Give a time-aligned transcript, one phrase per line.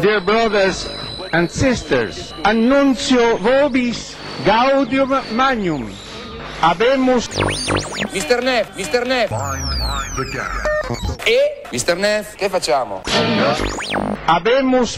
[0.00, 0.88] Dear brothers
[1.32, 4.14] and sisters, annuncio vobis
[4.44, 5.90] gaudium magnum.
[6.60, 7.28] Habemus
[8.12, 8.42] Mr.
[8.42, 9.06] Neff, Mr.
[9.06, 9.30] Neff.
[11.26, 11.62] E?
[11.70, 11.96] Mr.
[11.96, 13.02] Neff, che facciamo?
[14.26, 14.96] habemus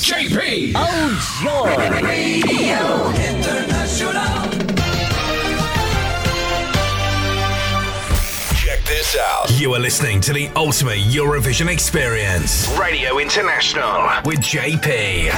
[8.54, 9.50] Check this out.
[9.60, 12.68] You are listening to the ultimate Eurovision experience.
[12.76, 15.30] Radio International with JP.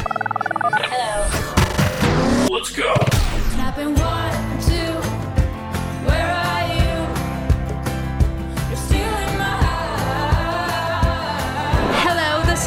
[2.51, 2.95] Let's go.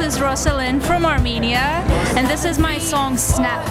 [0.02, 1.84] Is Rosa Linn from Armenia,
[2.18, 3.64] and this is my song Snap.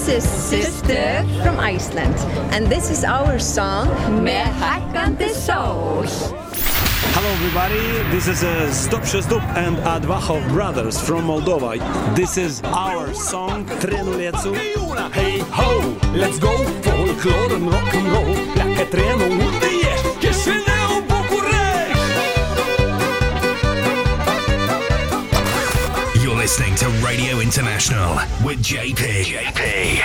[0.00, 2.16] This is Systur from Iceland,
[2.54, 3.86] and this is our song
[4.24, 6.08] Með hækkandi sól.
[7.12, 11.76] Hello everybody, this is uh, Zdob și Zdub and Advahov Brothers from Moldova.
[12.14, 14.56] This is our song Trenulețul.
[15.12, 15.70] Hey ho,
[16.16, 16.52] let's go.
[16.80, 18.34] Folklore and rock and roll.
[18.54, 19.70] Pleacă trenul unde
[26.58, 29.22] listening to Radio International with JP.
[29.22, 30.00] JP.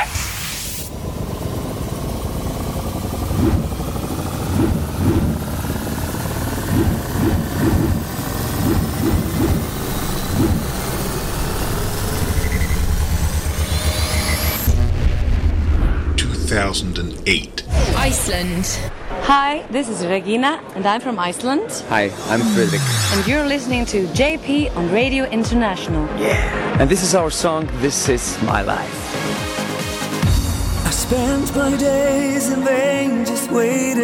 [16.15, 17.63] Two thousand and eight.
[17.95, 18.77] Iceland.
[19.27, 21.83] Hi, this is Regina, and I'm from Iceland.
[21.89, 22.79] Hi, I'm Fredrik.
[23.17, 26.05] And you're listening to JP on Radio International.
[26.19, 26.79] Yeah.
[26.79, 29.15] And this is our song, This Is My Life.
[30.85, 34.03] I spent my days in vain just waiting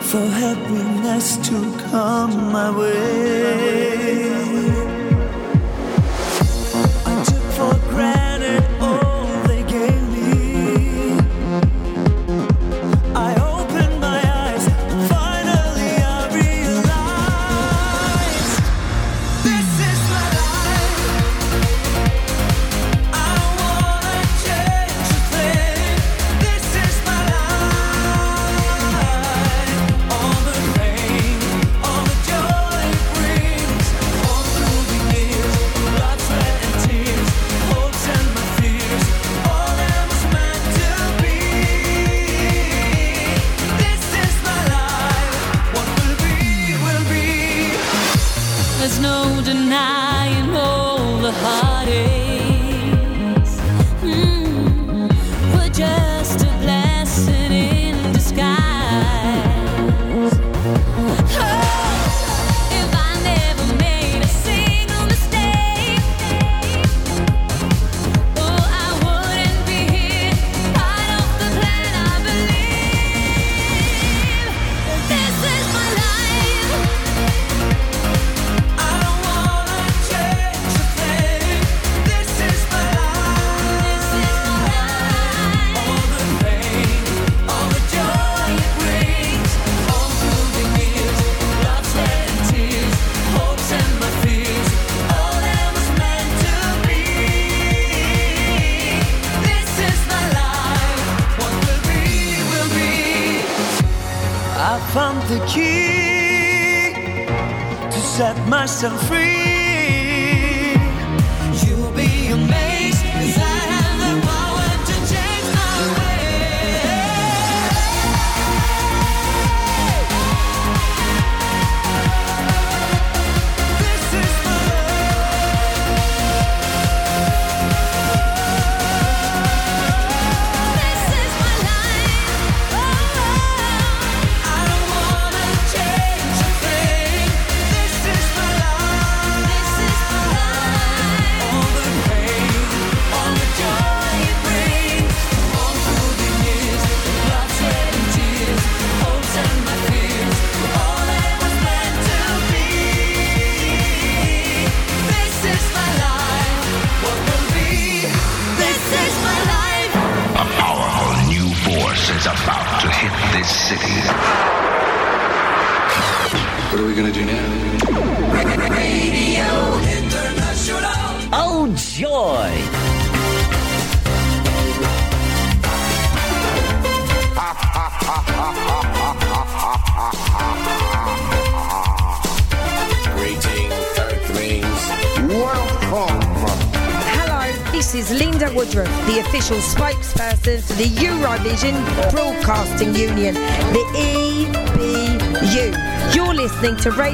[0.00, 4.01] for happiness to come my way.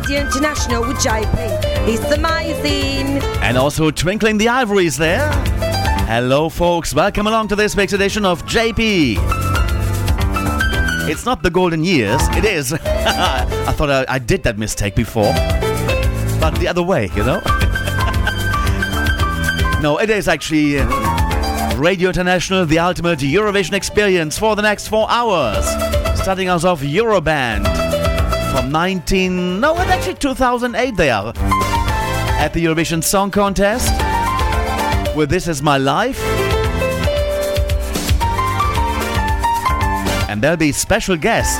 [0.08, 1.34] Radio International with JP.
[1.86, 3.22] It's amazing.
[3.42, 5.30] And also Twinkling the Ivories there.
[6.06, 6.94] Hello, folks.
[6.94, 9.18] Welcome along to this week's edition of JP.
[11.10, 12.72] It's not the golden years, it is.
[12.72, 15.30] I thought I, I did that mistake before.
[16.40, 17.40] But the other way, you know?
[19.82, 25.06] no, it is actually uh, Radio International, the ultimate Eurovision experience for the next four
[25.10, 25.66] hours.
[26.18, 27.97] Starting us off Euroband
[28.62, 29.60] from 19.
[29.60, 31.32] No, it's actually 2008 they are.
[32.40, 33.92] At the Eurovision Song Contest
[35.16, 36.20] with This Is My Life.
[40.28, 41.56] And there'll be special guests.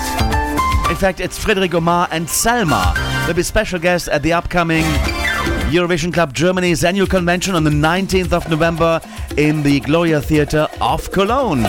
[0.90, 2.94] In fact, it's Frederic Omar and Salma.
[3.20, 4.84] There'll be special guests at the upcoming
[5.70, 9.00] Eurovision Club Germany's annual convention on the 19th of November
[9.36, 11.62] in the Gloria Theatre of Cologne.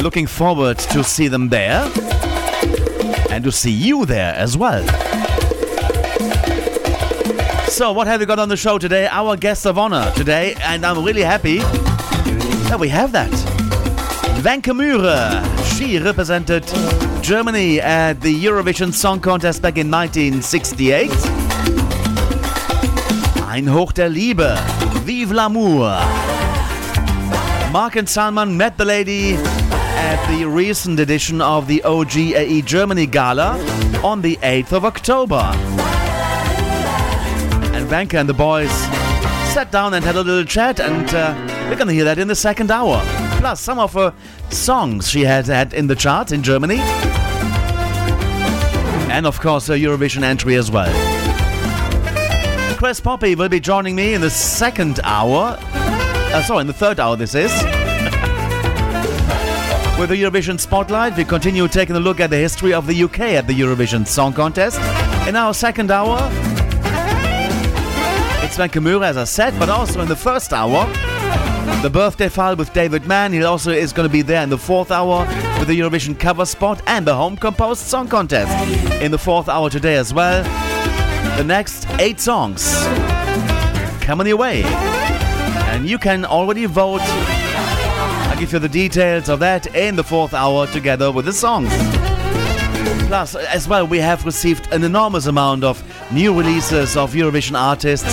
[0.00, 1.90] Looking forward to see them there
[3.30, 4.84] and to see you there as well.
[7.68, 9.06] So, what have we got on the show today?
[9.06, 13.30] Our guest of honor today, and I'm really happy that we have that.
[14.42, 15.76] Wenche.
[15.76, 16.64] She represented
[17.22, 21.10] Germany at the Eurovision Song Contest back in 1968.
[23.46, 24.56] Ein Hoch der Liebe.
[25.04, 26.00] Vive l'amour.
[27.72, 29.36] Marc and Salman met the lady
[29.98, 33.58] at the recent edition of the OGAE Germany Gala
[34.04, 35.42] on the 8th of October.
[37.74, 38.70] And Wenche and the boys
[39.52, 41.34] sat down and had a little chat, and uh,
[41.68, 43.02] we're gonna hear that in the second hour.
[43.38, 44.14] Plus, some of her
[44.50, 46.78] songs she had had in the charts in Germany.
[49.10, 50.92] And of course, her Eurovision entry as well.
[52.76, 55.58] Chris Poppe will be joining me in the second hour.
[55.60, 57.50] Uh, sorry, in the third hour, this is.
[59.98, 63.20] With the Eurovision Spotlight, we continue taking a look at the history of the UK
[63.20, 64.78] at the Eurovision Song Contest.
[65.26, 66.18] In our second hour,
[68.44, 70.86] it's Wenche Myhre, as I said, but also in the first hour,
[71.82, 73.32] the birthday file with David Mann.
[73.32, 75.26] He also is going to be there in the fourth hour
[75.58, 78.52] with the Eurovision cover spot and the home composed song contest.
[79.02, 80.44] In the fourth hour today as well,
[81.36, 82.84] the next eight songs
[84.00, 84.62] coming your way.
[84.62, 87.02] And you can already vote.
[88.38, 91.70] I'll give you the details of that in the fourth hour together with the songs.
[93.08, 95.82] Plus, as well, we have received an enormous amount of
[96.12, 98.06] new releases of Eurovision artists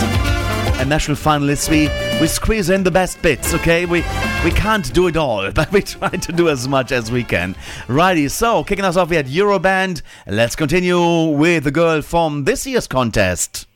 [0.81, 1.69] and national finalists.
[1.69, 1.89] We
[2.19, 3.85] we squeeze in the best bits, okay?
[3.85, 4.03] We
[4.43, 7.55] we can't do it all, but we try to do as much as we can.
[7.87, 10.01] Righty, so kicking us off, we had Euroband.
[10.25, 13.67] Let's continue with the girl from this year's contest.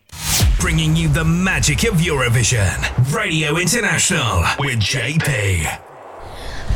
[0.59, 3.13] Bringing you the magic of Eurovision.
[3.13, 5.88] Radio International with JP.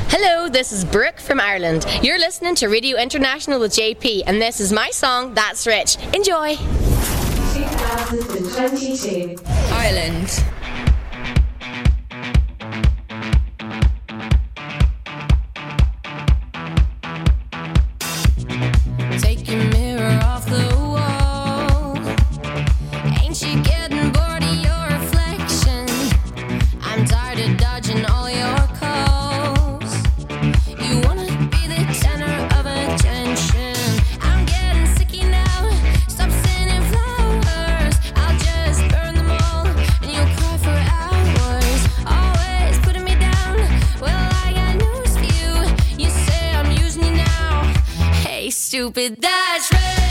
[0.10, 1.86] Hello, this is Brooke from Ireland.
[2.02, 5.98] You're listening to Radio International with JP, and this is my song, That's Rich.
[6.14, 6.56] Enjoy!
[6.56, 9.36] 2022.
[9.72, 10.44] Ireland.
[48.94, 50.03] Stupid, that's rich.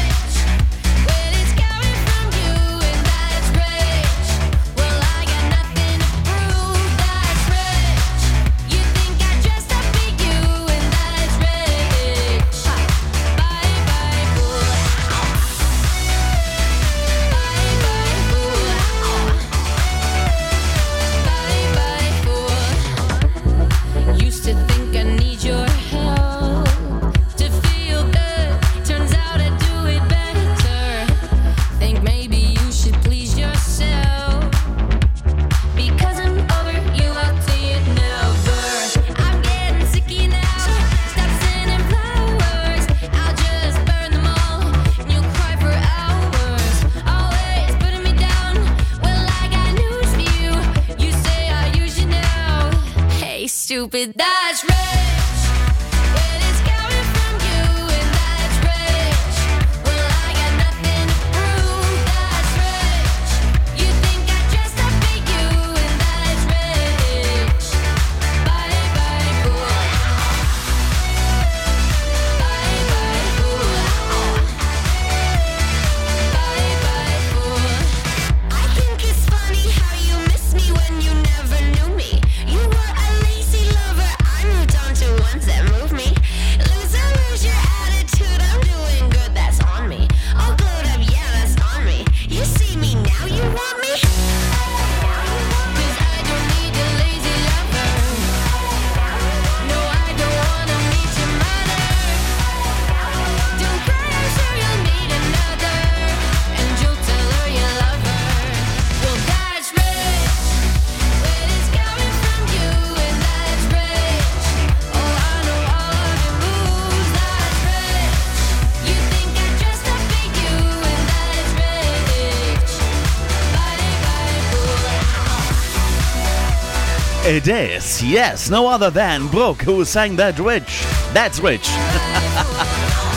[127.45, 130.85] It is, yes, no other than Brooke who sang that rich.
[131.13, 131.69] That's rich.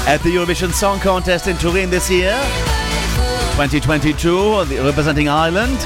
[0.07, 2.33] At the Eurovision Song Contest in Turin this year,
[3.53, 5.77] 2022, representing Ireland.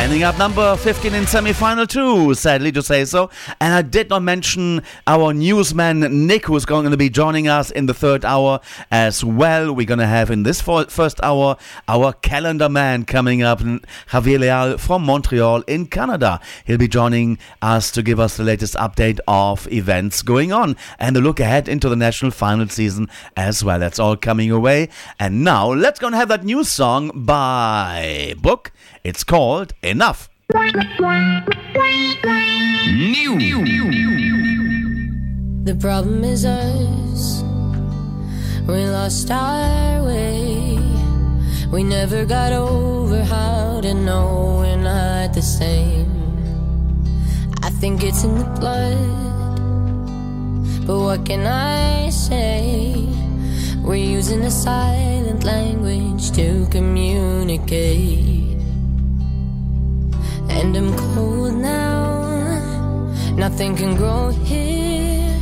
[0.00, 3.28] Ending up number 15 in semi-final two, sadly to say so.
[3.60, 7.84] And I did not mention our newsman Nick, who's going to be joining us in
[7.84, 9.74] the third hour as well.
[9.74, 14.78] We're going to have in this first hour our calendar man coming up, Javier Leal
[14.78, 16.40] from Montreal in Canada.
[16.64, 21.14] He'll be joining us to give us the latest update of events going on and
[21.14, 23.78] a look ahead into the national final season as well.
[23.78, 24.88] That's all coming away.
[25.20, 28.72] And now let's go and have that new song by Brooke.
[29.02, 30.28] It's called Enough.
[30.52, 30.98] New.
[35.64, 37.42] The problem is us.
[38.68, 40.78] We lost our way.
[41.72, 46.12] We never got over how to know we're not the same.
[47.62, 48.98] I think it's in the blood.
[50.86, 53.08] But what can I say?
[53.78, 58.49] We're using a silent language to communicate.
[60.48, 63.12] And I'm cold now.
[63.36, 65.36] Nothing can grow here.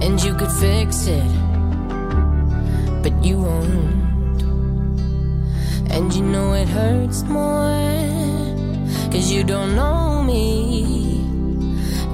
[0.00, 1.32] And you could fix it.
[3.02, 4.42] But you won't.
[5.90, 7.72] And you know it hurts more.
[9.12, 11.20] Cause you don't know me.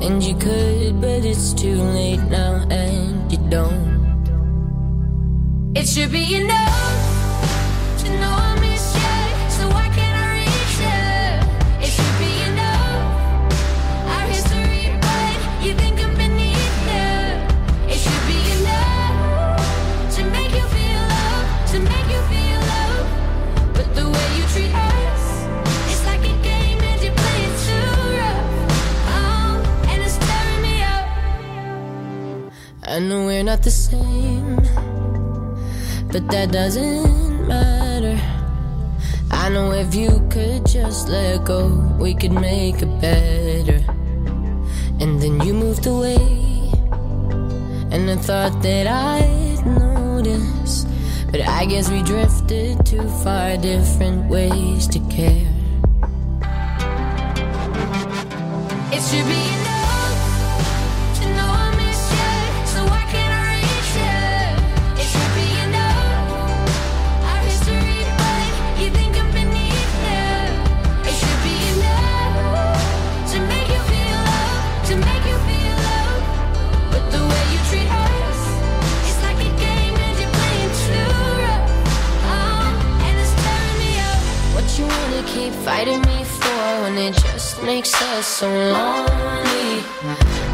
[0.00, 3.88] And you could, but it's too late now, and you don't.
[5.75, 7.08] It should be enough
[32.88, 34.57] I know we're not the same,
[36.11, 38.18] but that doesn't matter.
[39.30, 41.68] I know if you could just let go,
[42.00, 43.85] we could make it better.
[45.00, 46.16] And then you moved away,
[47.92, 50.87] and I thought that I'd notice.
[51.30, 55.47] But I guess we drifted too far, different ways to care.
[58.90, 59.67] It should be
[86.99, 89.81] it just makes us so lonely?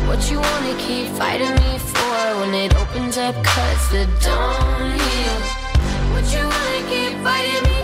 [0.06, 5.40] What you wanna keep fighting me for when it opens up cuts that don't heal?
[6.12, 7.83] What you wanna keep fighting me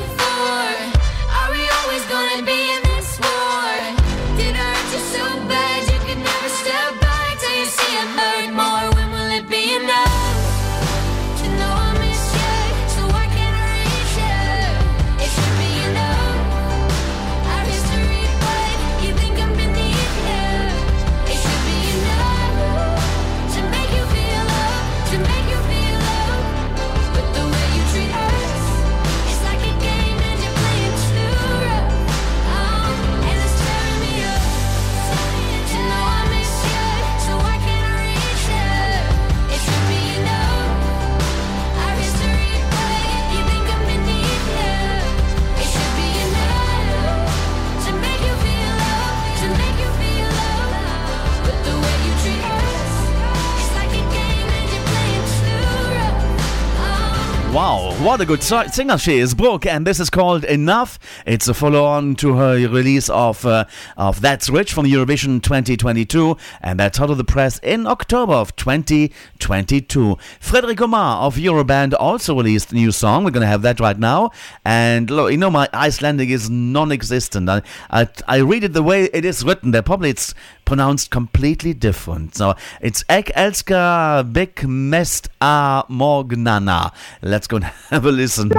[57.52, 61.00] Wow, what a good singer she is, Brooke, and this is called Enough.
[61.26, 63.64] It's a follow-on to her release of uh,
[63.97, 68.54] of That's Rich from Eurovision 2022, and that's hot of the press in October of
[68.54, 70.16] 2022.
[70.38, 73.25] Frederic Omar of Euroband also released a new song.
[73.25, 74.30] We're gonna have that right now,
[74.64, 77.50] and look, you know my Icelandic is non-existent.
[77.50, 79.73] I, I I read it the way it is written.
[79.73, 80.35] There probably it's
[80.71, 82.37] pronounced completely different.
[82.37, 86.92] So it's Ek Elska Big Mest A Morgnana.
[87.23, 88.50] Let's go and have a listen.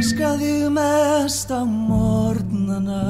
[0.00, 3.04] Elska þig mest á morgnana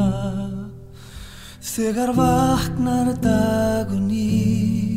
[1.61, 4.91] Þegar vaknar dagun nýr.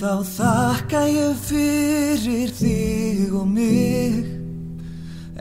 [0.00, 4.24] Þá þakka ég fyrir þig og mig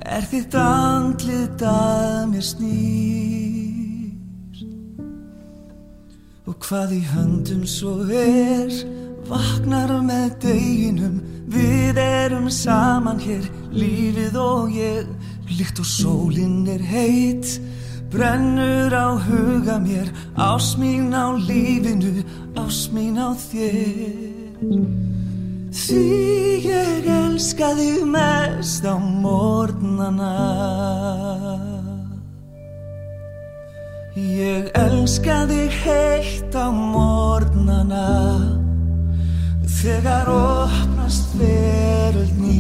[0.10, 3.69] Er þitt andlit að mér snýr
[6.50, 8.74] Og hvað í höndum svo er
[9.30, 11.20] Vaknar með deginum.
[11.50, 15.12] Við erum saman hér Lífið og ég.
[15.50, 17.60] Líkt og sólinn er heit
[18.10, 20.10] Brennur á huga mér.
[20.34, 22.26] Ás mín á lífinu
[22.58, 24.50] Ás mín á þér.
[25.70, 26.06] Því
[26.66, 30.34] ég elska þig mest á morgnana
[34.20, 38.08] Ég elska þig heitt á morgnana
[39.80, 42.58] Þegar opnast veröld ný.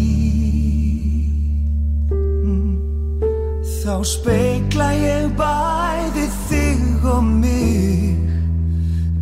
[3.81, 8.23] Þá speikla ég bæði þig og mig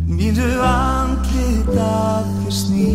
[0.06, 2.94] Mínu andlit að þér sný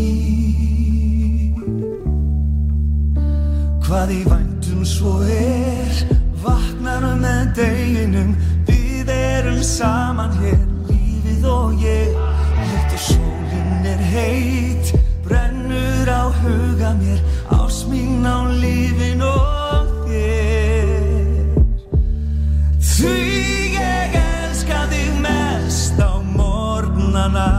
[3.84, 6.04] Hvað í væntum svo er
[6.44, 8.36] Vaknar með deginum
[9.38, 12.14] erum saman hér Lífið og ég.
[12.70, 14.94] Líkt og sólinn er heit
[15.26, 17.20] Brennur á huga mér.
[17.50, 21.58] Ás mín á lífin og þér.
[22.94, 23.18] Því
[23.78, 27.50] ég elska þig mest á morgnana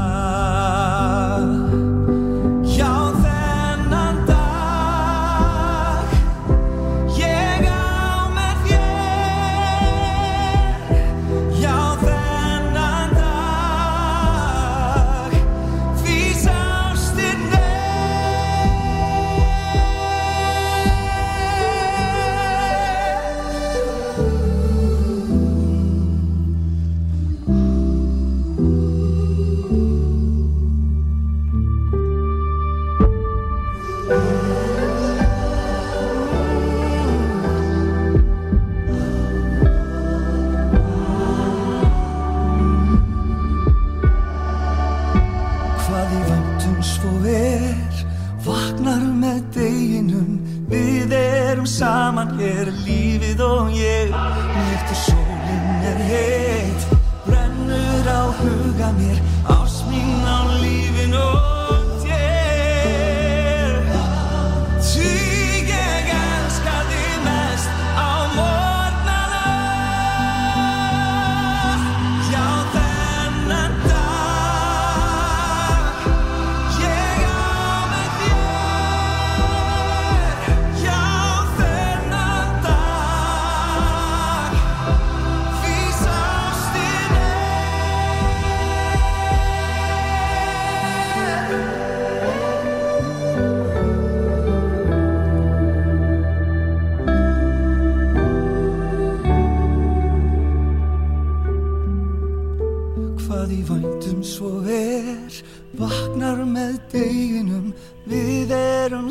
[52.24, 54.08] saman hér Lífið og ég.
[54.08, 56.86] Líkt og sólinn er heit
[57.26, 59.33] Brennur á huga mér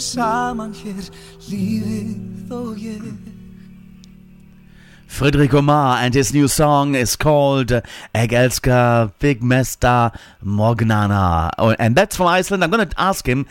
[0.04, 1.06] saman hér
[1.50, 3.23] Lífið og ég
[5.14, 7.68] Frederic Omar and his new song is called
[8.16, 10.12] Egelska Big Mesta
[10.44, 11.52] Morgnana.
[11.60, 12.64] Oh, and that's from Iceland.
[12.64, 13.46] I'm going to ask him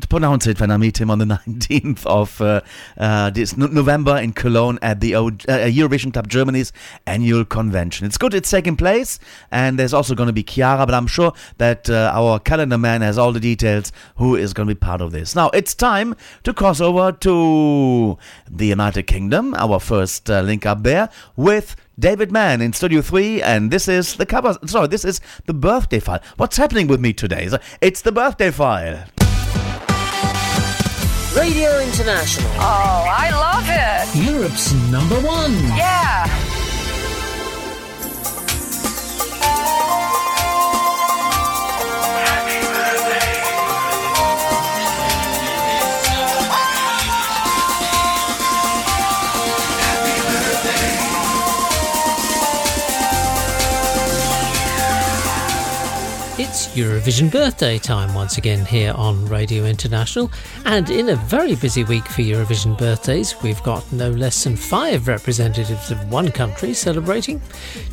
[0.00, 2.60] to pronounce it when I meet him on the 19th of uh,
[2.96, 6.72] uh, this no- November in Cologne at the o- uh, Eurovision Club Germany's
[7.04, 8.06] annual convention.
[8.06, 9.18] It's good it's second place,
[9.50, 13.00] and there's also going to be Chiara, but I'm sure that uh, our calendar man
[13.00, 15.34] has all the details who is going to be part of this.
[15.34, 18.16] Now, it's time to cross over to
[18.48, 23.42] the United Kingdom, our first uh, link up there with David Mann in Studio 3,
[23.42, 24.56] and this is the cover.
[24.66, 26.20] Sorry, this is the birthday file.
[26.36, 27.48] What's happening with me today?
[27.80, 29.04] It's the birthday file.
[31.36, 32.50] Radio International.
[32.56, 34.32] Oh, I love it.
[34.32, 35.52] Europe's number one.
[35.76, 36.57] Yeah.
[56.58, 60.28] It's Eurovision birthday time once again here on Radio International,
[60.64, 65.06] and in a very busy week for Eurovision birthdays, we've got no less than five
[65.06, 67.40] representatives of one country celebrating,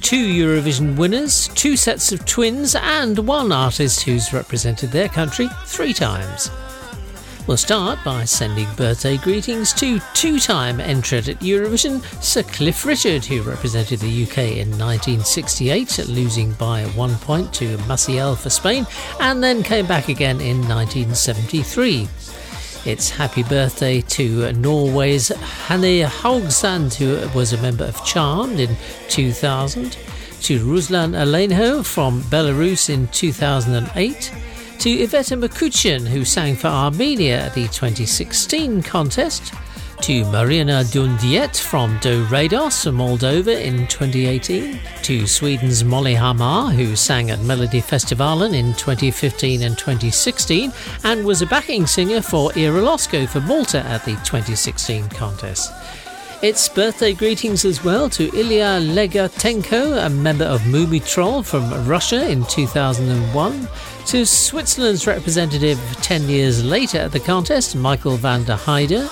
[0.01, 5.93] two Eurovision winners, two sets of twins, and one artist who's represented their country three
[5.93, 6.49] times.
[7.47, 13.23] We'll start by sending birthday greetings to two time entrant at Eurovision, Sir Cliff Richard,
[13.23, 18.87] who represented the UK in 1968, losing by one point to Massiel for Spain,
[19.19, 22.07] and then came back again in 1973.
[22.85, 28.75] It's happy birthday to Norway's Hanne Haugsand, who was a member of Charmed in
[29.09, 29.91] 2000,
[30.41, 34.31] to Ruslan Alehno from Belarus in 2008
[34.79, 39.53] to Iveta Mukuchyan, who sang for Armenia at the 2016 contest,
[40.01, 47.39] to Marina Djundiet from DoReDoS Moldova in 2018, to Sweden's Molly Hammar, who sang at
[47.39, 50.71] Melodifestivalen in 2015 and 2016,
[51.03, 55.71] and was a backing singer for Ira Losco for Malta at the 2016 contest.
[56.41, 62.29] It's birthday greetings as well to Ilya Lagutenko, a member of Mumiy Troll from Russia
[62.29, 63.67] in 2001,
[64.05, 69.09] to Switzerland's representative 10 years later at the contest, Michael von der Heide,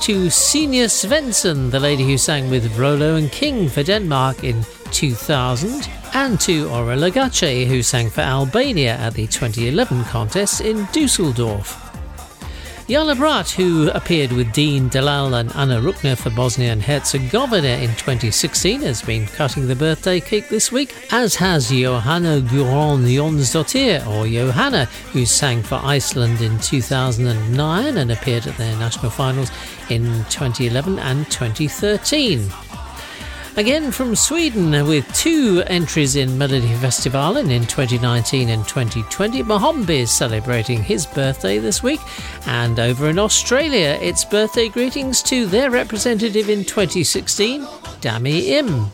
[0.00, 5.88] to Signe Svendsen, the lady who sang with Rollo and King for Denmark in 2000,
[6.14, 11.81] and to Aurela Gace, who sang for Albania at the 2011 contest in Dusseldorf.
[12.88, 17.90] Jala Brat, who appeared with Deen Dalal and Ana Rucner for Bosnia and Herzegovina in
[17.90, 24.26] 2016, has been cutting the birthday cake this week, as has Johanna Gudrun Jonsdottir, or
[24.26, 29.52] Johanna, who sang for Iceland in 2009 and appeared at their national finals
[29.88, 32.50] in 2011 and 2013.
[33.56, 40.82] Again from Sweden, with two entries in Melodifestivalen in 2019 and 2020, Mohombi is celebrating
[40.82, 42.00] his birthday this week.
[42.46, 47.60] And over in Australia, it's birthday greetings to their representative in 2016,
[48.00, 48.90] Dami Im.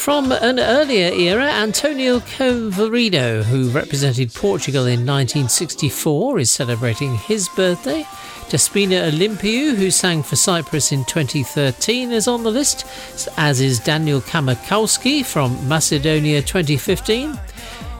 [0.00, 8.04] From an earlier era, Antonio Calvário, who represented Portugal in 1964, is celebrating his birthday.
[8.48, 12.86] Despina Olympiou, who sang for Cyprus in 2013, is on the list,
[13.36, 17.38] as is Daniel Kajmakoski from Macedonia 2015.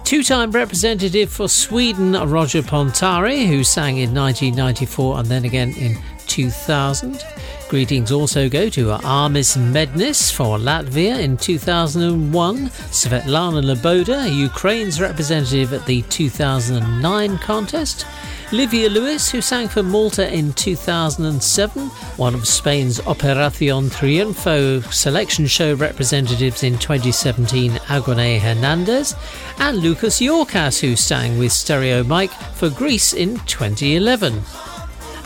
[0.02, 5.98] Two time representative for Sweden, Roger Pontare, who sang in 1994 and then again in
[6.28, 7.22] 2000.
[7.70, 15.86] Greetings also go to Arnis Mednis for Latvia in 2001, Svetlana Loboda, Ukraine's representative at
[15.86, 18.06] the 2009 contest,
[18.50, 25.74] Livia Lewis, who sang for Malta in 2007, one of Spain's Operacion Triunfo selection show
[25.74, 29.14] representatives in 2017, Agoney Hernandez,
[29.58, 34.42] and Loukas Yorkas, who sang with Stereo Mike for Greece in 2011.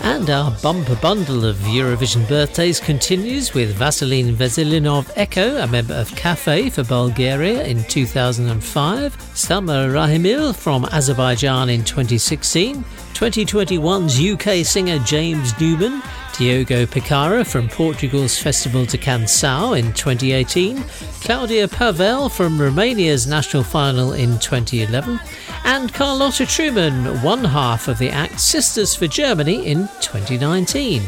[0.02, 6.10] And our bumper bundle of Eurovision birthdays continues with Vaseline Veselinov Echo, a member of
[6.10, 15.58] Kaffe for Bulgaria in 2005, Samra Rahimli from Azerbaijan in 2016, 2021's UK singer James
[15.60, 16.02] Newman,
[16.36, 20.82] Diogo Piçarra from Portugal's Festival da Canção in 2018,
[21.22, 25.20] Claudia Pavel from Romania's national final in 2011,
[25.64, 31.02] and Carlotta Truman, one half of the act Sisters for Germany in 2019.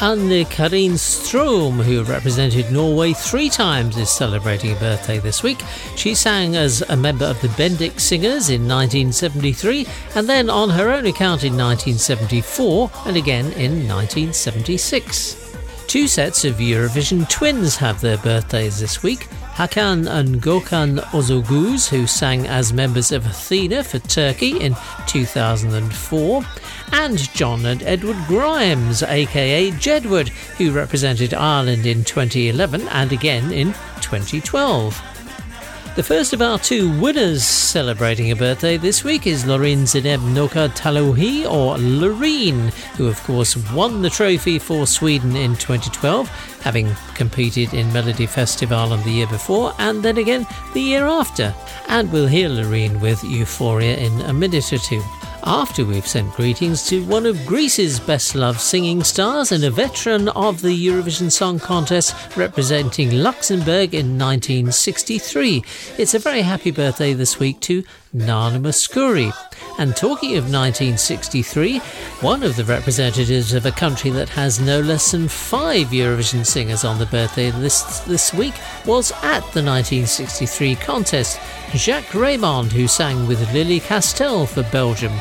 [0.00, 5.60] Anne Karin Strom, who represented Norway three times, is celebrating a birthday this week.
[5.96, 10.90] She sang as a member of the Bendik Singers in 1973, and then on her
[10.90, 15.56] own account in 1974, and again in 1976.
[15.88, 19.26] Two sets of Eurovision twins have their birthdays this week.
[19.58, 24.76] Hakan and Gökhan Ozoguz, who sang as members of Athena for Turkey in
[25.08, 26.44] 2004,
[26.92, 33.72] and John and Edward Grimes, aka Jedward, who represented Ireland in 2011 and again in
[34.00, 35.17] 2012.
[35.98, 40.68] The first of our two winners celebrating a birthday this week is Loreen Zineb Nora
[40.68, 46.28] Talhaoui, or Loreen, who of course won the trophy for Sweden in 2012,
[46.60, 51.52] having competed in Melodifestivalen the year before and then again the year after.
[51.88, 55.02] And we'll hear Loreen with Euphoria in a minute or two.
[55.44, 60.28] After we've sent greetings to one of Greece's best loved singing stars and a veteran
[60.30, 65.62] of the Eurovision Song Contest representing Luxembourg in 1963.
[65.96, 69.32] It's a very happy birthday this week to Nana Mouskouri.
[69.78, 71.78] And talking of 1963,
[72.20, 76.84] one of the representatives of a country that has no less than five Eurovision singers
[76.84, 78.54] on the birthday list this week
[78.86, 81.40] was at the 1963 contest,
[81.74, 85.12] Jacques Raymond, who sang with Lily Castel for Belgium.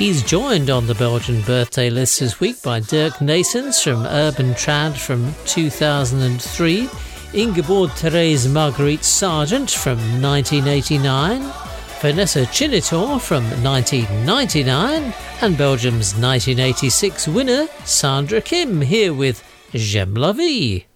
[0.00, 4.96] He's joined on the Belgian birthday list this week by Dirk Naysens from Urban Trad
[4.96, 6.88] from 2003,
[7.34, 11.42] Ingeborg Therese Marguerite Sergeant from 1989,
[12.00, 20.86] Vanessa Chinitor from 1999 and Belgium's 1986 winner Sandra Kim here with J'aime la vie.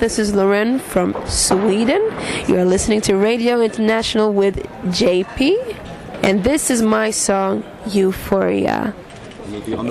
[0.00, 2.00] This is Loreen from Sweden.
[2.48, 5.76] You are listening to Radio International with JP.
[6.22, 8.94] And this is my song, Euphoria.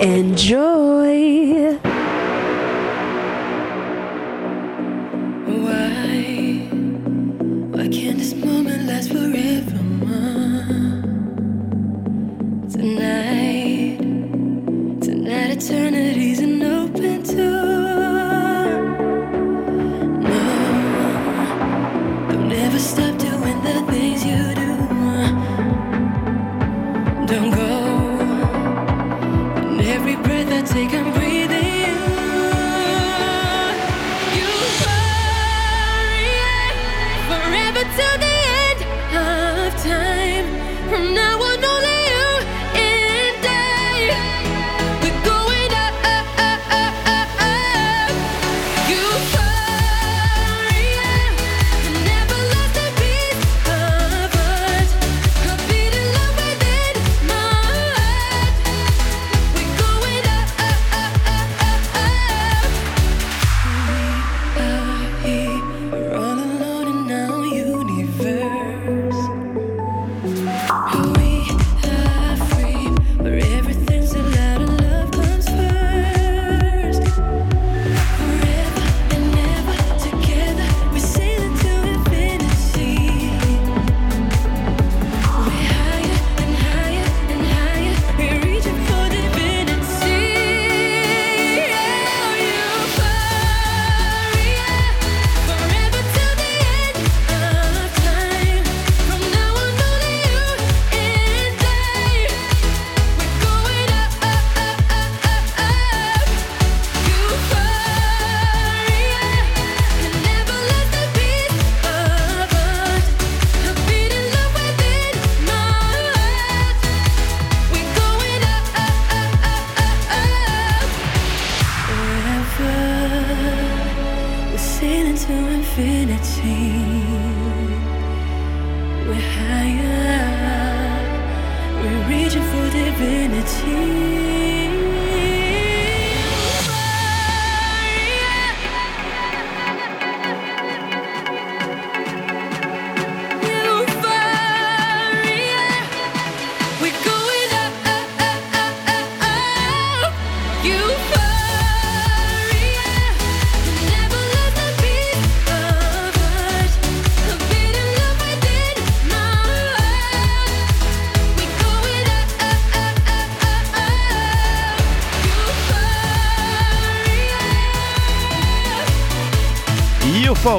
[0.02, 1.78] Enjoy!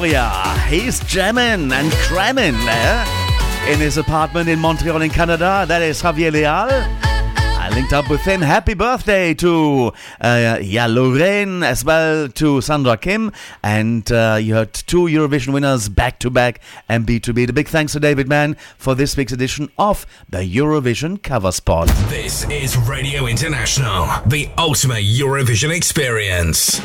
[0.01, 0.57] Euphoria.
[0.67, 3.05] He's jamming and cramming there
[3.71, 5.63] in his apartment in Montreal in Canada.
[5.67, 6.47] That is Javier Leal.
[6.47, 8.41] I linked up with him.
[8.41, 13.31] Happy birthday to uh, yeah, Loreen as well to Sandra Kim.
[13.61, 17.45] And uh, you heard two Eurovision winners back to back and B2B.
[17.45, 21.87] The big thanks to David Mann for this week's edition of the Eurovision Cover Spot.
[22.09, 26.81] This is Radio International, the ultimate Eurovision experience.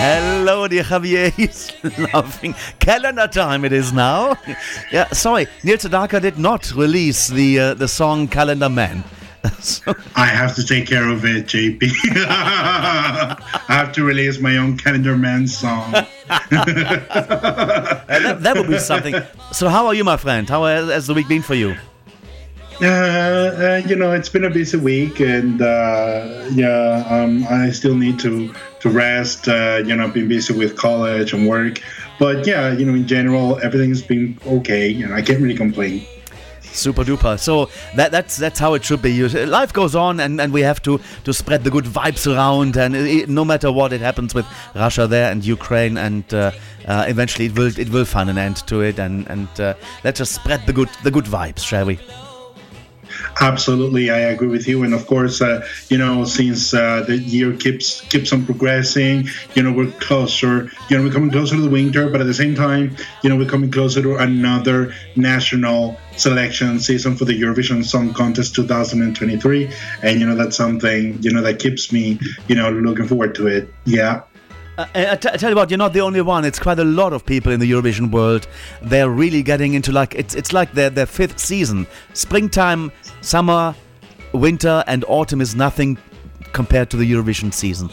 [0.00, 1.32] Hello, dear Javier.
[1.36, 2.54] He's laughing.
[2.78, 4.36] Calendar time it is now.
[4.92, 9.02] yeah, sorry, Neil Sedaka did not release the uh, the song Calendar Man.
[9.60, 11.80] So- I have to take care of it, JP.
[12.26, 13.36] I
[13.68, 15.94] have to release my own Calendar Man song.
[15.94, 16.04] Uh,
[18.08, 19.14] that, that would be something.
[19.52, 20.48] So, how are you, my friend?
[20.48, 21.76] How has the week been for you?
[22.80, 27.96] Uh, uh, you know, it's been a busy week, and uh, yeah, um, I still
[27.96, 29.48] need to to rest.
[29.48, 31.82] Uh, you know, I've been busy with college and work,
[32.20, 36.06] but yeah, you know, in general, everything's been okay, and I can't really complain.
[36.62, 37.36] Super duper.
[37.36, 39.26] So that that's that's how it should be.
[39.26, 42.76] Life goes on, and, and we have to to spread the good vibes around.
[42.76, 46.52] And it, no matter what, it happens with Russia there and Ukraine, and uh,
[46.86, 49.00] uh, eventually it will it will find an end to it.
[49.00, 51.98] And and uh, let's just spread the good the good vibes, shall we?
[53.40, 54.82] Absolutely, I agree with you.
[54.82, 59.62] And of course, uh, you know, since uh, the year keeps keeps on progressing, you
[59.62, 60.70] know, we're closer.
[60.88, 63.36] You know, we're coming closer to the winter, but at the same time, you know,
[63.36, 69.70] we're coming closer to another national selection season for the Eurovision Song Contest 2023.
[70.02, 73.46] And you know, that's something you know that keeps me, you know, looking forward to
[73.46, 73.72] it.
[73.84, 74.22] Yeah.
[74.78, 76.44] Uh, I, t- I tell you what, you're not the only one.
[76.44, 78.46] It's quite a lot of people in the Eurovision world.
[78.80, 81.86] They're really getting into like it's it's like their their fifth season.
[82.14, 83.74] Springtime, summer,
[84.32, 85.98] winter, and autumn is nothing
[86.52, 87.90] compared to the Eurovision season.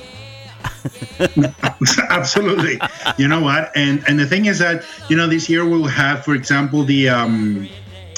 [2.10, 2.80] Absolutely.
[3.18, 3.72] you know what?
[3.76, 7.10] And and the thing is that you know this year we'll have, for example, the
[7.10, 7.68] um,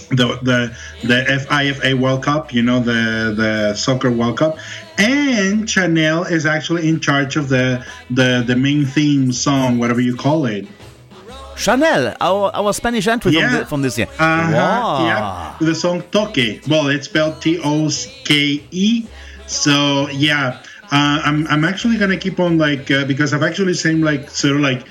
[0.10, 2.53] the the the FIFA World Cup.
[2.53, 4.58] You know the the soccer World Cup,
[4.97, 10.16] and Chanel is actually in charge of the the the main theme song, whatever you
[10.16, 10.68] call it.
[11.55, 14.08] Chanel, our our Spanish entry from, the, from this year.
[14.20, 15.05] Uh-huh, Wow.
[15.05, 16.62] Yeah, the song Toke.
[16.68, 17.89] Well, it's spelled T O
[18.24, 19.05] K E.
[19.47, 24.01] So yeah, uh, I'm I'm actually gonna keep on like uh, because I've actually seen
[24.01, 24.86] like sort of like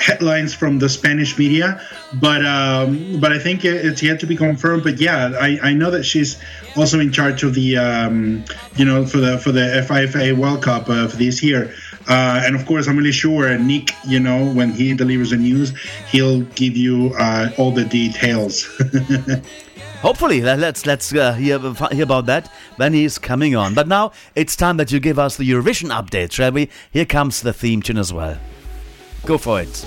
[0.00, 1.80] headlines from the Spanish media,
[2.14, 4.82] but um, but I think it's yet to be confirmed.
[4.84, 6.36] But yeah, I, I know that she's
[6.76, 8.44] also in charge of the um,
[8.76, 11.74] you know for the for the FIFA World Cup uh, for this year.
[12.08, 15.72] Uh, and of course, I'm really sure Nick, you know, when he delivers the news,
[16.08, 18.64] he'll give you uh, all the details.
[20.02, 21.58] Hopefully, let- let's let's uh, hear
[21.90, 23.74] hear about that when he's coming on.
[23.74, 26.68] But now it's time that you give us the Eurovision update, shall we?
[26.92, 28.38] Here comes the theme tune as well.
[29.26, 29.84] Go for it.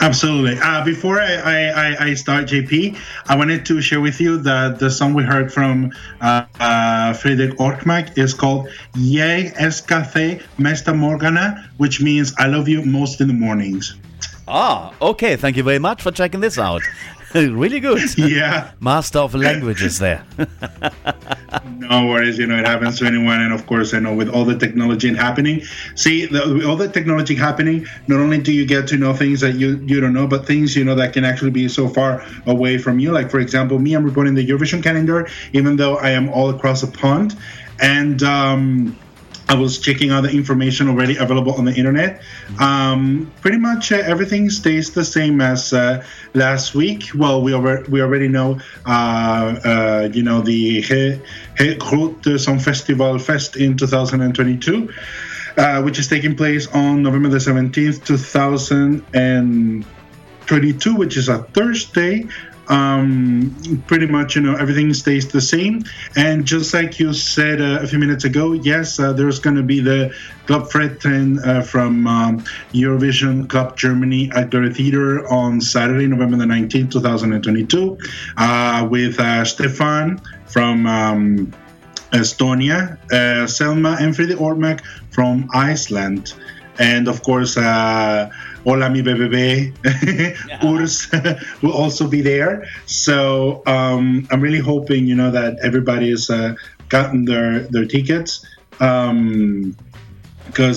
[0.00, 0.58] Absolutely.
[0.60, 4.90] Uh, before I, I, I- start, JP, I wanted to share with you that the
[4.90, 12.00] song we heard from uh, uh, Friedrich Orkmark is called Jeg Escafé Mesta Morgana, which
[12.00, 13.94] means I love you most in the mornings.
[14.46, 15.36] Ah, okay.
[15.36, 16.82] Thank you very much for checking this out.
[17.52, 18.16] really good.
[18.16, 18.70] Yeah.
[18.80, 20.24] Master of languages there.
[21.64, 23.40] No worries, you know, it happens to anyone.
[23.40, 25.62] And of course, I know with all the technology happening,
[25.94, 29.54] see, the, all the technology happening, not only do you get to know things that
[29.56, 32.78] you, you don't know, but things, you know, that can actually be so far away
[32.78, 33.12] from you.
[33.12, 36.80] Like, for example, me, I'm reporting the Eurovision calendar, even though I am all across
[36.80, 37.36] the pond.
[37.80, 38.96] And, um,
[39.48, 42.22] I was checking out the information already available on the internet.
[42.58, 47.10] Um, pretty much uh, everything stays the same as uh, last week.
[47.14, 50.80] Well, we already we already know, uh, uh, you know, the
[52.38, 54.92] Song Festival Fest in 2022,
[55.56, 62.28] uh, which is taking place on November the 17th, 2022, which is a Thursday.
[62.68, 65.84] Um, pretty much, you know, everything stays the same.
[66.16, 69.62] And just like you said uh, a few minutes ago, yes, uh, there's going to
[69.62, 70.14] be the
[70.46, 72.40] Clubtreffen uh, from um,
[72.72, 77.98] Eurovision Club Germany at the Theater on Saturday, November the 19th, 2022,
[78.36, 80.86] uh, with uh, Stefan from.
[80.86, 81.52] Um,
[82.14, 86.34] Estonia, uh, Selma and Freddy Ormak from Iceland,
[86.78, 87.56] and of course,
[88.64, 89.74] Hola mi bebé,
[90.62, 91.12] WRS
[91.62, 92.64] will also be there.
[92.86, 96.54] So um, I'm really hoping, you know, that everybody has uh,
[96.88, 99.76] gotten their their tickets, because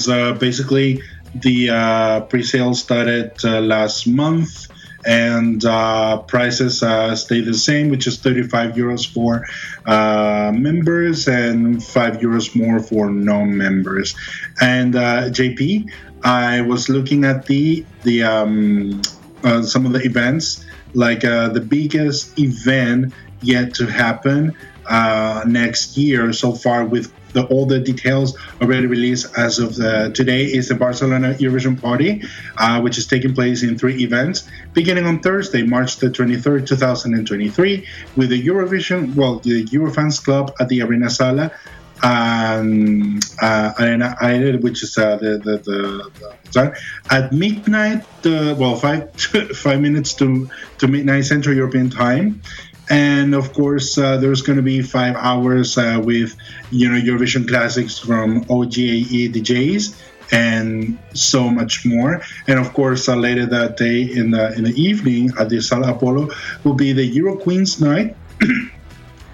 [0.10, 1.02] uh, basically
[1.34, 4.68] the uh, pre-sale started uh, last month
[5.06, 9.48] and uh, prices uh, stay the same, which is 35 euros for
[9.86, 14.16] uh, members and 5 euros more for non-members.
[14.60, 15.90] And uh, JP,
[16.24, 19.02] I was looking at the the um,
[19.44, 24.56] uh, some of the events, like uh, the biggest event yet to happen
[24.88, 30.12] uh, next year so far with the, all the details already released as of the,
[30.14, 32.24] today is the Barcelona Eurovision Party,
[32.58, 37.86] uh, which is taking place in three events, beginning on Thursday, March the 23rd, 2023,
[38.16, 41.52] with the Eurovision, well, the Eurofans Club at the Arena Sala,
[42.04, 44.16] um, uh, Arena
[44.62, 46.12] which is uh, the, the, the,
[46.52, 46.80] the
[47.10, 49.14] at midnight, uh, well, five
[49.56, 52.42] five minutes to, to midnight Central European time.
[52.90, 56.36] And of course, uh, there's going to be five hours uh, with,
[56.72, 62.22] you know, Eurovision classics from OGAE DJs and so much more.
[62.48, 65.94] And of course, uh, later that day in the in the evening at the Sala
[65.94, 66.34] Apolo
[66.64, 68.16] will be the Euro Queens night.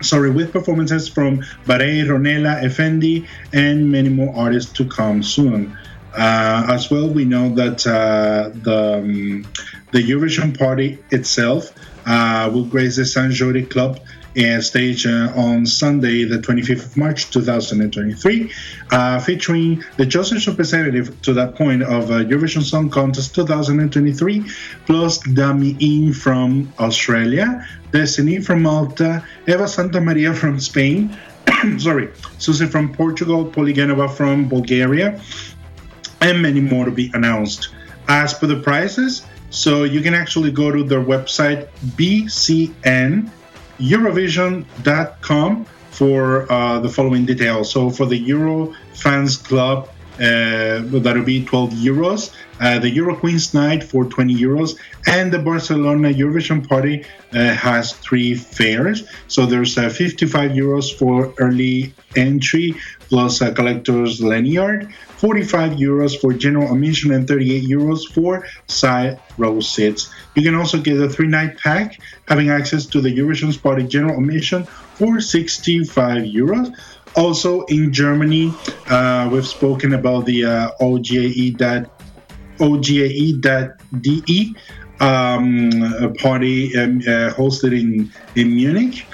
[0.03, 5.77] Sorry, with performances from Barei, Ronela, Efendi, and many more artists to come soon.
[6.15, 9.47] Uh, as well, we know that uh, the um,
[9.91, 11.73] the Eurovision party itself
[12.05, 13.99] uh, will grace the Sant Jordi Club
[14.37, 18.51] uh, stage uh, on Sunday, the 25th of March 2023,
[18.91, 24.43] uh, featuring the Joseph representative to that point of uh, Eurovision Song Contest 2023,
[24.85, 31.15] plus Dami Im from Australia, Destiny from Malta, Eva Santa Maria from Spain,
[31.77, 32.09] sorry,
[32.39, 35.21] Suzy from Portugal, Poli Genova from Bulgaria,
[36.21, 37.69] and many more to be announced.
[38.07, 41.67] As for the prizes, so you can actually go to their website
[43.79, 47.71] bcneurovision.com for uh, the following details.
[47.71, 52.33] So for the Euro Fans Club, uh, that'll be 12 euros.
[52.59, 57.03] Uh, the Euro Queens Night for 20 euros, and the Barcelona Eurovision Party
[57.33, 59.03] uh, has three fares.
[59.27, 62.75] So there's uh, 55 euros for early entry
[63.09, 64.93] plus a collector's lanyard,
[65.23, 70.13] 45 euros for general admission, and 38 euros for side row seats.
[70.35, 71.97] You can also get a three night pack
[72.27, 74.65] having access to the Eurovision Party general admission
[74.95, 76.75] for 65 euros.
[77.15, 78.53] Also in Germany,
[78.89, 81.55] uh, we've spoken about the uh, OGAE
[82.59, 84.55] OGAE.de
[84.99, 89.05] um, party um, uh, hosted in, in Munich.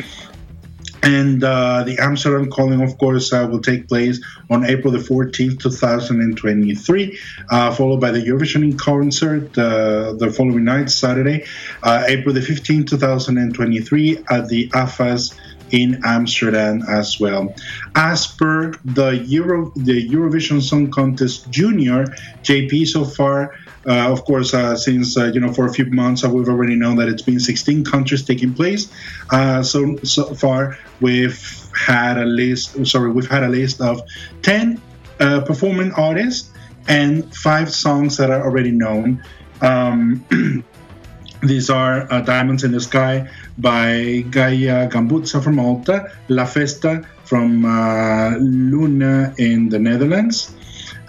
[1.02, 4.20] And uh, the Amsterdam calling, of course, uh, will take place
[4.50, 7.20] on April the 14th, 2023,
[7.50, 11.46] uh, followed by the Eurovision concert uh, the following night, Saturday,
[11.84, 15.36] uh, April the 15th, 2023, at the AFAS
[15.72, 17.54] in Amsterdam as well.
[17.96, 22.06] As per the Euro, the Eurovision Song Contest Junior,
[22.44, 23.56] JP so far.
[23.88, 26.76] Uh, of course, uh, since uh, you know, for a few months, uh, we've already
[26.76, 28.92] known that it's been 16 countries taking place.
[29.30, 31.42] Uh, so so far, we've
[31.76, 32.86] had a list.
[32.86, 34.02] Sorry, we've had a list of
[34.42, 34.82] 10
[35.20, 36.52] uh, performing artists
[36.88, 39.24] and five songs that are already known.
[39.62, 40.26] Um,
[41.42, 47.64] These are uh, Diamonds in the Sky by Gaia Gambuzza from Malta, La Festa from
[47.64, 50.54] uh, Luna in the Netherlands,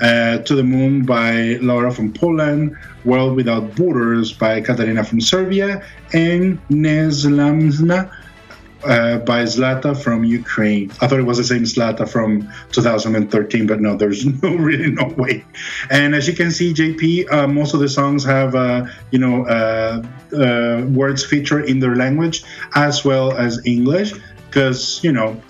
[0.01, 5.85] uh, To the Moon by Laura from Poland, World Without Borders by Katarina from Serbia,
[6.13, 8.11] and Nezlamna
[8.85, 10.91] uh, by Zlata from Ukraine.
[11.01, 15.09] I thought it was the same Zlata from 2013, but no, there's no really no
[15.17, 15.45] way.
[15.91, 19.47] And as you can see, JP, uh, most of the songs have uh, you know
[19.47, 20.03] uh,
[20.35, 22.45] uh, words featured in their language
[22.75, 24.15] as well as English,
[24.47, 25.41] because you know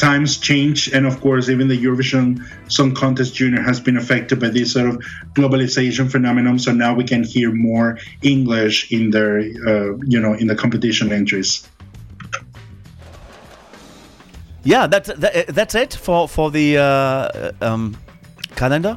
[0.00, 4.48] times change, and of course, even the Eurovision Song Contest Junior has been affected by
[4.48, 4.96] this sort of
[5.34, 6.58] globalization phenomenon.
[6.58, 11.12] So now we can hear more English in their uh, you know in the competition
[11.12, 11.68] entries.
[14.64, 17.96] Yeah, that's that, that's it for for the uh, um,
[18.56, 18.96] calendar.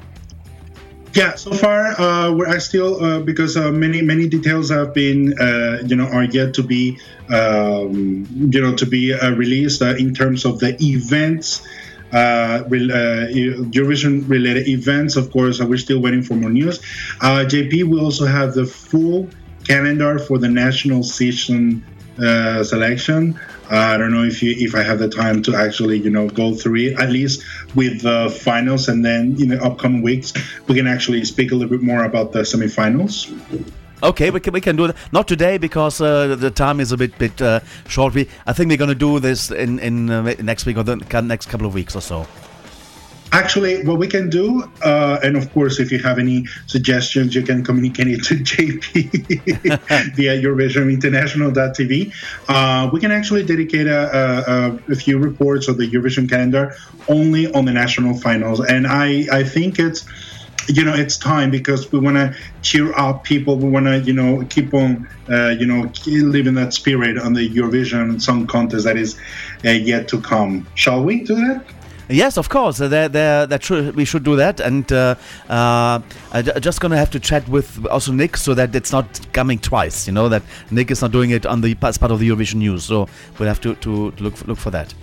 [1.13, 5.39] Yeah, so far uh, we're I still uh, because uh, many many details have been
[5.39, 6.97] uh, you know are yet to be
[7.29, 11.65] um, you know to be uh, released uh, in terms of the events.
[12.11, 16.77] Uh, Eurovision related events, of course, we're still waiting for more news.
[17.19, 19.27] JP, we also have the full
[19.67, 21.83] calendar for the national season
[22.17, 23.39] selection.
[23.73, 26.29] Uh, I don't know if you if I have the time to actually you know
[26.29, 27.43] go through it at least
[27.73, 30.31] with the finals, and then in the upcoming weeks
[30.67, 33.33] we can actually speak a little bit more about the semifinals.
[34.03, 34.95] Okay, we can, we can do that.
[35.11, 38.13] Not today because uh, the time is a bit bit uh, short.
[38.13, 41.49] We I think we're gonna do this in in uh, next week or the next
[41.49, 42.27] couple of weeks or so.
[43.33, 47.41] Actually, what we can do, uh, and of course, if you have any suggestions, you
[47.41, 52.13] can communicate it to JP via EurovisionInternational.tv.
[52.47, 56.75] Uh, we can actually dedicate a, a, a few reports of the Eurovision calendar
[57.07, 60.05] only on the national finals, and I, I think it's
[60.67, 63.57] you know it's time because we want to cheer up people.
[63.57, 67.49] We want to you know keep on uh, you know living that spirit on the
[67.49, 69.19] eurovision song contest that is
[69.65, 70.67] uh, yet to come.
[70.75, 71.65] Shall we do that
[72.09, 72.81] Yes, of course.
[72.81, 73.13] Uh, That
[73.49, 75.15] that should, we should do that, and uh,
[75.49, 75.99] uh,
[76.31, 80.07] I'm just gonna have to chat with also Nick so that it's not coming twice.
[80.07, 82.55] You know that Nick is not doing it on the as part of the Eurovision
[82.55, 83.07] news, so
[83.39, 84.93] we'll have to, to, look for, look for that.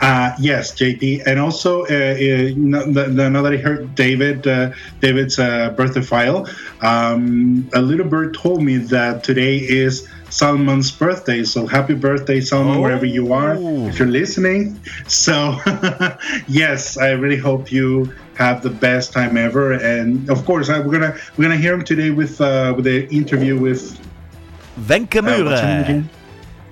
[0.00, 5.70] Uh, yes, JP, and also uh, uh, now that I heard David, uh, David's uh,
[5.70, 6.46] birthday file,
[6.82, 10.06] um, a little bird told me that today is
[10.36, 11.42] Salman's birthday.
[11.44, 13.56] So happy birthday, Salman, wherever you are,
[13.88, 14.78] if you're listening.
[15.08, 15.56] So
[16.46, 19.72] yes, I really hope you have the best time ever.
[19.72, 23.08] And of course, I, we're gonna we're gonna hear him today with uh, with the
[23.08, 23.98] interview with
[24.78, 25.84] Wenche Uh, what's her name Myhre.
[25.84, 26.10] again?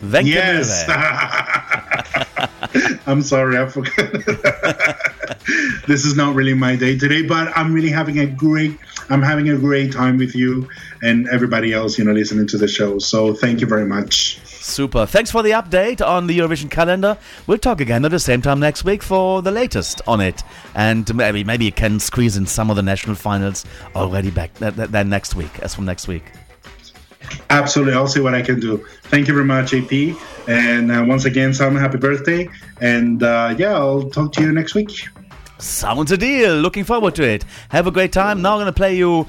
[0.03, 0.85] Wenche yes.
[3.07, 4.97] I'm sorry, I forgot.
[5.87, 8.79] this is not really my day today, but I'm really having a great
[9.11, 10.69] I'm having a great time with you
[11.03, 12.99] and everybody else, you know, listening to the show.
[12.99, 14.41] So thank you very much.
[14.47, 15.05] Super.
[15.05, 17.19] Thanks for the update on the Eurovision calendar.
[17.47, 20.43] We'll talk again at the same time next week for the latest on it,
[20.75, 24.75] and maybe maybe you can squeeze in some of the national finals already back th-
[24.75, 26.25] th- then next week, as from next week.
[27.51, 28.85] Absolutely, I'll see what I can do.
[29.05, 30.17] Thank you very much, JP.
[30.49, 32.49] And uh, once again, Sam, happy birthday.
[32.81, 35.09] And uh, yeah, I'll talk to you next week.
[35.65, 36.57] Sounds a deal.
[36.57, 37.45] Looking forward to it.
[37.71, 38.43] Have a great time.
[38.43, 39.27] Now I'm going to play you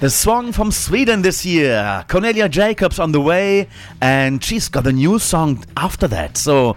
[0.00, 2.04] the song from Sweden this year.
[2.08, 3.68] Cornelia Jacobs on the way,
[4.00, 6.36] and she's got a new song after that.
[6.36, 6.76] So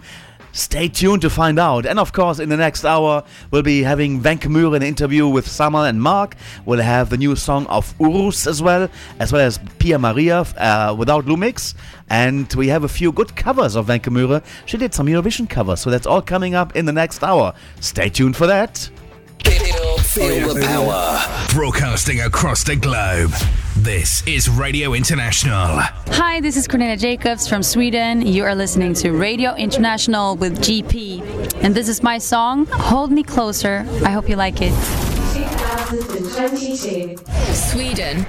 [0.51, 1.87] stay tuned to find out.
[1.87, 5.47] And of course, in the next hour, we'll be having Wenche Myhre an interview with
[5.47, 6.35] Salman and Marc.
[6.67, 10.95] We'll have the new song of WRS as well, as well as Pia Maria uh,
[10.97, 11.73] without LUM!X.
[12.09, 14.43] And we have a few good covers of Wenche Myhre.
[14.65, 17.53] She did some Eurovision covers, so that's all coming up in the next hour.
[17.79, 18.89] Stay tuned for that.
[20.17, 21.19] Feel the power.
[21.53, 23.31] Broadcasting across the globe.
[23.75, 25.79] This is Radio International.
[26.07, 28.25] Hi, this is Cornelia Jacobs from Sweden.
[28.25, 31.61] You are listening to Radio International with JP.
[31.61, 33.85] And this is my song, Hold Me Closer.
[34.03, 34.73] I hope you like it.
[35.33, 37.15] 2022.
[37.53, 38.25] Sweden.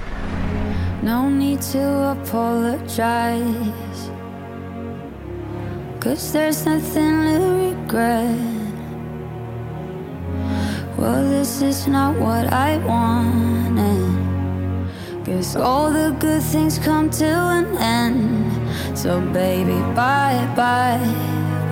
[1.01, 4.11] No need to apologize.
[6.01, 8.37] Cause there's nothing to regret.
[10.97, 14.13] Well, this is not what I wanted.
[15.23, 18.97] Guess all the good things come to an end.
[18.97, 20.99] So, baby, bye bye.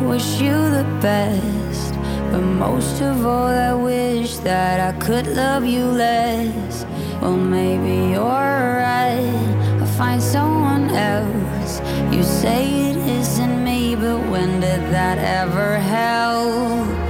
[0.03, 1.93] Wish you the best.
[2.32, 6.86] But most of all, I wish that I could love you less.
[7.22, 9.80] Well, maybe you're right.
[9.80, 11.82] I'll find someone else.
[12.13, 17.07] You say it isn't me, but when did that ever help?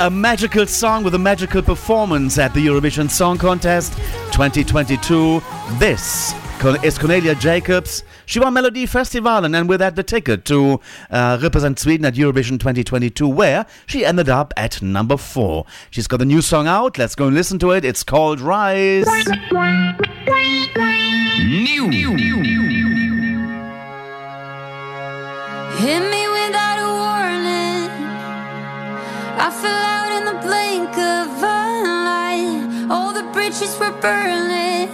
[0.00, 3.92] A magical song with a magical performance at the Eurovision Song Contest
[4.32, 5.42] 2022.
[5.78, 6.32] This
[6.82, 8.02] is Cornelia Jacobs.
[8.24, 10.80] She won Melody Festival and with that the ticket to
[11.10, 15.66] uh, represent Sweden at Eurovision 2022, where she ended up at number four.
[15.90, 16.96] She's got a new song out.
[16.96, 17.84] Let's go and listen to it.
[17.84, 19.06] It's called Rise.
[21.44, 21.90] New.
[25.76, 27.90] Hit me without a warning.
[29.42, 29.89] I fell out
[33.60, 34.88] The were burning.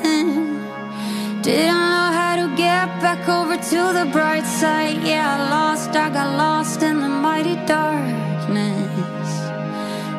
[1.41, 5.05] Didn't know how to get back over to the bright side.
[5.05, 9.31] Yeah, I lost, I got lost in the mighty darkness.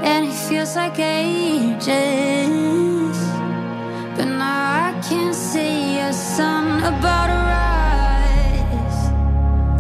[0.02, 1.88] And it feels like ages.
[4.16, 7.40] But now I can see a sun about to
[8.80, 9.02] rise.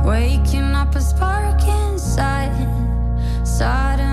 [0.05, 2.51] Waking up a spark inside.
[3.45, 4.06] Suddenly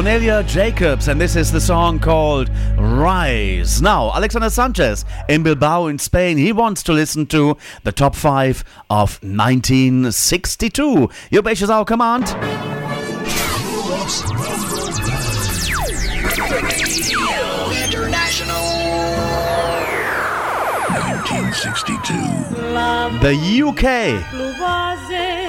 [0.00, 2.48] Cornelia Jacobs, and this is the song called
[2.78, 3.82] Rise.
[3.82, 8.64] Now, Alexander Sanchez in Bilbao in Spain, he wants to listen to the top five
[8.88, 11.10] of 1962.
[11.30, 12.30] Your Beches our command.
[17.84, 18.64] International.
[20.88, 22.14] 1962.
[23.20, 23.36] The
[23.68, 25.39] UK.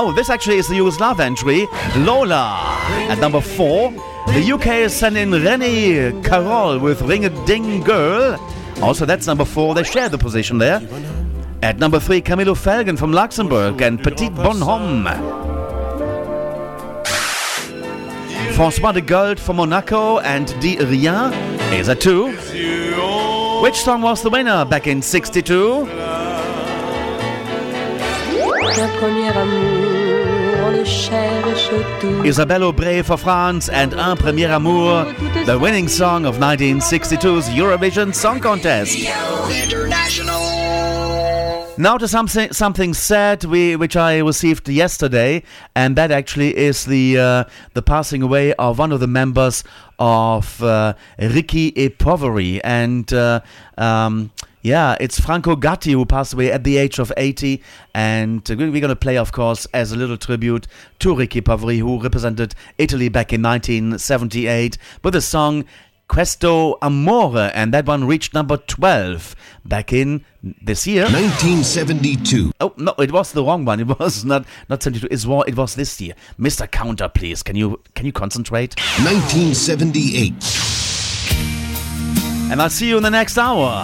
[0.00, 1.68] Oh, this actually is the Yugoslav entry.
[1.96, 2.58] Lola
[3.08, 3.92] at number four.
[4.26, 8.36] The UK is sending Ronnie Carroll with Ring a Ding Girl.
[8.82, 9.74] Also, that's number four.
[9.74, 10.80] They share the position there.
[11.62, 15.06] At number three, Camillo Felgen from Luxembourg and Petit Bonhomme.
[18.56, 21.32] François Deguelt from Monaco and Dis rien
[21.72, 22.32] is at two.
[23.62, 26.07] Which song was the winner back in 62?
[28.76, 32.22] Un premier amour, les cherche tout.
[32.24, 35.06] Isabelle Aubret for France and Un Premier Amour,
[35.46, 38.94] the winning song of 1962's Eurovision Song Contest.
[41.80, 45.44] Now to something something sad we which I received yesterday,
[45.76, 49.62] and that actually is the uh, the passing away of one of the members
[49.96, 53.42] of uh, Ricchi e Poveri, and uh,
[53.76, 57.62] um, yeah, it's Franco Gatti who passed away at the age of 80,
[57.94, 60.66] and we're going to play, of course, as a little tribute
[60.98, 65.64] to Ricchi Poveri, who represented Italy back in 1978 with the song
[66.08, 69.36] Questo Amore, and that one reached number 12
[69.66, 71.02] back in this year.
[71.04, 72.52] 1972.
[72.60, 73.78] Oh no, it was the wrong one.
[73.80, 75.06] It was not not 72.
[75.10, 76.14] It's wa- it was this year.
[76.40, 76.68] Mr.
[76.70, 77.42] Counter, please.
[77.42, 78.74] Can you can you concentrate?
[79.04, 80.32] 1978.
[82.50, 83.82] And I'll see you in the next hour.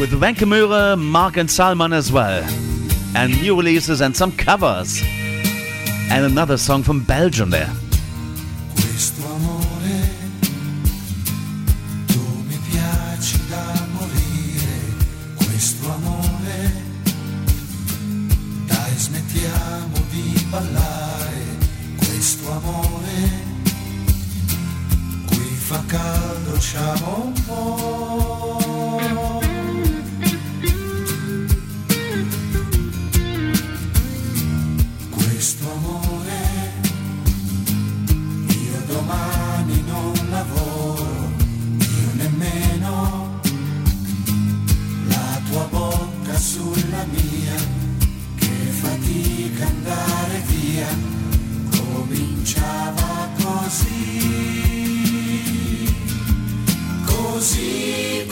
[0.00, 2.42] With Wenche Myhre, Marc and Salman as well.
[3.14, 5.02] And new releases and some covers.
[6.10, 7.70] And another song from Belgium there.
[22.30, 23.42] Questo amore,
[25.26, 29.40] qui fa caldo, usciamo un po'.
[35.10, 36.38] Questo amore
[38.46, 41.32] io domani non lavoro,
[41.78, 43.40] io nemmeno.
[45.08, 47.19] La tua bocca sulla mia,
[53.70, 53.86] così,
[57.06, 58.26] così,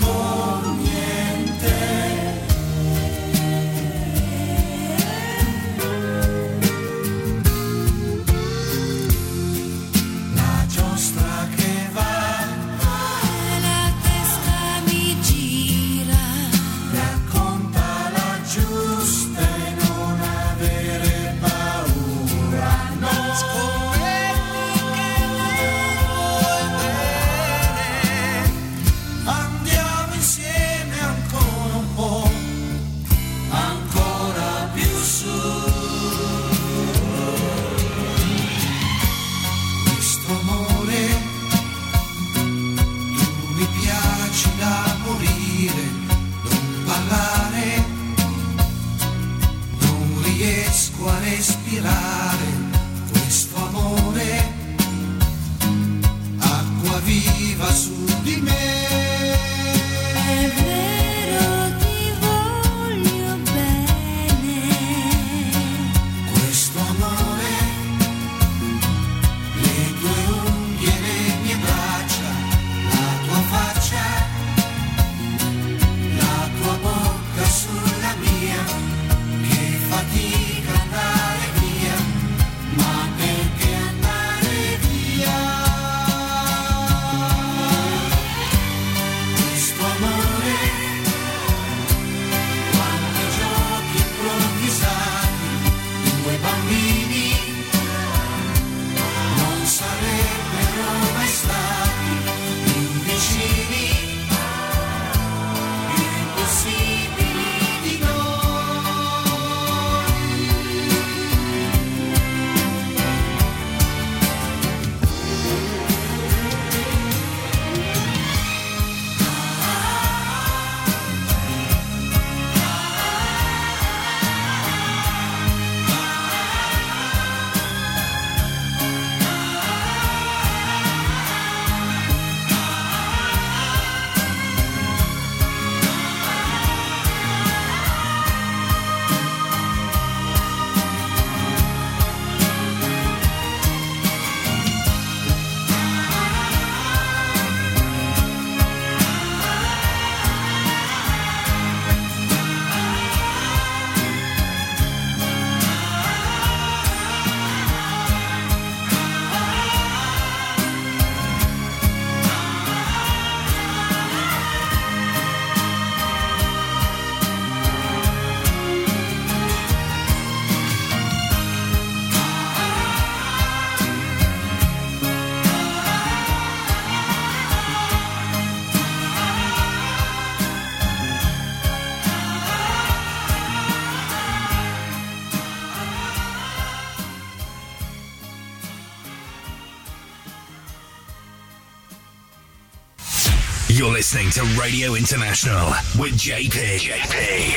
[194.38, 195.66] to Radio International
[195.98, 196.78] with JP.
[196.78, 197.56] JP.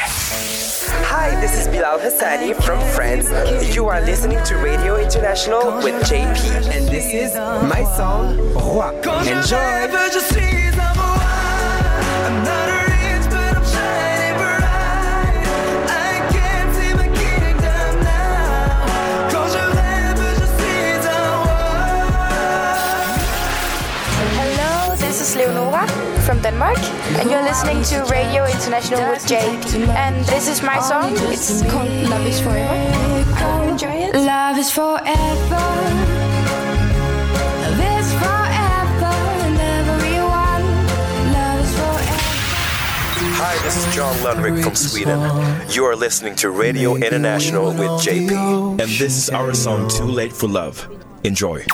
[1.05, 3.29] Hi, this is Bilal Hassani from France.
[3.75, 8.95] You are listening to Radio International with JP, and this is my song, Roi.
[9.27, 10.60] Enjoy!
[26.75, 29.87] From and you're listening to Radio International with JP.
[29.89, 31.13] And this is my song.
[31.31, 32.73] It's called Love is Forever.
[32.73, 34.15] I hope you enjoy it.
[34.15, 35.65] Love is forever.
[37.61, 39.15] Love is forever
[39.45, 40.63] and everyone.
[41.33, 42.21] Love is forever.
[43.41, 45.19] Hi, this is John Lundvik from Sweden.
[45.69, 48.81] You are listening to Radio International with JP.
[48.81, 50.87] And this is our song Too Late for Love.
[51.23, 51.65] Enjoy.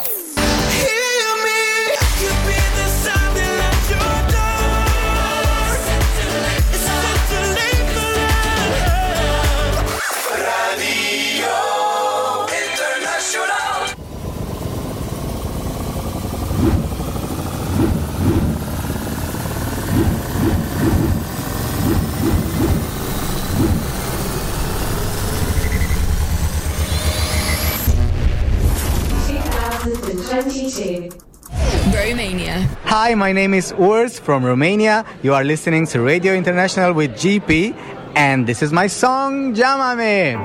[30.87, 32.65] Romania.
[32.85, 35.03] Hi, my name is WRS from Romania.
[35.21, 37.75] You are listening to Radio International with JP,
[38.15, 40.39] and this is my song, Llámame.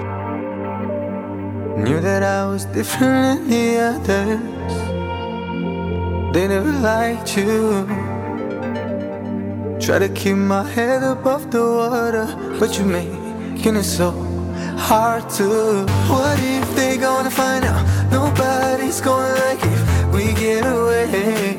[1.85, 4.41] Knew that I was different than the others.
[6.35, 7.87] They never liked you.
[9.79, 12.27] Try to keep my head above the water,
[12.59, 14.11] but you making it so
[14.77, 15.87] hard to.
[16.11, 17.85] What if they gonna find out?
[18.11, 21.59] Nobody's gonna like if we get away.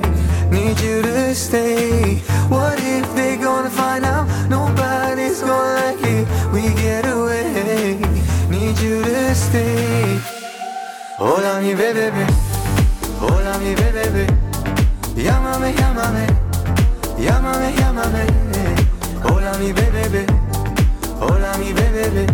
[0.51, 2.17] Need you to stay.
[2.49, 4.27] What if they gonna find out?
[4.49, 6.27] Nobody's gonna like it.
[6.53, 7.97] We get away.
[8.49, 10.19] Need you to stay.
[11.17, 12.11] Hola mi bebé,
[13.21, 14.25] hola mi bebé.
[15.15, 16.25] Llámame, llámame,
[17.17, 18.25] llámame, llámame.
[19.23, 20.25] Hola mi bebé,
[21.21, 22.25] hola mi bebé.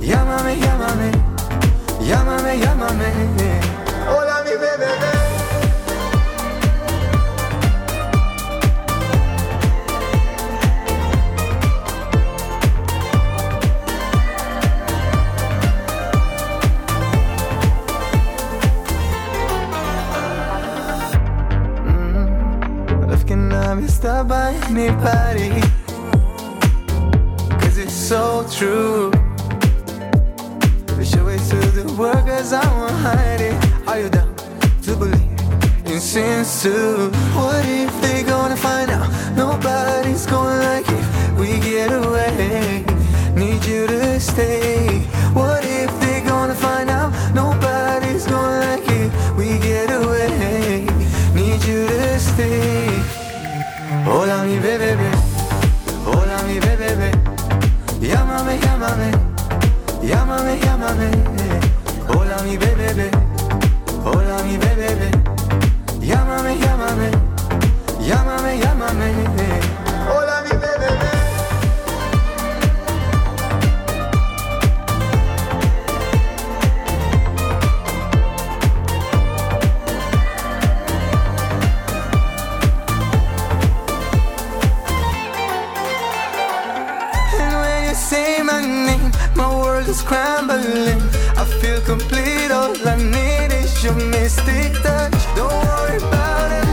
[0.00, 1.10] Llámame, llámame,
[2.00, 3.08] llámame, llámame.
[3.28, 3.67] Hola
[23.80, 25.60] be stopped by anybody.
[27.60, 29.10] Cause it's so true.
[30.96, 33.56] We show it to the world cause I won't hide it.
[33.86, 34.34] Are you down
[34.82, 35.40] to believe
[35.84, 37.10] in sins too?
[37.36, 39.08] What if they gonna find out?
[39.36, 41.04] Nobody's gonna like it.
[41.38, 42.84] We get away.
[43.36, 45.00] Need you to stay.
[45.34, 46.87] What if they gonna find
[54.10, 54.96] Hola mi bebé,
[56.06, 57.10] hola mi bebé.
[58.00, 59.10] Llámame, llámame,
[60.02, 61.10] llámame, llámame.
[62.08, 63.10] Hola mi bebé,
[64.04, 65.10] hola mi bebé.
[66.00, 67.10] Llámame, llámame,
[68.00, 69.27] llámame, llámame.
[89.98, 91.00] Is crumbling.
[91.36, 95.36] I feel complete, all I need is your mystic touch.
[95.36, 96.67] Don't worry about it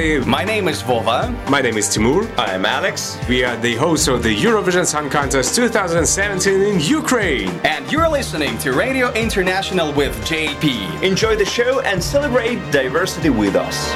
[0.00, 0.30] everybody.
[0.30, 1.30] My name is Vova.
[1.48, 2.22] My name is Timur.
[2.38, 3.18] I am Alex.
[3.28, 7.48] We are the hosts of the Eurovision Song Contest 2017 in Ukraine.
[7.64, 11.02] And you're listening to Radio International with JP.
[11.02, 13.90] Enjoy the show and celebrate diversity with us.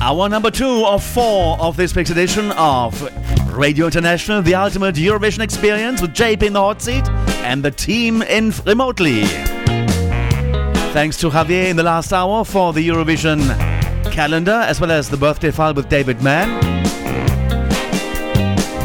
[0.00, 3.00] Our number two of four of this week's edition of
[3.54, 7.04] Radio International, the ultimate Eurovision experience with JP in the hot seat
[7.42, 9.24] and the team in remotely.
[10.92, 13.40] Thanks to Javier in the last hour for the Eurovision
[14.12, 16.48] calendar as well as the birthday file with David Mann.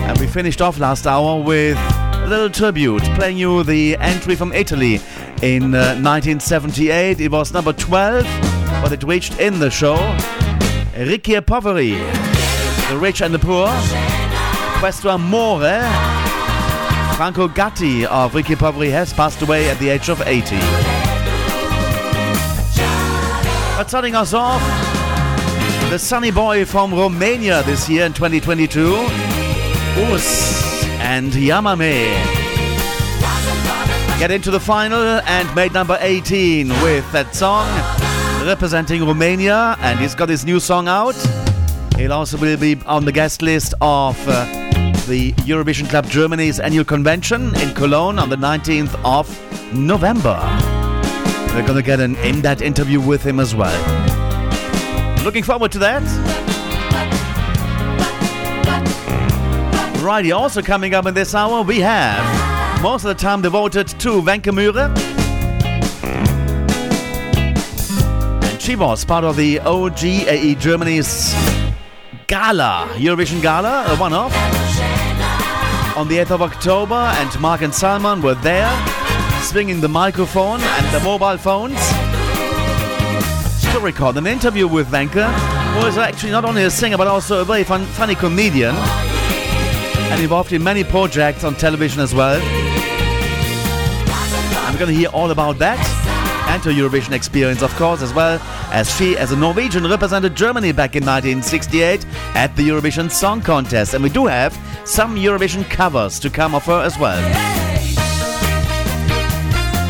[0.08, 4.54] And we finished off last hour with a little tribute, playing you the entry from
[4.54, 5.02] Italy
[5.42, 7.20] in uh, 1978.
[7.20, 8.24] It was number 12,
[8.82, 9.98] but it reached in the show.
[10.96, 11.98] Ricchi e Poveri,
[12.90, 13.68] The Rich and the Poor,
[14.80, 16.27] Questo Amore.
[17.18, 18.44] Franco Gatti of e
[18.92, 20.56] has passed away at the age of 80.
[23.76, 24.62] But starting us off,
[25.90, 28.92] the sunny boy from Romania this year in 2022,
[29.96, 32.06] WRS and Llámame.
[34.20, 37.66] Get into the final and made number 18 with that song
[38.46, 41.16] representing Romania, and he's got his new song out.
[41.96, 44.67] He'll also will be on the guest list of uh,
[45.08, 49.28] the Eurovision Club Germany's annual convention in Cologne on the 19th of
[49.74, 50.38] November.
[51.56, 53.74] We're gonna get an in-depth interview with him as well.
[55.24, 56.04] Looking forward to that.
[60.04, 64.22] Righty, also coming up in this hour, we have most of the time devoted to
[64.22, 64.48] Wenche.
[68.44, 71.34] And she was part of the OGAE Germany's
[72.28, 74.67] Gala, Eurovision Gala, a one off.
[75.98, 78.70] On the 8th of October, and Marc and Salman were there,
[79.42, 81.80] swinging the microphone and the mobile phones
[83.72, 85.26] to record an interview with Wenche,
[85.74, 90.22] who is actually not only a singer but also a very fun, funny comedian and
[90.22, 92.40] involved in many projects on television as well.
[94.68, 95.80] I'm going to hear all about that
[96.50, 98.40] and her Eurovision experience, of course, as well
[98.72, 103.96] as she, as a Norwegian, represented Germany back in 1968 at the Eurovision Song Contest.
[103.96, 104.56] And we do have
[104.88, 107.22] some Eurovision covers to come of her as well.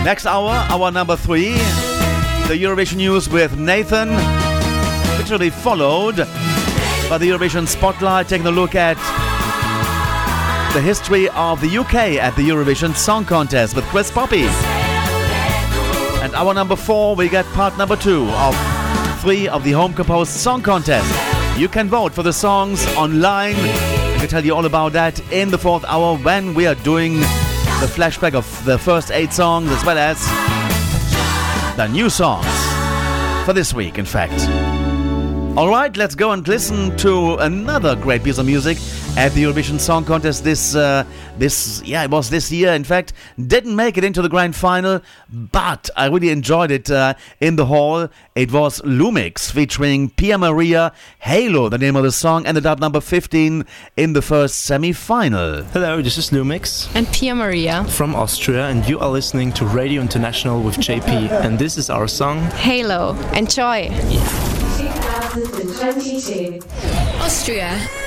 [0.03, 1.53] Next hour, our number three,
[2.47, 4.09] the Eurovision news with Nathan,
[5.39, 6.15] be followed
[7.09, 8.95] by the Eurovision Spotlight, taking a look at
[10.73, 14.45] the history of the UK at the Eurovision Song Contest with Chris Poppe.
[16.23, 18.55] And our number four, we get part number two of
[19.19, 21.59] three of the home composed song contest.
[21.59, 23.55] You can vote for the songs online.
[24.17, 27.19] I can tell you all about that in the fourth hour when we are doing
[27.19, 30.19] the flashback of the first eight songs as well as
[31.77, 32.47] the new songs
[33.45, 34.33] for this week, in fact.
[35.55, 38.79] All right, let's go and listen to another great piece of music
[39.17, 40.43] at the Eurovision Song Contest.
[40.43, 41.03] This, uh,
[41.39, 42.71] this, yeah, it was this year.
[42.73, 43.13] In fact,
[43.47, 47.65] didn't make it into the grand final, but I really enjoyed it uh, in the
[47.65, 48.09] hall.
[48.35, 50.93] It was LUM!X featuring Pia Maria.
[51.17, 53.65] Halo, the name of the song, ended up number 15
[53.97, 55.63] in the first semi-final.
[55.63, 59.99] Hello, this is LUM!X and Pia Maria from Austria, and you are listening to Radio
[59.99, 63.15] International with JP, and this is our song Halo.
[63.33, 63.87] Enjoy.
[64.77, 66.59] 2022.
[67.19, 68.06] Austria.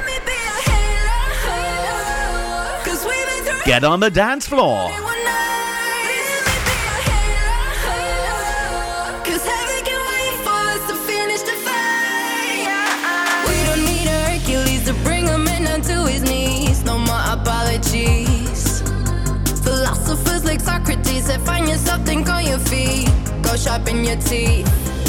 [16.07, 16.85] His knees.
[16.85, 18.83] No more apologies.
[19.63, 21.69] Philosophers like Socrates find
[22.29, 23.11] on your feet.
[23.43, 25.00] Go sharpen your teeth.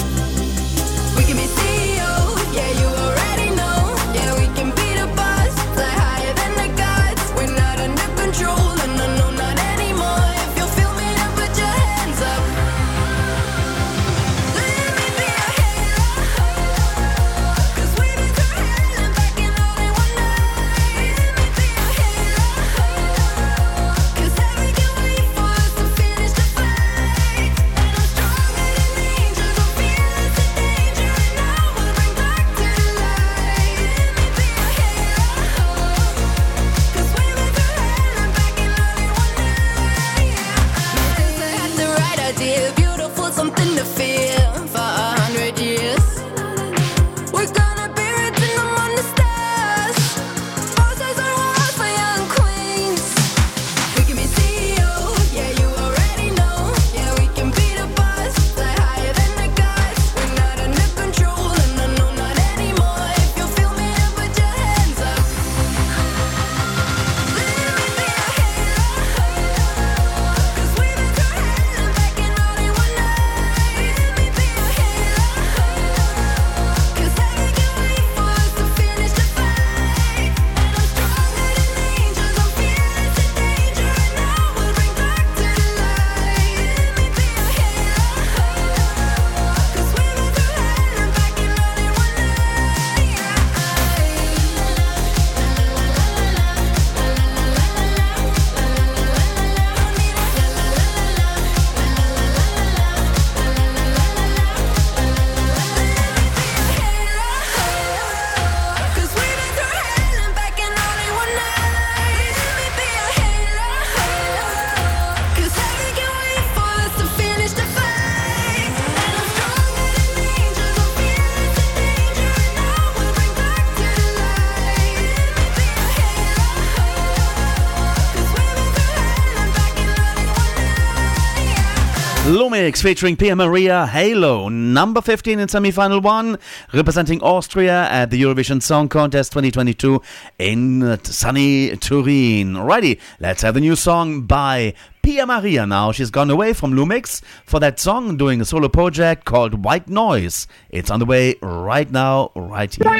[132.61, 136.37] LUM!X featuring Pia Maria Halo, number 15 in semi-final one,
[136.71, 139.99] representing Austria at the Eurovision Song Contest 2022
[140.37, 142.57] in sunny Turin.
[142.57, 145.91] Righty, let's have the new song by Pia Maria now.
[145.91, 150.45] She's gone away from LUM!X for that song, doing a solo project called White Noise.
[150.69, 152.99] It's on the way right now, right here.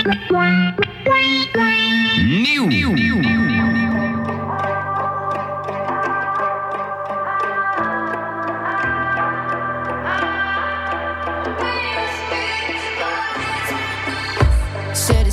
[2.46, 3.61] Should've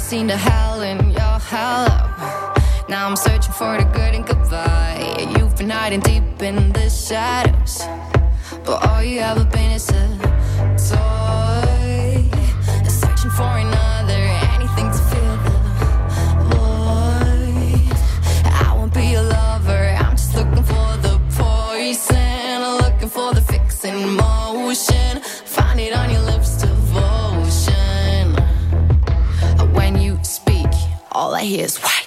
[0.08, 2.54] seen the hell in your hello.
[2.88, 5.28] Now I'm searching for the good and goodbye.
[5.36, 7.82] You've been hiding deep in the shadows,
[8.64, 10.08] but all you ever been is a
[10.78, 11.17] toy.
[31.18, 32.04] All I hear is white.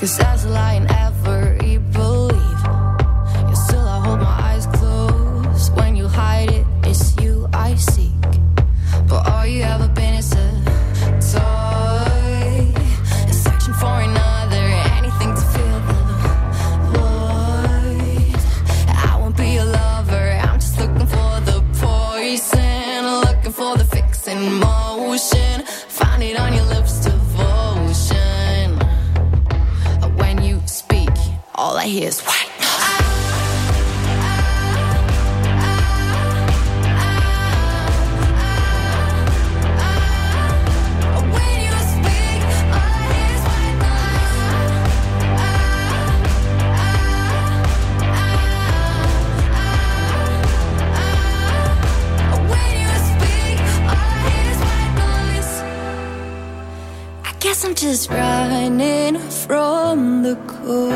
[0.00, 0.29] Cause as
[31.60, 32.49] all I hear is white.
[57.50, 60.92] Guess I'm just running from the cold.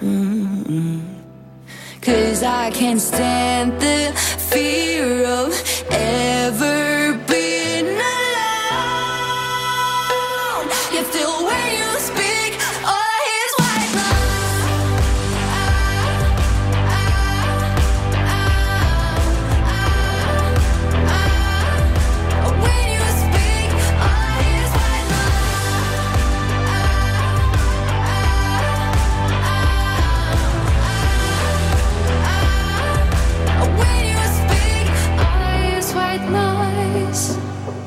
[0.00, 1.02] Mm-mm.
[2.00, 4.12] Cause I can't stand the
[4.52, 5.50] fear of
[5.90, 7.03] ever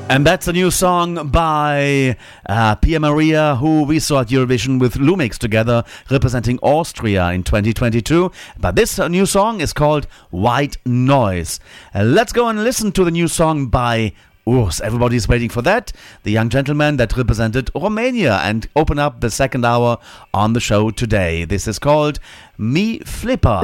[0.10, 2.16] And that's a new song by
[2.48, 8.32] uh, Pia Maria, who we saw at Eurovision with LUM!X together, representing Austria in 2022.
[8.58, 11.60] But this uh, new song is called White Noise.
[11.94, 14.14] Uh, let's go and listen to the new song by
[14.48, 14.80] WRS.
[14.80, 15.92] Everybody's waiting for that.
[16.24, 19.98] The young gentleman that represented Romania and open up the second hour
[20.34, 21.44] on the show today.
[21.44, 22.20] This is called
[22.58, 23.62] Me Flipper.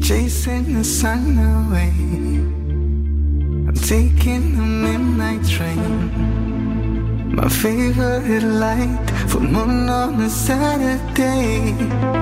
[0.00, 1.92] Chasing the sun away.
[3.68, 7.34] I'm taking the midnight train.
[7.34, 11.74] My favorite light for moon on a Saturday.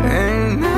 [0.05, 0.76] And I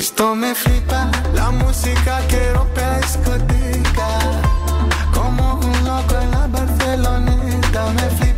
[0.00, 4.18] Esto me flipa, la música que la discoteca.
[5.12, 8.29] Como un loco en la Barceloneta me flipa.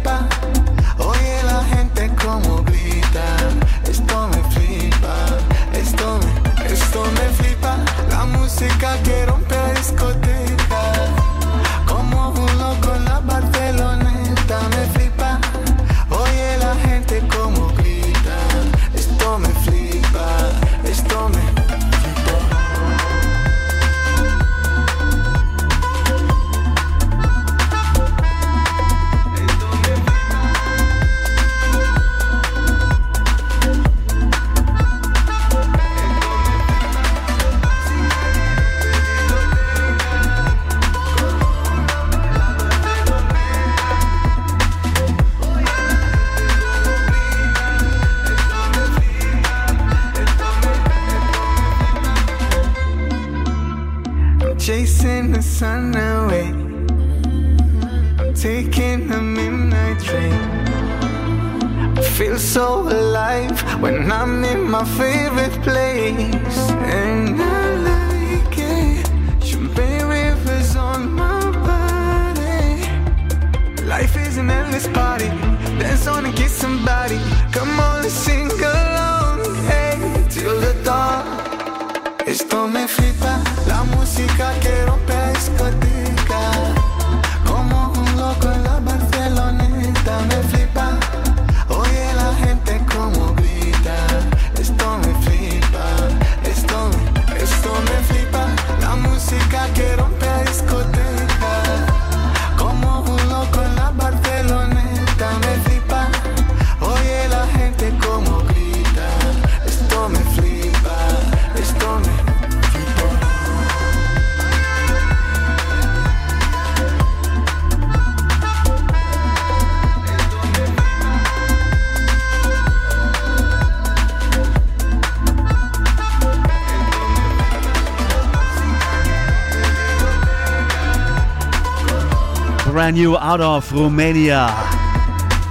[132.83, 134.49] Brand new out of Romania.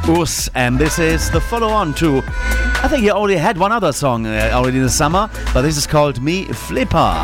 [0.03, 2.17] WRS, and this is the follow on to.
[2.83, 5.77] I think he already had one other song uh, already in the summer, but this
[5.77, 7.15] is called Me Flipper.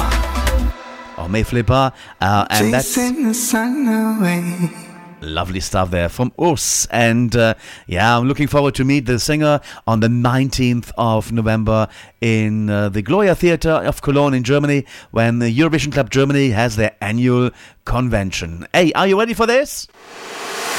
[1.18, 2.96] Or Me Flipper, uh, and that's.
[2.96, 4.87] The sun away.
[5.22, 6.88] Lovely stuff there from WRS.
[6.92, 7.56] And uh,
[7.88, 11.88] yeah, I'm looking forward to meet the singer on the 19th of November
[12.22, 16.76] in uh, the Gloria Theatre of Cologne in Germany when the Eurovision Club Germany has
[16.76, 17.50] their annual
[17.86, 18.68] convention.
[18.74, 19.88] Hey, are you ready for this?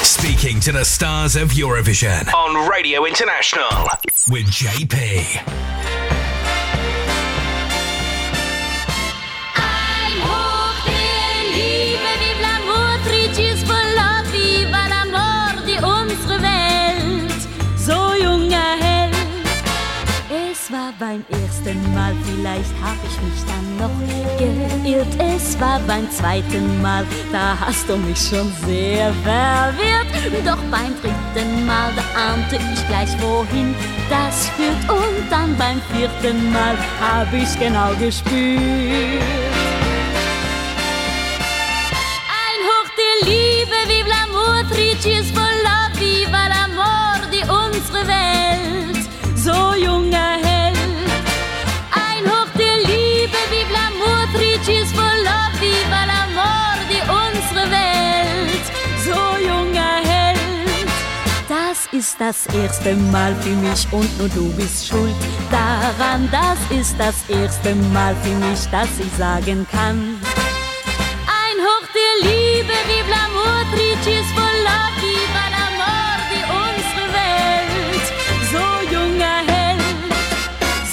[0.01, 3.67] Speaking to the stars of Eurovision on Radio International
[4.29, 5.78] with JP.
[21.09, 23.97] Beim ersten Mal, vielleicht hab ich mich dann noch
[24.37, 25.07] geirrt.
[25.17, 30.11] Es war beim zweiten Mal, da hast du mich schon sehr verwirrt.
[30.45, 33.73] Doch beim dritten Mal, da ahnte ich gleich wohin
[34.07, 34.83] das führt.
[34.87, 38.29] Und dann beim vierten Mal hab ich's genau gespürt.
[42.45, 45.58] Ein Hoch der Liebe, vive l'amour, tricis for love,
[61.99, 65.13] ist das erste Mal für mich und nur du bist schuld
[65.51, 66.29] daran.
[66.31, 69.97] Das ist das erste Mal für mich, dass ich sagen kann.
[71.41, 78.05] Ein Hoch der Liebe, vive l'amour, tricis for love, viva l'amor, die unsere Welt
[78.53, 78.65] so
[78.95, 79.81] jung erhält.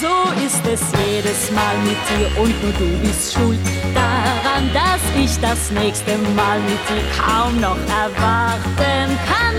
[0.01, 0.13] So
[0.45, 3.59] ist es jedes Mal mit dir und nur du bist schuld
[3.95, 9.55] daran, dass ich das nächste Mal mit dir kaum noch erwarten kann.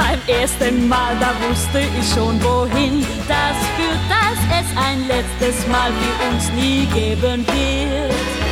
[0.00, 5.92] Beim ersten Mal, da wusste ich schon wohin das führt, dass es ein letztes Mal
[5.92, 8.49] für uns nie geben wird.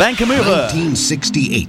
[0.00, 0.72] Wenche Myhre.
[0.72, 1.68] 1968.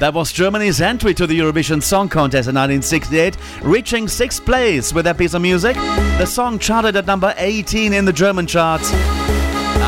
[0.00, 5.04] That was Germany's entry to the Eurovision Song Contest in 1968, reaching sixth place with
[5.04, 5.76] that piece of music.
[5.76, 8.96] The song charted at number 18 in the German charts, uh,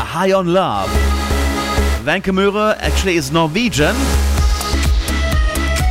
[0.07, 0.89] High on Love.
[2.05, 3.97] Wenche Myhre actually is Norwegian,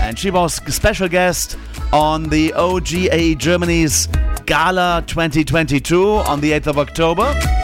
[0.00, 1.58] and she was special guest
[1.92, 4.08] on the OGAE Germany's
[4.46, 7.59] Gala 2022 on the 8th of October.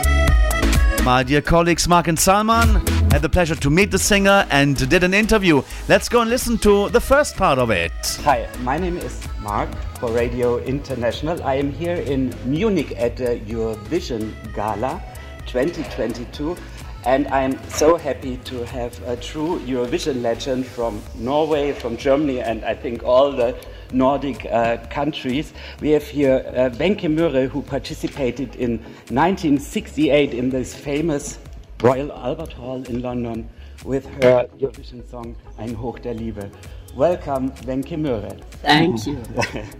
[1.07, 5.05] My dear colleagues Marc and Salman had the pleasure to meet the singer and did
[5.05, 5.63] an interview.
[5.89, 7.93] Let's go and listen to the first part of it.
[8.25, 11.41] Hi, my name is Marc for Radio International.
[11.45, 15.01] I am here in Munich at the Eurovision Gala
[15.47, 16.57] 2022
[17.05, 22.65] and I'm so happy to have a true Eurovision legend from Norway, from Germany and
[22.65, 23.57] I think all the
[23.93, 25.53] Nordic uh, countries.
[25.81, 28.79] We have here uh, Wenche Myhre who participated in
[29.11, 31.39] 1968 in this famous
[31.83, 33.49] Royal Albert Hall in London
[33.85, 36.51] with her Eurovision song Ein Hoch der Liebe.
[36.95, 38.41] Welcome, Wenche Myhre.
[38.63, 39.17] Thank you.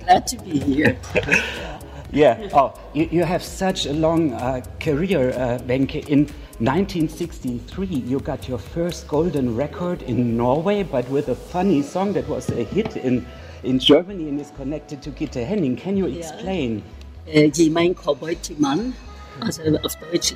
[0.05, 0.97] Glad to be here.
[2.13, 2.49] Yeah.
[2.55, 6.07] Oh, you, you have such a long uh, career, uh, Wenche.
[6.09, 6.27] In
[6.59, 12.27] 1963, you got your first golden record in Norway, but with a funny song that
[12.29, 13.27] was a hit in,
[13.63, 15.77] in Germany and is connected to Gitte Hænning.
[15.77, 16.83] Can you explain?
[17.27, 18.95] Äh, Geh mein Cowboy zum Mann,
[19.41, 20.35] also auf Deutsch,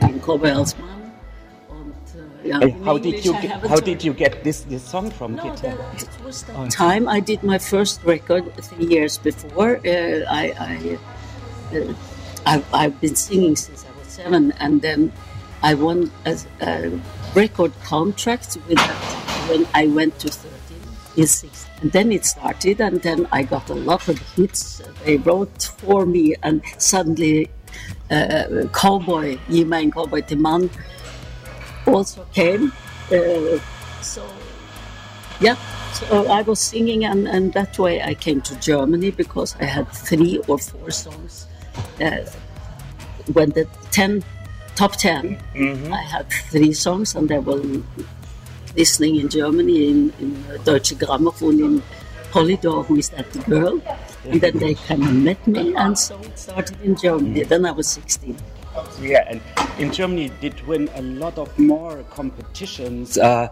[0.00, 1.12] ein Cowboy als Mann.
[1.68, 5.10] Und, äh, ja, Uh, how did you get, how did you get this, this song
[5.10, 5.74] from No, Gitte?
[5.96, 6.66] it was that Oh.
[6.68, 9.78] time I did my first record three years before.
[9.84, 10.98] Uh, I, I,
[11.76, 11.94] uh,
[12.44, 15.10] I, I've been singing since I was seven, and then
[15.62, 16.90] I won a, a
[17.34, 18.96] record contract with that
[19.48, 20.52] when I went to 13
[21.24, 21.66] six.
[21.80, 24.82] And then it started, and then I got a lot of hits.
[25.04, 27.50] They wrote for me, and suddenly
[28.10, 30.70] uh, Cowboy, mig en cowboy till man,
[31.86, 32.72] also came.
[33.10, 33.58] Uh,
[34.02, 34.22] so
[35.40, 35.56] yeah,
[35.92, 39.88] so I was singing, and, and that way I came to Germany because I had
[39.92, 41.46] three or four songs.
[42.00, 42.24] Uh,
[43.32, 44.24] when the 10,
[44.76, 45.38] top 10,
[45.92, 47.60] I had three songs, and they were
[48.76, 51.82] listening in Germany in, in Deutsche Grammophon in
[52.30, 53.80] Polydor, who is that the girl.
[54.24, 57.44] And then they came and met me, and so it started in Germany.
[57.44, 58.36] Then I was 16.
[59.00, 59.40] Yeah, and
[59.78, 63.48] in Germany did win a lot of more competitions, uh,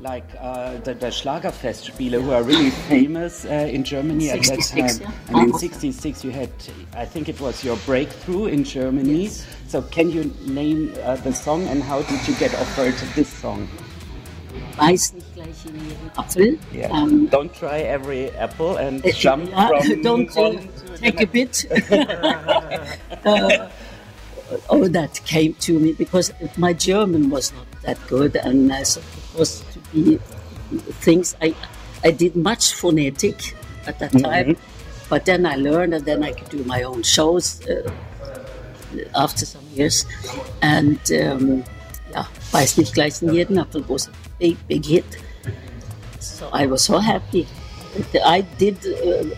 [0.00, 5.00] like uh, the, the Schlagerfestspiele, who are really famous uh, in Germany at that time.
[5.00, 5.40] yeah.
[5.40, 6.50] And in '66, you had,
[6.94, 9.28] I think it was your breakthrough in Germany.
[9.66, 13.68] So can you name uh, the song and how did you get offered this song?
[14.80, 16.58] Nicht gleich in jeden Apfel.
[16.72, 16.90] Yeah.
[16.92, 21.26] Um, Don't try every apple and Uh, jump yeah, from don't one to take a
[21.26, 21.66] bit.
[24.50, 28.98] Uh, oh, that came to me because my German was not that good, and it
[29.36, 30.18] was to be
[31.00, 31.54] things I
[32.04, 33.54] I did much phonetic
[33.86, 34.56] at that time,
[35.10, 37.90] but then I learned, and then I could do my own shows uh,
[39.14, 40.06] after some years,
[40.62, 41.64] and um,
[42.10, 45.04] yeah, Beiß nicht gleich in jeden Apfel was a big big hit.
[46.20, 47.46] So I was so happy.
[48.24, 48.78] I did.
[48.86, 49.34] Uh,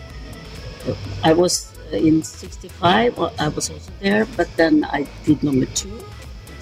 [1.23, 3.19] I was in '65.
[3.19, 5.97] I was also there, but then I did number two.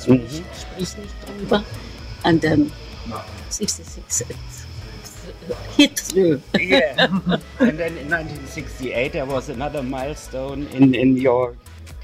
[0.07, 0.43] Mhm.
[0.77, 0.95] Nicht
[1.25, 1.63] drüber,
[2.23, 2.71] and then
[3.49, 4.37] '66 it
[5.77, 6.41] hit through.
[6.59, 6.95] yeah.
[7.59, 11.55] and then in 1968, there was another milestone in, in your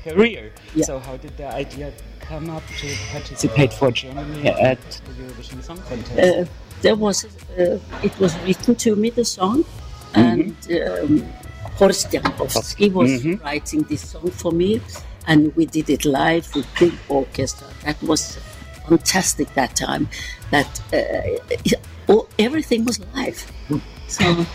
[0.04, 0.52] career.
[0.74, 0.86] Yeah.
[0.86, 1.94] So, how did the idea
[2.28, 6.20] come up to participate for Germany at the Eurovision Song Contest?
[6.20, 6.46] Uh,
[6.82, 7.26] there was
[7.60, 9.64] uh, it was written to me the song,
[10.14, 11.24] and um,
[11.78, 13.42] Horst Jankowski was Mhm.
[13.44, 14.82] writing this song for me,
[15.28, 17.68] and we did it live with big orchestra.
[17.86, 18.38] That was
[18.88, 20.08] fantastic that time.
[20.52, 23.40] That uh, everything was live.
[24.08, 24.46] So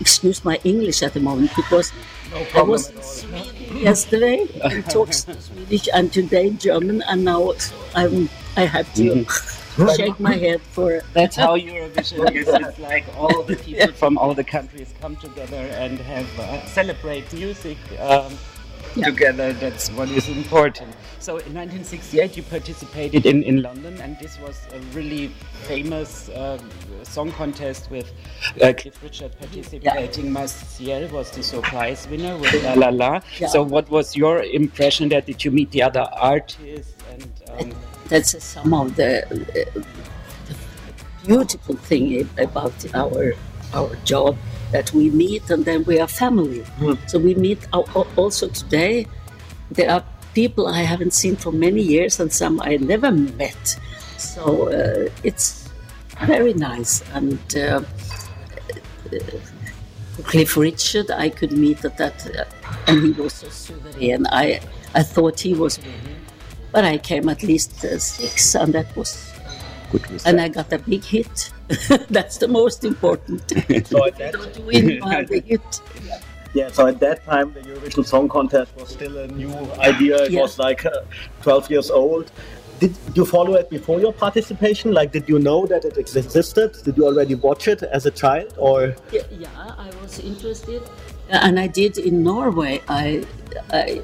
[0.00, 1.92] excuse my English at the moment because
[2.34, 7.52] I problem was in Sweden yesterday and talked Swedish and today German, and now
[7.94, 9.24] I'm I have to
[9.96, 12.48] shake my head for That's how Eurovision is.
[12.48, 17.32] It's like all the people from all the countries come together and have uh, celebrate
[17.32, 18.36] music um,
[18.94, 19.52] together.
[19.52, 20.94] That's what is important.
[21.24, 25.28] So in 1968, you participated in, in London, and this was a really
[25.62, 26.58] famous uh,
[27.02, 28.12] song contest with
[28.60, 30.30] uh, Cliff Richard participating.
[30.30, 33.20] Massiel was the surprise winner with La La La.
[33.40, 33.46] Yeah.
[33.46, 35.22] So what was your impression there?
[35.22, 36.92] Did you meet the other artists?
[37.08, 37.72] And um,
[38.08, 39.80] that's some of the uh,
[41.24, 43.32] beautiful thing about our
[43.72, 44.36] our job
[44.72, 46.66] that we meet and then we are family.
[47.06, 49.06] So we meet al- also today.
[49.70, 53.78] There are people I haven't seen for many years and some I never met.
[54.18, 55.70] So uh, it's
[56.26, 57.38] very nice and.
[57.56, 57.82] Uh,
[60.22, 62.44] Cliff Richard, I could meet at that, uh,
[62.86, 64.26] and he was so sovereign.
[64.28, 64.60] I,
[64.94, 66.20] I thought he was winning,
[66.70, 69.34] but I came at least uh, six, and that was
[69.90, 71.52] Good and I got a big hit.
[72.10, 73.52] That's the most important.
[73.86, 75.80] So at Don't win, you have the hit.
[76.04, 76.18] Yeah,
[76.72, 80.16] so at that time the Eurovision Song Contest was still a new idea.
[80.24, 80.42] It Yeah.
[80.42, 80.90] was like uh,
[81.42, 82.30] 12 years old.
[82.80, 84.92] did you follow it before your participation?
[84.92, 86.70] Like, did you know that it existed?
[86.84, 88.94] Did you already watch it as a child, or?
[89.12, 89.48] Yeah, yeah,
[89.86, 90.82] I was interested,
[91.30, 92.82] and I did in Norway.
[92.88, 93.24] I,
[93.72, 94.02] I,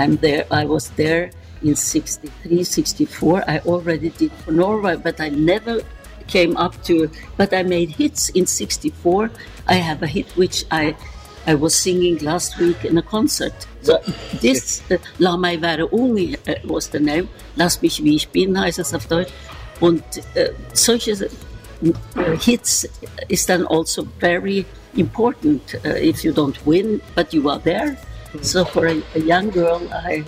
[0.00, 0.44] I'm there.
[0.50, 1.30] I was there
[1.62, 3.44] in 63, 64.
[3.46, 5.82] I already did for Norway, but I never
[6.26, 7.10] came up to.
[7.36, 9.30] But I made hits in 64.
[9.68, 10.96] I have a hit which I,
[11.46, 13.54] I was singing last week in a concert.
[13.82, 13.98] So
[14.40, 17.28] this, uh, La mig vara ung uh, was the name.
[17.56, 19.32] Lass mich wie ich bin heißt es auf Deutsch.
[19.80, 20.02] Und
[20.34, 22.86] äh, solche uh, hits
[23.28, 27.96] is then also very important uh, if you don't win, but you are there.
[28.42, 30.24] So for a, a young girl, I,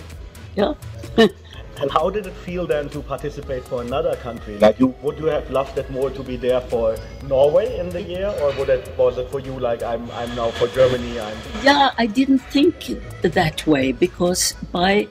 [0.55, 0.73] yeah.
[1.81, 4.57] And how did it feel then to participate for another country?
[4.59, 6.95] Like, you would you have loved it more to be there for
[7.27, 10.51] Norway in the year, or would it was it for you like I'm I'm now
[10.51, 11.19] for Germany?
[11.19, 12.75] I'm Yeah, I didn't think
[13.21, 15.07] that way because by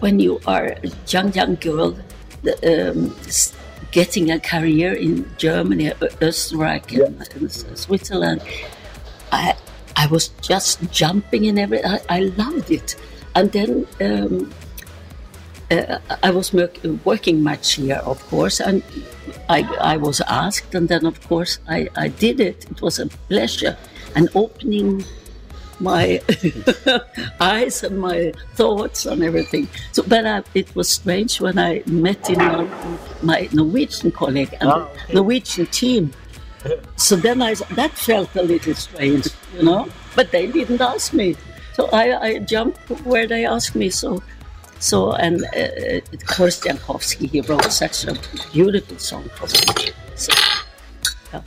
[0.00, 1.96] when you are a young young girl,
[2.42, 2.54] the,
[2.90, 3.14] um,
[3.92, 8.40] getting a career in Germany, Ö- Österreich, and, and Switzerland,
[9.32, 9.54] I
[9.96, 11.84] I was just jumping in every.
[11.84, 12.96] I, I loved it,
[13.34, 13.86] and then.
[14.00, 14.50] Um,
[15.70, 18.82] uh, I was work, working much here, of course, and
[19.48, 22.70] I, I was asked, and then, of course, I, I did it.
[22.70, 23.76] It was a pleasure
[24.14, 25.04] and opening
[25.80, 26.20] my
[27.40, 29.68] eyes and my thoughts and everything.
[29.92, 34.70] So, but I, it was strange when I met in London my Norwegian colleague and
[34.70, 36.12] Ah, the Norwegian team.
[36.96, 39.88] So then I that felt a little strange, you know.
[40.14, 41.36] But they didn't ask me,
[41.72, 43.88] so I, I jumped where they asked me.
[43.88, 44.22] So,
[44.80, 46.00] so and uh,
[46.34, 48.18] Horst Jankowski he wrote such a
[48.52, 49.92] beautiful song for me.
[50.16, 50.32] So,
[51.32, 51.42] yeah.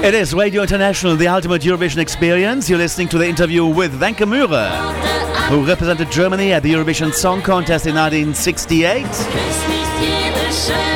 [0.06, 2.70] It is Radio International, the ultimate Eurovision experience.
[2.70, 4.70] You're listening to the interview with Wenche Myhre,
[5.48, 9.02] who represented Germany at the Eurovision Song Contest in 1968.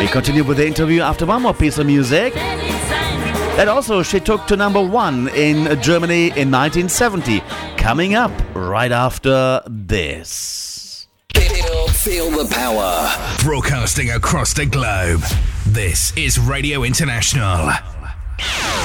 [0.00, 2.34] We continue with the interview after one more piece of music.
[2.34, 7.40] That also she took to number one in Germany in 1970.
[7.76, 11.08] Coming up right after this.
[11.34, 13.10] Feel, feel the power.
[13.42, 15.22] Broadcasting across the globe.
[15.66, 17.72] This is Radio International.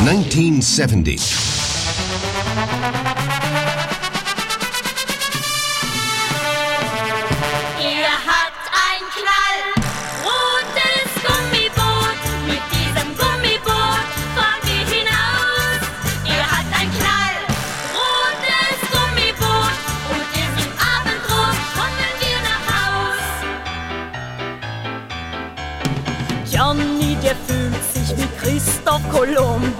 [0.01, 1.45] 1970.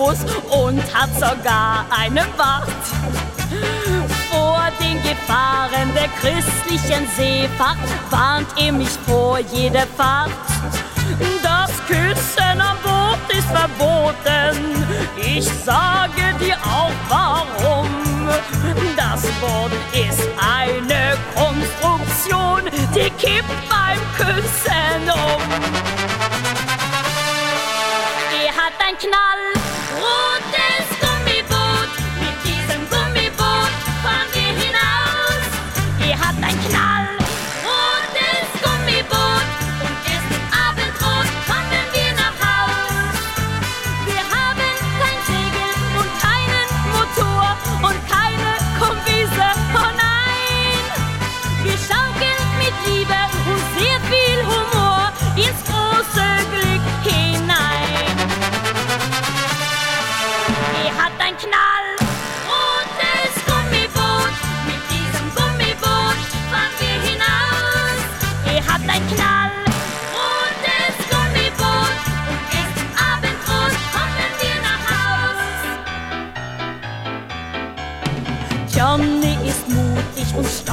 [0.06, 0.20] Kolumbus
[0.52, 2.70] und hat sogar einen Bart.
[4.30, 7.78] Vor den Gefahren der christlichen Seefahrt
[8.10, 10.32] warnt er mich vor jeder Fahrt.
[11.42, 14.86] Das Küssen am Boot ist verboten.
[15.18, 17.90] Ich sage dir auch warum.
[18.98, 22.64] Das Boot ist eine Konstruktion,
[22.96, 25.42] die kippt beim Küssen um.
[28.44, 29.55] Er hat ein knallrotes
[30.06, 30.95] Gummiboot.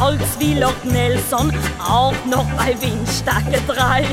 [0.03, 4.05] Stolz wie Lord Nelson, auch noch bei Windstärke 3.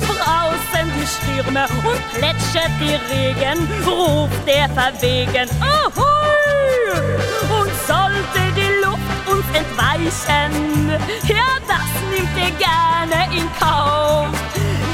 [0.00, 5.48] Draußen die Stürme und plätschert der Regen, ruft er verwegen.
[5.60, 6.08] Ahoi!
[7.56, 10.90] Und sollte die Luft uns entweichen,
[11.28, 14.28] ja, das nimmt er gerne in Kauf.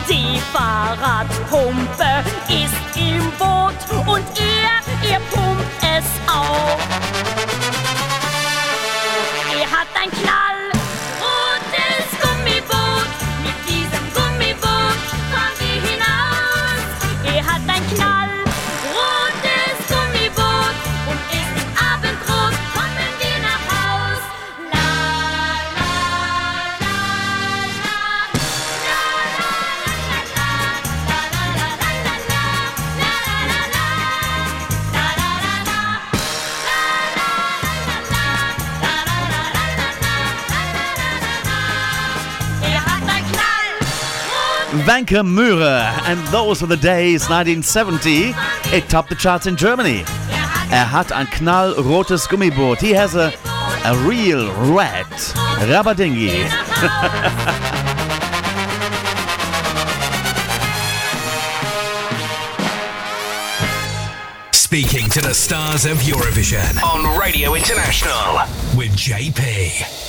[0.08, 7.53] Die Fahrradpumpe ist im Boot und er, er pumpt es auf.
[10.04, 10.43] Er
[44.86, 48.34] Wenche Myhre, and those were the days 1970.
[48.76, 50.00] It topped the charts in Germany.
[50.70, 52.80] Er hat ein knallrotes Gummiboot.
[52.80, 53.32] He has a,
[53.84, 55.06] a real red
[55.70, 56.46] rubber dinghy.
[64.52, 68.40] Speaking to the stars of Eurovision on Radio International
[68.76, 70.03] with JP.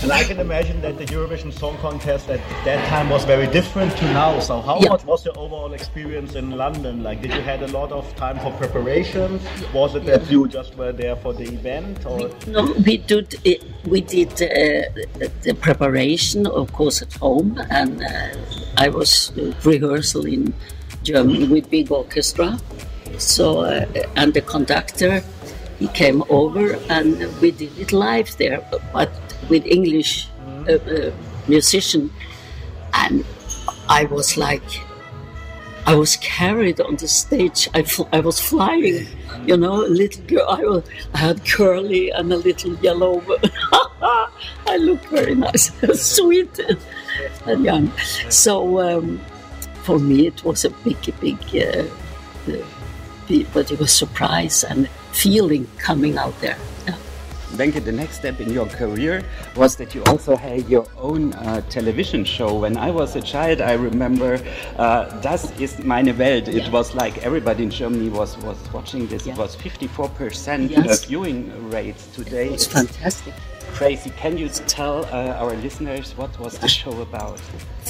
[0.00, 3.94] And I can imagine that the Eurovision Song Contest at that time was very different
[3.98, 4.40] to now.
[4.40, 4.90] So how Yeah.
[4.90, 7.02] much was your overall experience in London?
[7.02, 9.40] Like, did you had a lot of time for preparation?
[9.74, 13.26] Was it that you just were there for the event, or No, we did
[13.92, 14.46] we did uh,
[15.46, 20.54] the preparation, of course, at home, and uh, I was uh, rehearsal in
[21.02, 22.58] Germany with big orchestra.
[23.18, 23.84] So, uh,
[24.16, 25.22] and the conductor,
[25.78, 27.08] he came over, and
[27.40, 28.60] we did it live there,
[28.92, 29.10] but
[29.52, 30.28] with English
[30.66, 31.10] uh, uh,
[31.46, 32.10] musician,
[32.94, 33.24] and
[33.88, 34.68] I was like.
[35.84, 37.68] I was carried on the stage.
[37.74, 39.04] I, fl- I was flying,
[39.48, 40.46] you know, a little girl.
[40.48, 43.20] I, was, I had curly and a little yellow.
[44.72, 45.72] I looked very nice,
[46.16, 46.54] sweet,
[47.46, 47.90] and young.
[48.30, 49.20] So um,
[49.82, 51.82] for me, it was a big, big, uh,
[52.48, 52.62] uh,
[53.26, 56.58] big- but it was surprise and feeling coming out there.
[57.52, 57.58] Yeah.
[57.66, 59.22] Wenche, the next step in your career
[59.56, 62.54] was that you also had your own uh, television show.
[62.58, 64.38] When I was a child, I remember
[64.78, 66.48] uh, Das ist meine Welt.
[66.48, 69.26] It was like everybody in Germany was, was watching this.
[69.26, 71.04] It was 54% Yes.
[71.04, 72.48] viewing rates today.
[72.48, 73.34] It's fantastic.
[73.74, 74.10] Crazy.
[74.10, 77.40] Can you tell uh, our listeners what was the show about?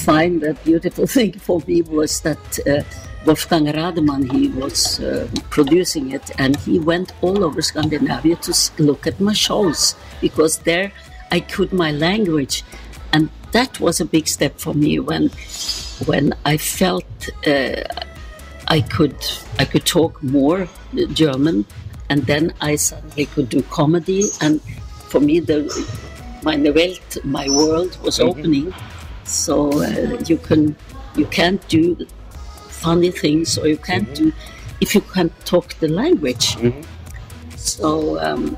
[0.05, 2.83] Fine, the beautiful thing for me was that uh,
[3.25, 8.53] Wolfgang Rademann, he was uh, producing it, and he went all over Scandinavia to
[8.83, 10.91] look at my shows because there
[11.31, 12.63] I could my language,
[13.13, 15.29] and that was a big step for me when
[16.05, 17.05] when I felt
[17.47, 17.83] uh,
[18.67, 19.15] I could
[19.57, 20.67] I could talk more
[21.13, 21.65] German,
[22.09, 24.59] and then I suddenly could do comedy, and
[25.07, 25.59] for me the
[26.43, 28.29] my Welt, my world was Mhm.
[28.29, 28.73] opening.
[29.25, 30.75] So uh, you can
[31.15, 31.95] you can't do
[32.69, 34.33] funny things, or you can't do
[34.81, 36.57] if you can't talk the language.
[37.55, 38.57] So um,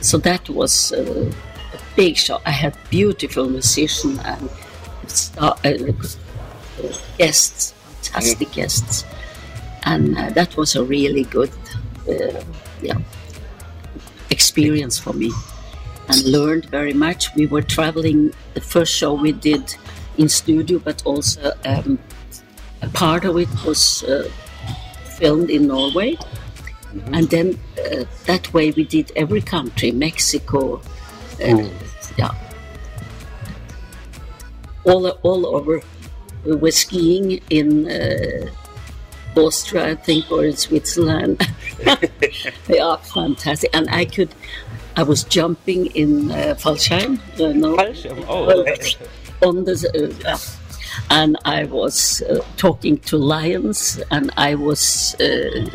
[0.00, 1.30] so that was uh,
[1.72, 2.40] a big show.
[2.44, 4.50] I had beautiful musician and
[5.06, 5.72] star, uh,
[7.18, 7.72] guests,
[8.02, 9.04] fantastic guests,
[9.84, 11.52] and uh, that was a really good
[12.08, 12.42] uh,
[12.82, 12.98] yeah,
[14.30, 15.30] experience for me
[16.08, 17.34] and learned very much.
[17.34, 19.74] We were traveling, the first show we did
[20.18, 21.98] in studio, but also um,
[22.82, 24.28] a part of it was uh,
[25.04, 26.16] filmed in Norway.
[27.12, 30.80] And then uh, that way we did every country, Mexico,
[31.42, 31.68] uh,
[32.16, 32.34] yeah,
[34.84, 35.80] all, all over.
[36.44, 38.50] We were skiing in uh,
[39.36, 41.40] Austria, I think, or in Switzerland.
[42.66, 43.70] they are fantastic.
[43.74, 44.34] And I could,
[44.96, 47.76] I was jumping in uh, Fallschirm, uh, no,
[48.28, 49.48] oh.
[49.48, 50.38] on the, uh,
[51.10, 55.68] and I was uh, talking to lions, and I was uh,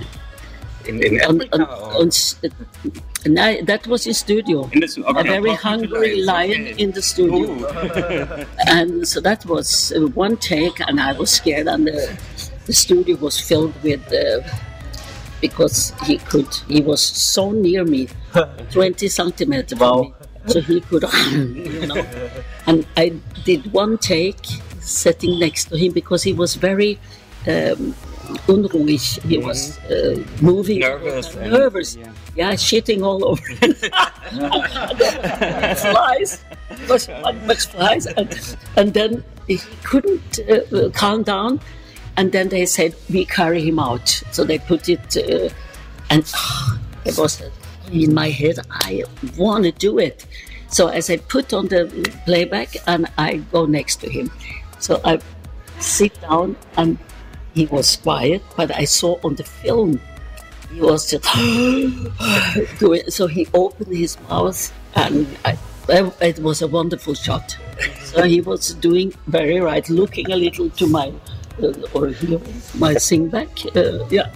[0.87, 4.69] In, in on, Africa on, on uh, that was in studio.
[4.71, 5.19] In the okay.
[5.19, 6.83] A very hungry lion okay.
[6.83, 7.45] in the studio.
[8.67, 12.17] And so that was uh, one take, and I was scared, and the,
[12.65, 14.01] the studio was filled with.
[15.39, 18.07] Uh, because he could, he was so near me,
[18.71, 20.13] 20 centimeters from me,
[20.47, 22.05] so he could, you know.
[22.67, 23.13] And I
[23.45, 24.37] did one take
[24.79, 26.99] sitting next to him because he was very
[27.47, 27.95] um,
[28.47, 29.21] unruhig.
[29.23, 31.97] He was uh, moving, Nervous and- nervous.
[32.35, 32.53] Yeah.
[32.53, 33.41] shitting all over.
[35.75, 36.43] flies.
[36.87, 37.09] Was
[37.45, 41.59] much flies, and, and then he couldn't uh, calm down.
[42.19, 44.09] And then they said we carry him out.
[44.31, 45.47] So they put it, uh,
[46.09, 46.29] and
[47.05, 47.41] it was
[47.93, 48.59] in my head.
[48.69, 49.05] I
[49.37, 50.25] want to do it.
[50.67, 51.87] So as I put on the
[52.25, 54.29] playback, and I go next to him.
[54.79, 55.19] So I
[55.79, 56.97] sit down, and
[57.53, 60.01] he was quiet, but I saw on the film
[60.73, 61.23] he was just
[62.79, 63.09] doing.
[63.09, 67.57] So he opened his mouth, and I, it was a wonderful shot.
[68.03, 71.13] So he was doing very right, looking a little to my
[71.93, 72.41] or you know,
[72.75, 73.49] my sing back.
[73.75, 74.29] Uh, yeah.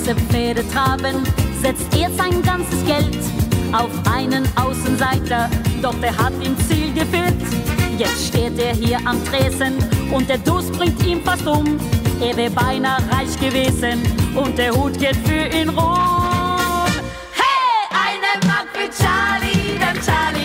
[0.01, 1.23] Heiße Pferde traben,
[1.61, 3.19] setzt er sein ganzes Geld
[3.71, 5.47] auf einen Außenseiter,
[5.79, 7.35] doch der hat im Ziel gefehlt.
[7.99, 9.77] Jetzt steht er hier am Tresen
[10.11, 11.77] und der Durst bringt ihn fast um.
[12.19, 14.01] Er wäre beinahe reich gewesen
[14.35, 16.87] und der Hut geht für ihn rum.
[17.33, 20.40] Hey, eine Mark für Charlie, denn Charlie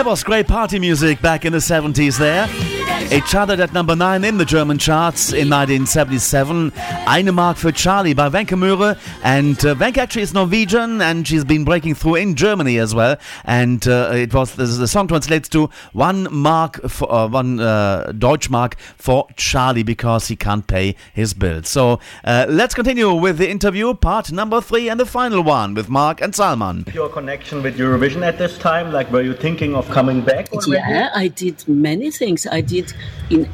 [0.00, 2.79] That was great party music back in the 70s there.
[3.12, 6.72] It charted at number 9 in the German charts in 1977.
[7.08, 8.96] Eine Mark für Charlie by Wenche Myhre.
[9.24, 13.16] And uh, Wenche actually is Norwegian and she's been breaking through in Germany as well.
[13.44, 18.12] And uh, it was the, the song translates to one mark for uh, one uh,
[18.14, 21.68] Deutschmark for Charlie because he can't pay his bills.
[21.68, 25.88] So uh, let's continue with the interview, part number three and the final one with
[25.88, 26.84] Marc and Salman.
[26.94, 30.52] Your connection with Eurovision at this time, like were you thinking of coming back?
[30.52, 30.70] already?
[30.70, 32.46] Yeah, I did many things.
[32.46, 32.94] I did
[33.30, 33.48] in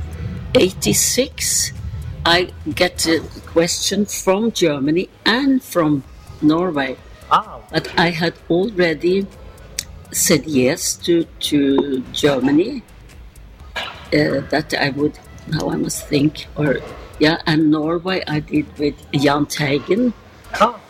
[0.54, 1.72] 86.
[2.24, 6.02] I get a question from Germany and from
[6.42, 6.96] Norway.
[7.30, 7.60] Ah.
[7.70, 9.26] But I had already
[10.12, 12.82] said yes to, to Germany
[13.76, 15.18] uh, that I would,
[15.48, 16.80] now I must think, or
[17.18, 20.12] yeah, and Norway I did with Jan Teigen.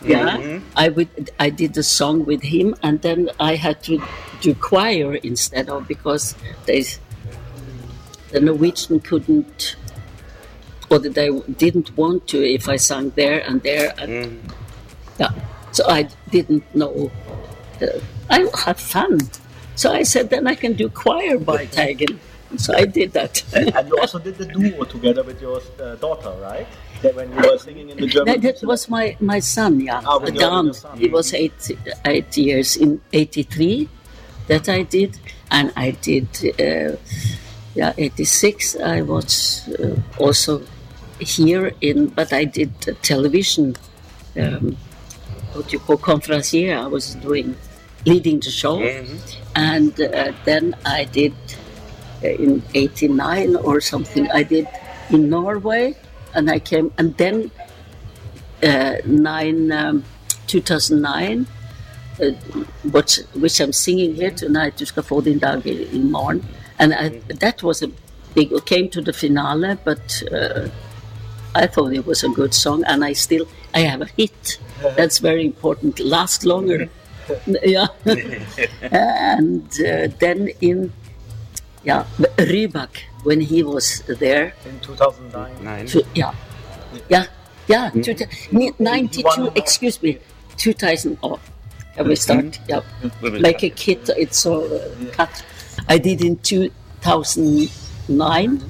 [0.03, 1.31] Yeah, I would.
[1.39, 4.01] I did the song with him, and then I had to
[4.41, 6.35] do choir instead of because
[6.65, 6.85] they,
[8.31, 9.75] the Norwegian couldn't,
[10.89, 13.93] or that they didn't want to if I sang there and there.
[13.97, 14.39] And,
[15.19, 15.31] Yeah,
[15.71, 17.11] so I didn't know.
[17.81, 17.99] Uh,
[18.29, 19.19] I had fun,
[19.75, 22.19] so I said then I can do choir by Teigen.
[22.55, 23.43] So I did that.
[23.53, 26.67] and you also did the duo together with your uh, daughter, right?
[27.01, 28.41] That when you were singing in the German.
[28.41, 30.01] That, that was my, my son, yeah.
[30.05, 30.71] Ah, Dan.
[30.97, 31.71] He was eight,
[32.05, 33.89] eight years in 83
[34.47, 35.19] that I did.
[35.51, 36.27] And I did,
[36.59, 36.95] uh,
[37.77, 38.75] yeah, 86.
[38.77, 40.63] I was uh, also
[41.19, 42.71] here in, but I did
[43.03, 43.75] television,
[44.35, 44.75] um,
[45.53, 46.75] what you call conferencier.
[46.75, 47.55] I was doing,
[48.03, 48.81] leading the show.
[49.55, 51.35] And uh, then I did
[52.23, 54.67] uh, in 89 or something, I did
[55.11, 55.95] in Norway.
[56.33, 57.51] And I came, and then
[58.63, 60.03] uh, nine, um,
[60.47, 61.45] 2009,
[62.19, 62.25] uh,
[62.91, 66.43] which, which I'm singing here tonight, Du ska få din dag i, i morgen.
[66.79, 67.09] And I,
[67.39, 67.89] that was a
[68.35, 70.69] big, it came to the finale, but uh,
[71.55, 74.59] I thought it was a good song, and I still, I have a hit.
[74.95, 76.89] That's very important, last longer.
[77.63, 77.87] yeah.
[78.91, 80.93] and uh, then in,
[81.83, 82.05] yeah,
[82.37, 82.89] Rybak,
[83.23, 85.87] when he was there, In 2009.
[85.87, 86.33] to, yeah.
[87.09, 87.25] Yeah.
[87.67, 87.89] Yeah.
[87.89, 90.19] two thou- ni- 92, excuse me.
[90.57, 91.17] 2000.
[91.23, 91.39] Oh,
[91.95, 92.59] can we start?
[92.69, 92.81] Yeah.
[93.21, 94.79] We will Like a kid, it's all uh,
[95.11, 95.43] cut.
[95.89, 98.63] I did in 2009.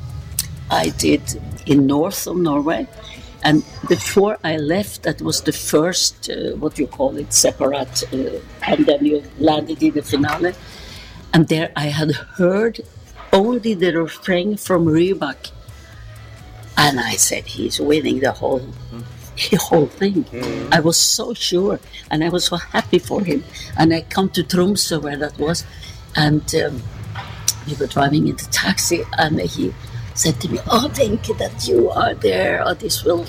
[0.70, 1.22] I did
[1.66, 2.88] in north of Norway.
[3.44, 8.40] And before I left, that was the first, uh, what you call it, separate, uh,
[8.64, 10.54] and then you landed in the finale.
[11.34, 12.82] And there I had heard
[13.32, 15.52] only the refrain from Rybak.
[16.78, 18.62] And I said, he's winning the whole,
[19.50, 20.26] the whole thing.
[20.72, 21.80] I was so sure,
[22.12, 23.44] and I was so happy for him.
[23.78, 25.64] And I come to Tromsø, where that was,
[26.16, 26.82] and um,
[27.68, 29.74] we were driving in the taxi, and he
[30.16, 32.64] said to me, "Oh, thank you that you are there.
[32.66, 33.26] Oh, this will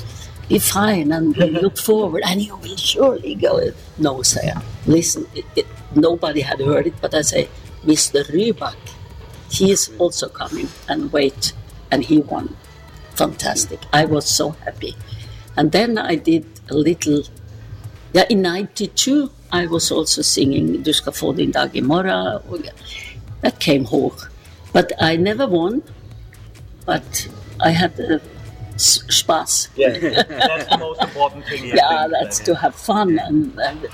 [0.49, 3.61] be fine, and we look forward, and you will surely go."
[3.99, 4.53] No, say.
[4.87, 7.49] Listen, it, it, nobody had heard it, but I say,
[7.85, 8.25] Mr.
[8.31, 8.79] Rybak,
[9.51, 11.53] he is also coming, and wait,
[11.91, 12.57] and he won.
[13.15, 13.81] Fantastic!
[13.93, 14.95] I was so happy,
[15.57, 17.23] and then I did a little.
[18.15, 22.41] Yeah, in '92, I was also singing Du ska få din dag imorgon.
[23.43, 24.31] That came hoch.
[24.73, 25.83] But I never won.
[26.87, 27.29] But
[27.61, 28.19] I had uh,
[28.75, 29.69] s- spaß.
[29.77, 29.89] Yeah,
[30.49, 31.65] that's the most important thing.
[31.65, 33.87] I yeah, think, that's then, to have fun and, and,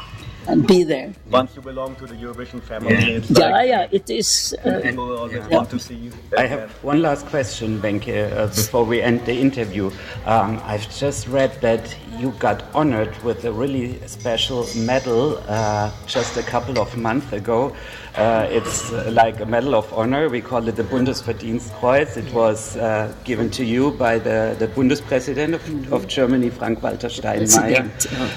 [0.46, 1.12] and be there.
[1.30, 4.54] Once you belong to the Eurovision family, it's Yeah, like yeah, it is.
[4.64, 6.12] Uh, people always want to see you.
[6.38, 9.90] I have one last question, Wenche, uh, before we end the interview.
[10.26, 16.36] Um, I've just read that you got honored with a really special medal uh, just
[16.36, 17.74] a couple of months ago.
[18.16, 20.28] Uh, it's uh, like a medal of honor.
[20.28, 22.16] We call it the Bundesverdienstkreuz.
[22.16, 27.90] It was uh, given to you by the, the Bundespräsident of, of Germany, Frank-Walter Steinmeier.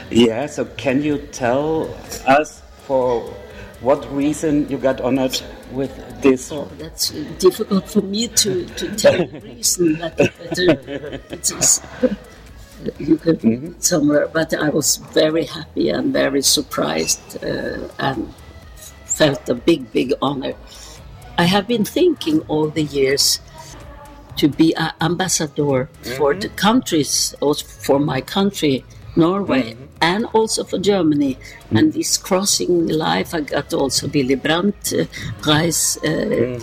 [0.10, 0.48] Yeah.
[0.48, 1.94] So can you tell
[2.26, 3.22] us for
[3.82, 5.40] what reason you got honored
[5.72, 5.94] with
[6.24, 6.52] this?
[6.52, 10.00] Oh, that's uh, difficult for me to, to tell the reason.
[10.00, 11.82] That, uh, it is,
[12.98, 18.34] you could read it somewhere, but I was very happy and very surprised uh, and
[19.18, 20.54] felt a big, big honor.
[21.38, 23.42] I have been thinking all the years
[24.38, 28.86] to be an ambassador for the countries, also for my country,
[29.16, 31.38] Norway, and also for Germany.
[31.72, 35.06] And this crossing life, I got also Willy Brandt uh,
[35.42, 36.60] prize uh,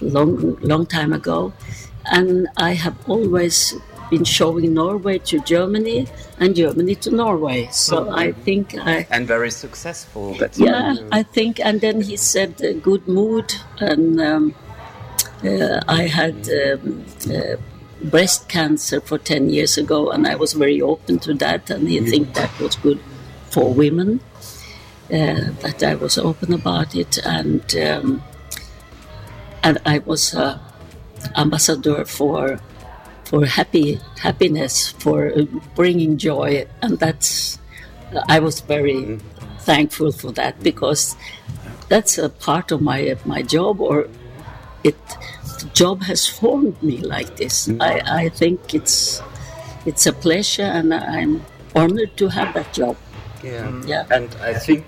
[0.00, 1.52] long, long time ago,
[2.06, 3.74] and I have always
[4.10, 6.06] been showing Norway to Germany
[6.38, 7.68] and Germany to Norway.
[7.70, 9.06] So I think I.
[9.10, 10.34] And very successful.
[10.34, 14.54] That's Yeah, I think, and then he said uh, good mood, and um,
[15.44, 17.56] uh, I had um, uh,
[18.10, 22.00] breast cancer for ten years ago, and I was very open to that, and he
[22.00, 23.00] think that was good
[23.50, 24.20] for women.
[25.12, 28.22] Uh, that I was open about it, and um,
[29.62, 30.58] and I was uh,
[31.36, 32.60] ambassador for
[33.30, 35.46] for happy happiness, for uh,
[35.76, 37.58] bringing joy, and that's
[38.26, 39.58] I was very mm-hmm.
[39.60, 41.14] thankful for that because
[41.88, 44.08] that's a part of my my job, or
[44.82, 44.98] it
[45.62, 47.68] the job has formed me like this.
[47.68, 47.82] Mm-hmm.
[47.82, 49.22] I, I think it's
[49.86, 51.46] it's a pleasure, and I'm
[51.76, 52.96] honored to have that job.
[53.44, 53.62] Yeah.
[53.62, 53.88] Mm-hmm.
[53.88, 54.04] Yeah.
[54.10, 54.84] And I think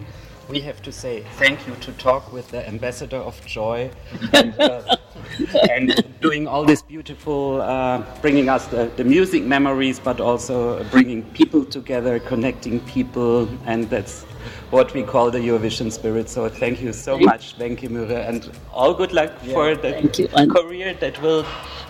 [0.53, 3.91] we have to say thank you to talk with the ambassador of joy
[4.35, 4.97] and, uh,
[5.71, 11.23] and doing all this beautiful, uh, bringing us the, the music memories, but also bringing
[11.33, 14.25] people together, connecting people, and that's
[14.71, 16.29] what we call the Eurovision spirit.
[16.29, 19.93] So thank you so much, Wenche Myhre, and all good luck for the
[20.53, 21.47] career that will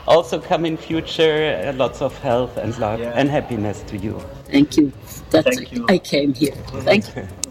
[0.07, 1.61] also come in future.
[1.67, 4.21] Uh, lots of health and love and happiness to you.
[4.45, 4.93] Thank you.
[5.31, 5.49] That
[5.89, 6.55] I came here.
[6.85, 7.27] Thank you.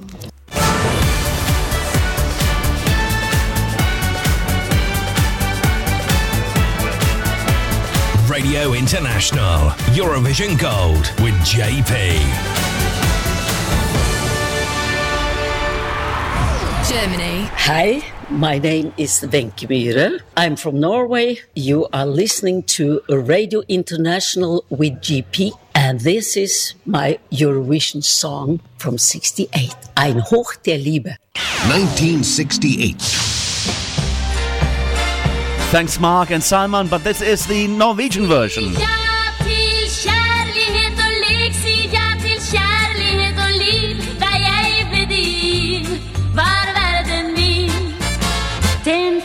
[8.41, 12.17] Radio International, Eurovision Gold with JP.
[16.89, 17.45] Germany.
[17.53, 18.01] Hi,
[18.31, 20.21] my name is Wenche Myhre.
[20.35, 21.41] I'm from Norway.
[21.53, 28.97] You are listening to Radio International with JP, and this is my Eurovision song from
[28.97, 31.15] 68, Ein Hoch der Liebe.
[31.67, 33.50] 1968.
[35.71, 38.75] Thanks, Marc and Salman, but this is the Norwegian version.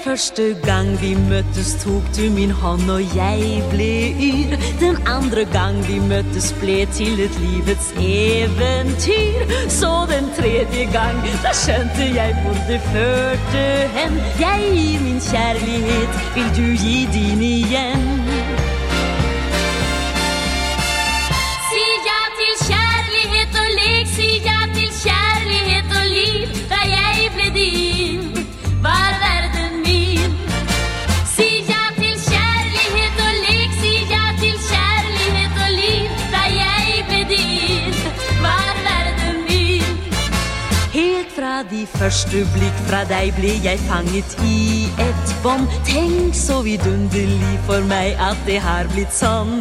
[0.06, 3.88] Første gang vi møttes tok du min hånd og jeg ble
[4.28, 4.54] yr.
[4.82, 11.54] Den andre gang vi møttes ble til et livets eventyr Så den tredje gang, da
[11.62, 13.66] skjønte jeg hvor det førte
[13.98, 18.75] hen Jeg gir min kjærlighet, vil du gi din igjen?
[41.96, 45.68] Første blikk fra deg ble jeg fanget i et bånd.
[45.88, 49.54] Tenk så vidunderlig for meg at det har blitt sånn.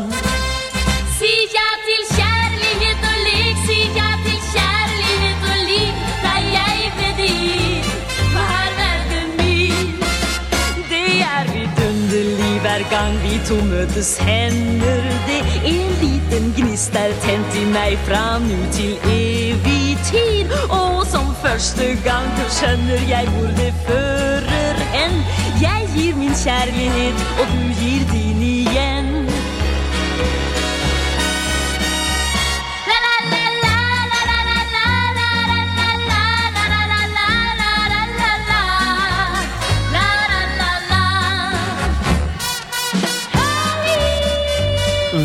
[1.16, 6.04] Si ja til kjærlighet og lek, si ja til kjærlighet og liv.
[6.26, 7.90] Da jeg ble din,
[8.36, 9.96] var verden min.
[10.92, 14.16] Det er vidunderlig hver gang vi to møtes.
[14.28, 15.96] Hender det En
[16.26, 20.48] liten gnista är tänt i mig fram nu till evig tid.
[20.70, 25.24] Och som första gång du känner jag hur det förer än
[25.62, 28.65] Jag ger min kärlek och du ger din igen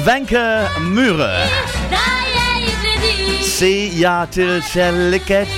[0.05, 1.49] Wenche Myhre.
[1.91, 2.05] Da
[2.35, 5.49] jeg ble din, Si ja til kjærlighet.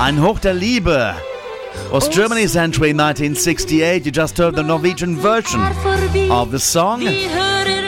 [0.00, 1.14] Ein Hoch der Liebe.
[1.92, 4.06] Was Germany's entry in 1968.
[4.06, 5.60] You just heard the Norwegian version
[6.30, 7.00] of the song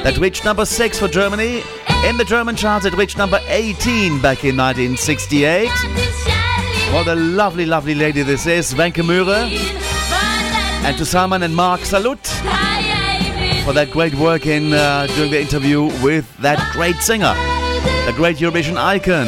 [0.04, 1.62] that reached number 6 for Germany.
[2.08, 5.70] In the German charts, it reached number 18 back in 1968.
[6.92, 9.48] What a lovely, lovely lady this is, Wenche Myhre.
[10.84, 12.28] And to Salman and Marc, salute
[13.66, 17.34] for that great work in uh, doing the interview with that great singer,
[18.06, 19.26] the great Eurovision icon.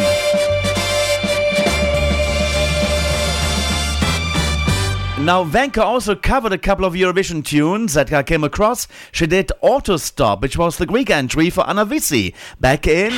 [5.25, 8.87] Now, Wenche also covered a couple of Eurovision tunes that I came across.
[9.11, 13.13] She did Auto Stop, which was the Greek entry for Anna Vissi back in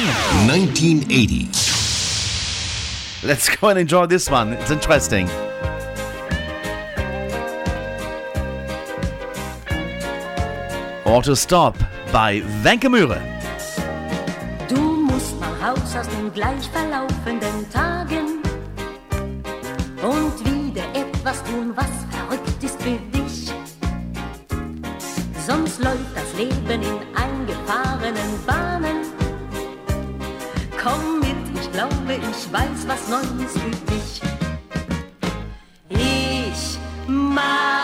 [0.49, 1.49] 1980.
[3.27, 4.55] Let's go and enjoy this one.
[4.55, 5.29] It's interesting.
[11.11, 11.75] Auto Stop
[12.13, 13.21] bei Wenkemöhre.
[14.69, 18.39] Du musst nach Haus aus den gleich verlaufenden Tagen
[20.01, 23.53] und wieder etwas tun, was verrückt ist für dich.
[25.45, 29.05] Sonst läuft das Leben in eingefahrenen Bahnen.
[30.81, 34.23] Komm mit, ich glaube, ich weiß was Neues für dich.
[35.89, 36.79] Ich
[37.09, 37.80] mag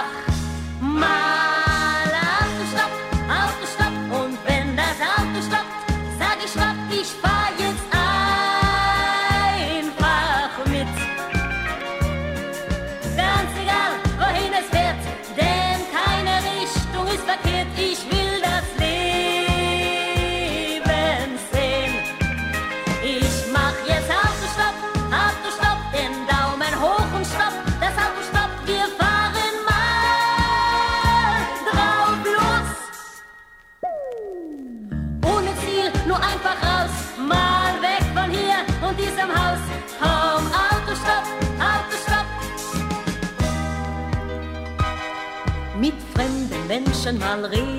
[47.18, 47.75] mal.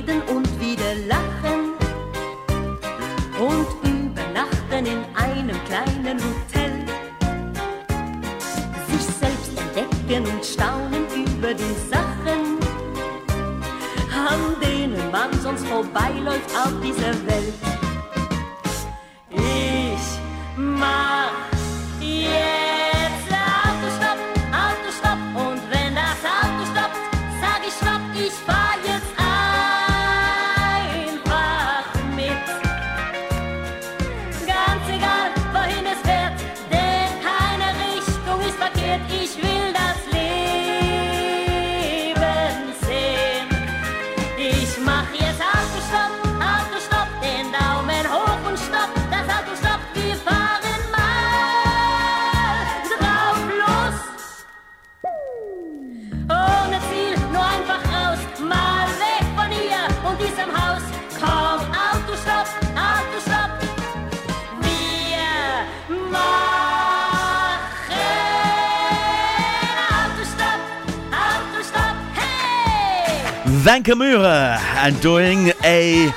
[75.02, 76.12] doing a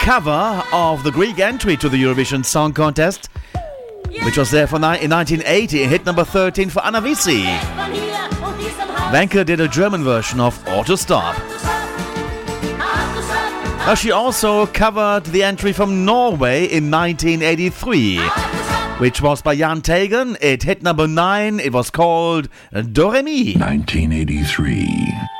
[0.00, 3.28] cover of the Greek entry to the Eurovision Song Contest,
[4.24, 7.44] which was there for in 1980 hit number 13 for Anavisi.
[9.12, 11.36] Wenche did a German version of Auto Stop.
[13.86, 18.18] Now she also covered the entry from Norway in 1983,
[18.98, 20.36] which was by Jan Teigen.
[20.40, 21.58] It hit number 9.
[21.58, 23.58] It was called Doremi.
[23.58, 25.39] 1983.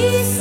[0.00, 0.39] Isso.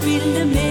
[0.00, 0.67] sweet and amazing.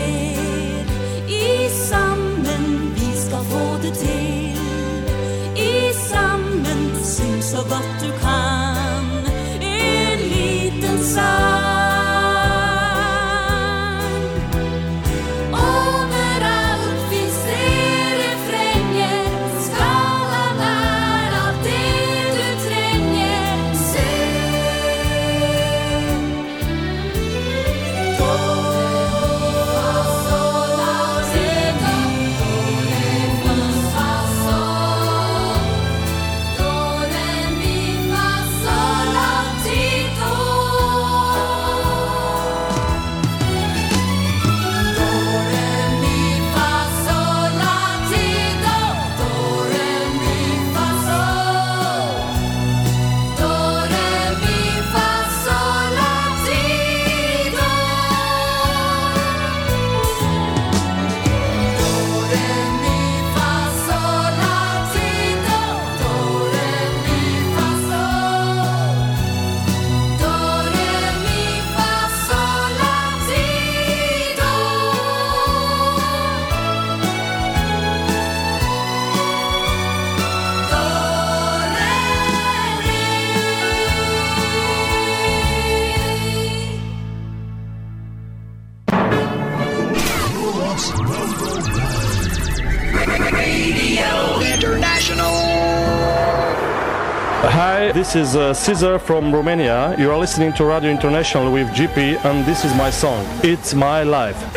[97.97, 99.95] This is uh, Cezar from Romania.
[99.97, 103.25] You are listening to Radio International with JP, and this is my song.
[103.41, 104.56] It's my life.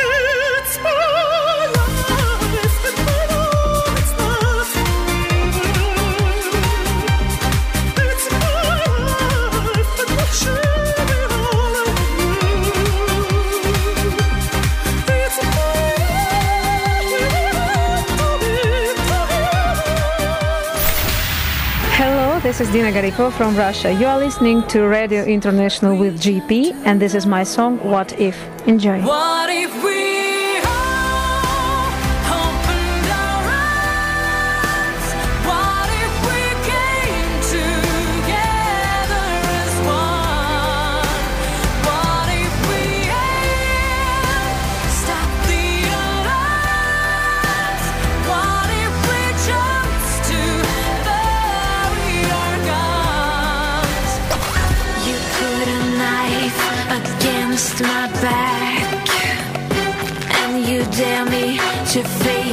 [22.51, 23.93] This is Dina Garipova from Russia.
[23.93, 28.37] You are listening to Radio International with JP, and this is my song What If.
[28.67, 29.01] Enjoy.
[29.03, 30.00] What if we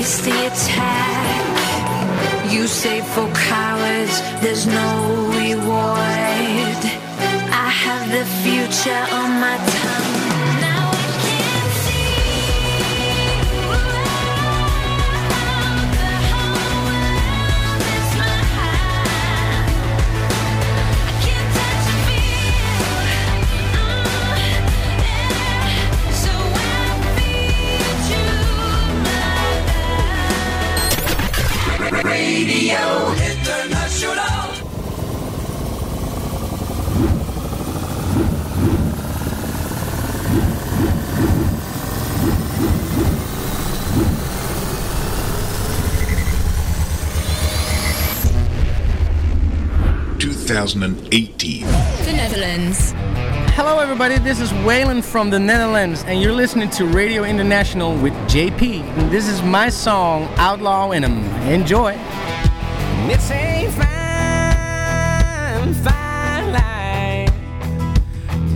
[0.07, 1.57] face the attack.
[2.51, 4.91] You say for cowards there's no
[5.41, 6.81] reward.
[7.65, 10.76] I have the future on my tongue.
[32.17, 34.47] Radio International.
[50.19, 51.65] Two thousand and eighteen.
[52.05, 52.93] The Netherlands.
[53.57, 54.19] Hello, everybody.
[54.19, 58.83] This is Waylon from the Netherlands, and you're listening to Radio International with JP.
[58.83, 61.23] And this is my song, Outlaw in 'Em.
[61.47, 61.97] Enjoy.
[63.09, 67.31] It's a fine, fine line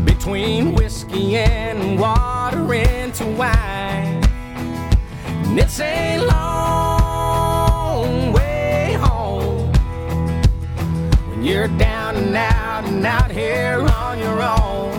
[0.06, 4.23] between whiskey and water into wine.
[5.26, 9.73] And it's a long way home
[11.28, 14.90] when you're down and out and out here on your own.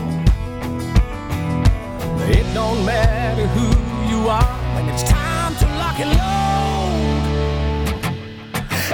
[2.28, 3.68] It don't matter who
[4.10, 7.22] you are when it's time to lock and load.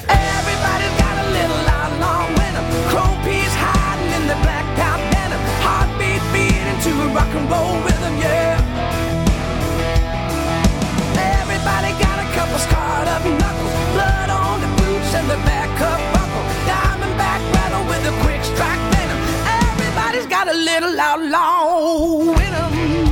[0.08, 2.66] Everybody's got a little outlaw in 'em.
[2.90, 5.42] Crow peas hiding in the blacked out denim.
[5.64, 8.56] Heartbeat beating to a rock and roll rhythm, yeah.
[11.38, 13.74] Everybody got a couple scarred up knuckles.
[13.94, 16.44] Blood on the boots and the back up buckle.
[16.70, 19.20] Diamondback rattle with a quick strike venom.
[19.62, 22.72] Everybody's got a little outlaw in 'em.
[22.72, 23.07] Mm.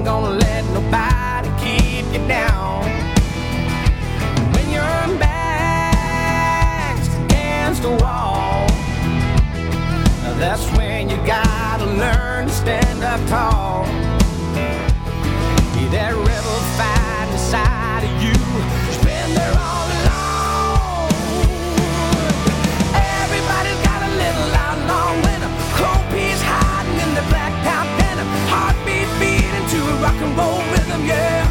[0.00, 2.82] Ain't gonna let nobody keep you down.
[4.54, 8.66] When your back's against the wall,
[10.38, 13.84] that's when you gotta learn to stand up tall.
[15.74, 17.79] Be that rebel fight inside
[30.22, 31.44] and roll rhythm, yeah.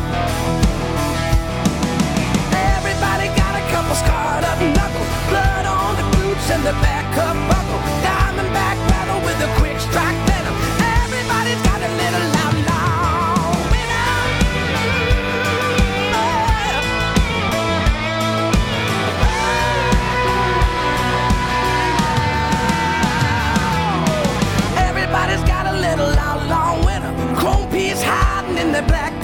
[2.76, 5.10] Everybody got a couple scarred up knuckles.
[5.30, 7.59] Blood on the boots and the back up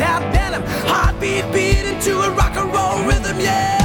[0.02, 0.64] out denim.
[0.88, 3.85] Heartbeat beat into a rock and roll rhythm, yeah.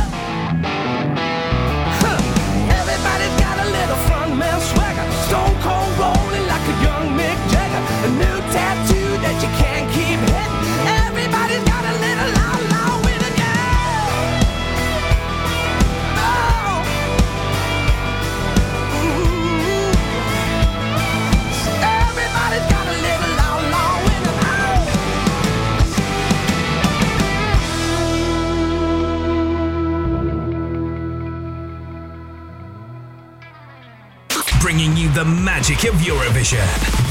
[35.71, 36.67] Magic of Eurovision.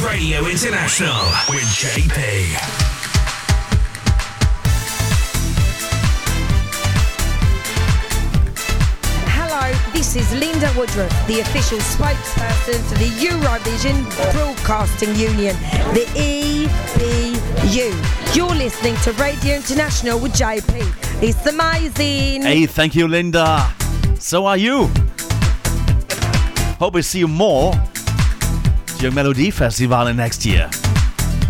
[0.06, 1.15] Radio International
[1.48, 2.18] with JP.
[9.31, 14.03] Hello, this is Lynda Woodruff, the official spokesperson for the Eurovision
[14.34, 15.56] Broadcasting Union,
[15.94, 17.95] the EBU.
[18.36, 21.23] You're listening to Radio International with JP.
[21.23, 22.41] It's amazing.
[22.41, 23.72] Hey, thank you, Lynda.
[24.22, 24.90] So are you.
[26.77, 27.73] Hope we see you more
[29.02, 30.70] your Melodifestivalen next year.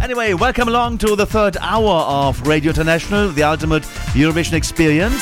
[0.01, 5.21] Anyway, welcome along to the third hour of Radio International, the ultimate Eurovision experience.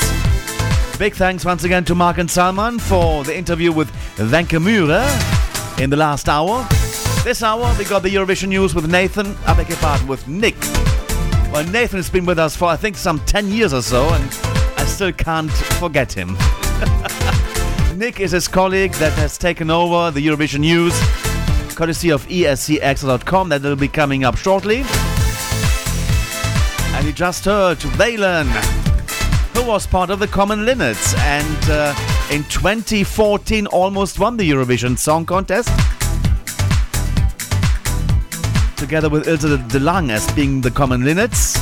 [0.98, 5.90] Big thanks once again to Marc and Salman for the interview with Wenche Myhre in
[5.90, 6.66] the last hour.
[7.24, 10.56] This hour, we got the Eurovision news with Nathan, I beg your pardon, with Nick.
[11.52, 14.24] Well, Nathan has been with us for I think some 10 years or so, and
[14.76, 16.36] I still can't forget him.
[17.96, 20.94] Nick is his colleague that has taken over the Eurovision news,
[21.78, 24.82] courtesy of escXtra.com, that will be coming up shortly.
[26.96, 28.48] And you just heard Waylon,
[29.54, 31.94] who was part of the Common Linnets and uh,
[32.32, 35.68] in 2014 almost won the Eurovision Song Contest.
[38.76, 41.56] Together with Ilse DeLange as being the Common Linnets.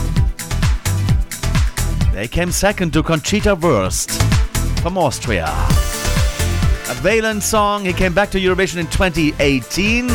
[2.14, 4.12] They came second to Conchita Wurst
[4.80, 5.52] from Austria.
[7.02, 10.06] Waylon song, he came back to Eurovision in 2018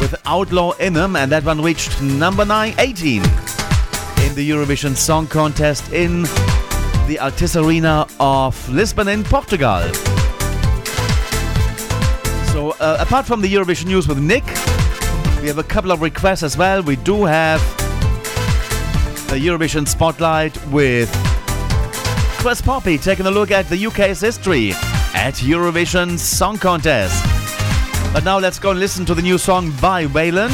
[0.00, 3.22] with Outlaw in 'Em, and that one reached number 9, 18
[4.24, 6.22] in the Eurovision Song Contest in
[7.06, 9.82] the Altice Arena of Lisbon in Portugal.
[12.52, 14.44] So, uh, apart from the Eurovision news with Nick,
[15.40, 16.82] we have a couple of requests as well.
[16.82, 17.60] We do have
[19.28, 21.10] the Eurovision Spotlight with
[22.38, 24.74] Chris Poppe taking a look at the UK's history
[25.20, 27.22] at Eurovision Song Contest.
[28.10, 30.50] But now let's go and listen to the new song by Waylon.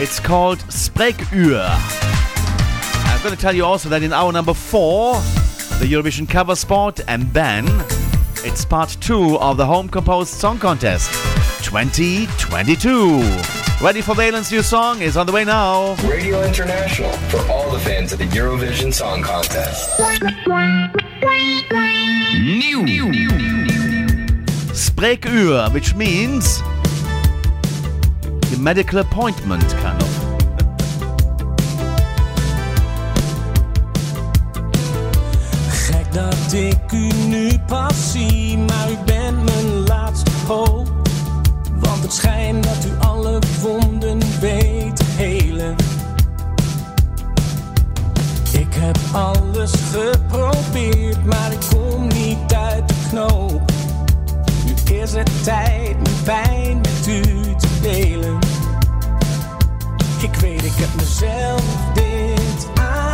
[0.00, 1.68] It's called Spreekuur.
[1.68, 5.16] I'm going to tell you also that in hour number four,
[5.80, 7.66] the Eurovision cover spot and then
[8.42, 11.12] it's part two of the home composed song contest
[11.62, 13.18] 2022.
[13.82, 15.94] Ready for Waylon's new song is on the way now.
[16.06, 20.00] Radio International for all the fans of the Eurovision Song Contest.
[22.44, 22.84] New.
[24.74, 26.62] Spreekuur, which means
[28.50, 30.12] the medical appointment, kind of.
[35.70, 40.92] Gek dat ik u nu pas zie, maar u bent mijn laatste hoop.
[41.74, 45.93] Want het schijnt dat u alle wonden weet helen.
[48.84, 53.72] Heb alles geprobeerd, maar ik kom niet uit de knoop.
[54.64, 57.22] Nu is het tijd mijn pijn met u
[57.56, 58.38] te delen.
[60.22, 61.62] Ik weet, ik heb mezelf
[61.94, 63.13] dit aangedaan.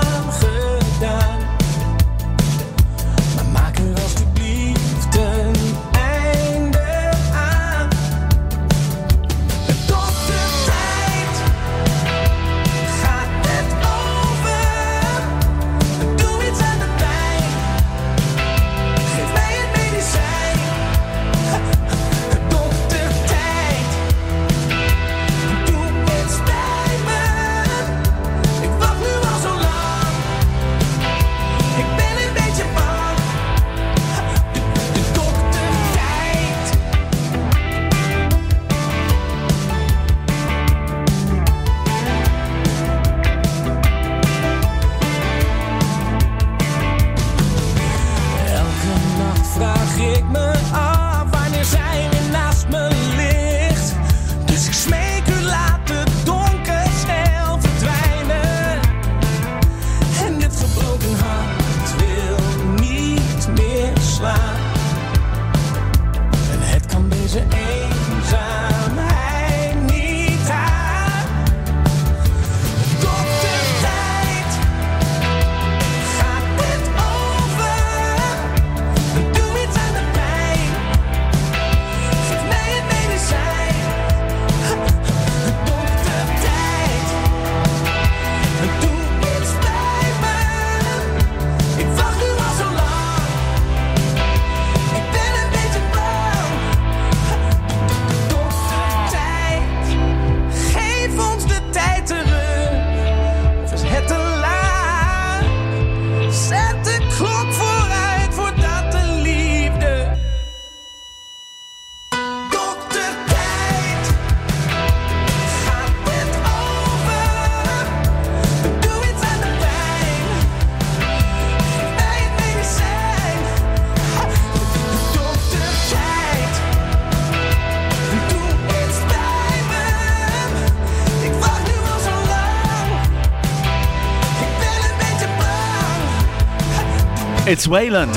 [137.51, 138.15] It's Waylon.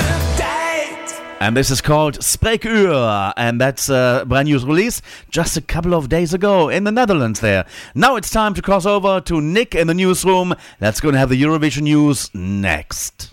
[1.39, 5.01] And this is called Spreekuur, and that's a brand new release
[5.31, 7.65] just a couple of days ago in the Netherlands there.
[7.95, 10.53] Now it's time to cross over to Nick in the newsroom.
[10.79, 13.32] Let's go and have the Eurovision news next.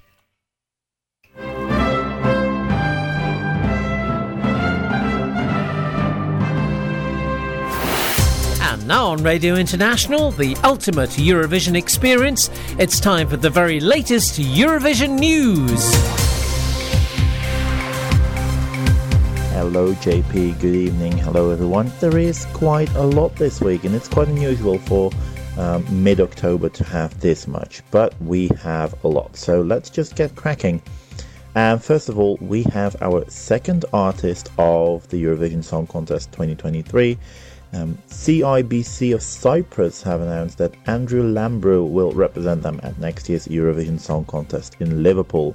[8.91, 15.17] Now on Radio International, the ultimate Eurovision experience, it's time for the very latest Eurovision
[15.17, 15.95] news.
[19.53, 20.61] Hello, JP.
[20.61, 21.17] Good evening.
[21.19, 21.93] Hello, everyone.
[22.01, 25.13] There is quite a lot this week, and it's quite unusual for
[25.57, 29.37] um, mid October to have this much, but we have a lot.
[29.37, 30.83] So let's just get cracking.
[31.55, 37.17] And first of all, we have our second artist of the Eurovision Song Contest 2023.
[37.73, 43.47] Um, CyBC of Cyprus have announced that Andrew Lambrou will represent them at next year's
[43.47, 45.55] Eurovision Song Contest in Liverpool.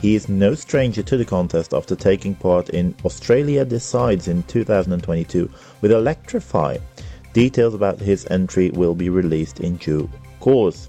[0.00, 5.50] He is no stranger to the contest after taking part in Australia Decides in 2022
[5.80, 6.78] with Electrify.
[7.32, 10.08] Details about his entry will be released in due
[10.38, 10.88] course.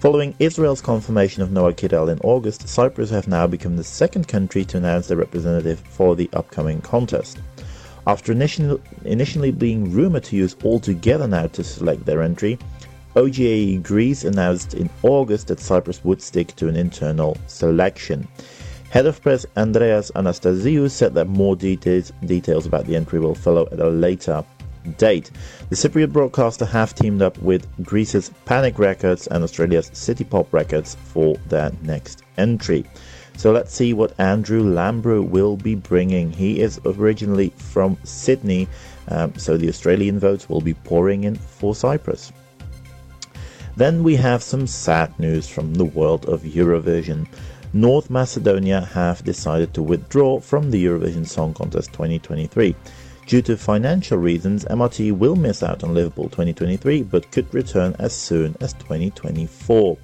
[0.00, 4.64] Following Israel's confirmation of Noa Kirel in August, Cyprus have now become the second country
[4.64, 7.38] to announce their representative for the upcoming contest.
[8.06, 12.58] After initially, being rumored to use All Together now to select their entry,
[13.16, 18.28] OGAE Greece announced in August that Cyprus would stick to an internal selection.
[18.90, 23.66] Head of press Andreas Anastasiou said that more details, details about the entry will follow
[23.72, 24.44] at a later
[24.98, 25.32] date.
[25.68, 30.94] The Cypriot broadcaster have teamed up with Greece's Panik Records and Australia's City Pop Records
[30.94, 32.84] for their next entry.
[33.36, 36.32] So let's see what Andrew Lambrou will be bringing.
[36.32, 38.66] He is originally from Sydney,
[39.08, 42.32] um, so the Australian votes will be pouring in for Cyprus.
[43.76, 47.26] Then we have some sad news from the world of Eurovision.
[47.74, 52.74] North Macedonia have decided to withdraw from the Eurovision Song Contest 2023.
[53.26, 58.14] Due to financial reasons, MRT will miss out on Liverpool 2023 but could return as
[58.14, 59.98] soon as 2024.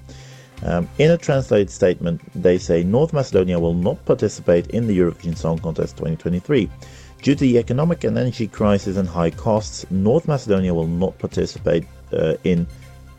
[0.65, 5.37] Um, in a translated statement, they say North Macedonia will not participate in the Eurovision
[5.37, 6.69] Song Contest 2023.
[7.21, 11.85] Due to the economic and energy crisis and high costs, North Macedonia will not participate
[12.13, 12.65] uh, in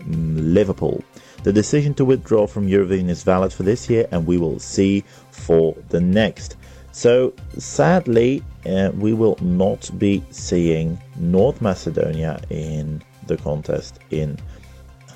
[0.01, 1.03] mm, Liverpool.
[1.43, 5.05] The decision to withdraw from Eurovision is valid for this year, and we will see
[5.31, 6.57] for the next.
[6.93, 14.39] So, sadly, uh, we will not be seeing North Macedonia in the contest in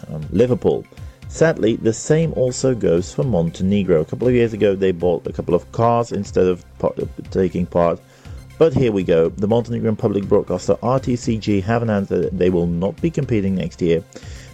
[0.08, 0.84] um, Liverpool.
[1.28, 4.00] Sadly, the same also goes for Montenegro.
[4.00, 6.64] A couple of years ago, they bought a couple of cars instead of
[7.30, 8.00] taking part.
[8.58, 9.28] But here we go.
[9.28, 14.02] The Montenegrin public broadcaster RTCG have announced that they will not be competing next year.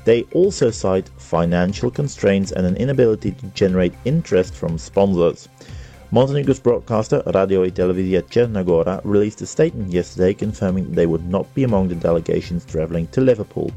[0.04, 5.48] They also cite financial constraints and an inability to generate interest from sponsors.
[6.10, 11.24] Montenegro's broadcaster Radio i Televizia Crne Gore released a statement yesterday confirming that they would
[11.30, 13.72] not be among the delegations travelling to Liverpool.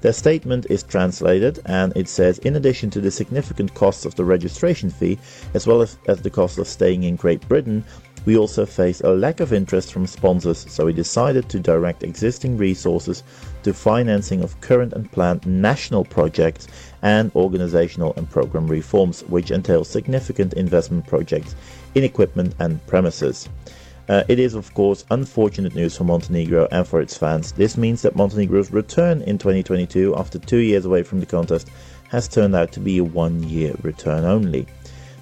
[0.00, 4.24] Their statement is translated and it says in addition to the significant costs of the
[4.24, 5.18] registration fee,
[5.54, 7.84] as well as, as the cost of staying in Great Britain,
[8.24, 12.58] we also face a lack of interest from sponsors, so we decided to direct existing
[12.58, 13.22] resources
[13.62, 16.68] to financing of current and planned national projects
[17.02, 21.56] and organizational and program reforms, which entail significant investment projects
[21.94, 23.48] in equipment and premises.
[24.08, 27.52] Uh, it is, of course, unfortunate news for Montenegro and for its fans.
[27.52, 31.68] This means that Montenegro's return in 2022, after two years away from the contest,
[32.08, 34.66] has turned out to be a one year return only.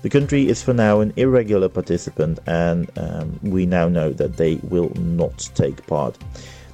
[0.03, 4.61] The country is for now an irregular participant, and um, we now know that they
[4.63, 6.17] will not take part.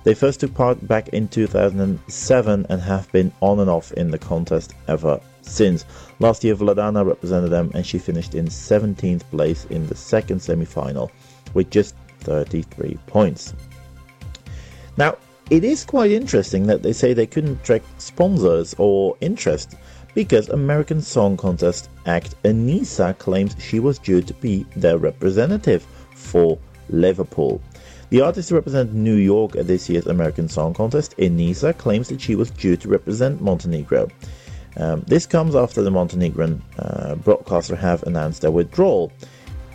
[0.05, 4.18] They first took part back in 2007 and have been on and off in the
[4.18, 5.86] contest ever since.
[6.18, 10.66] Last year, Vladana represented them and she finished in 17th place in the second semi
[10.66, 11.10] final
[11.54, 13.54] with just 33 points.
[14.96, 15.16] Now,
[15.50, 19.74] it is quite interesting that they say they couldn't attract sponsors or interest
[20.14, 26.58] because American Song Contest act Enisa claims she was due to be their representative for
[26.88, 27.60] Liverpool.
[28.10, 32.20] The artist who represented New York at this year's American Song Contest, Enisa, claims that
[32.20, 34.08] she was due to represent Montenegro.
[34.76, 39.10] Um, this comes after the Montenegrin uh, broadcaster have announced their withdrawal.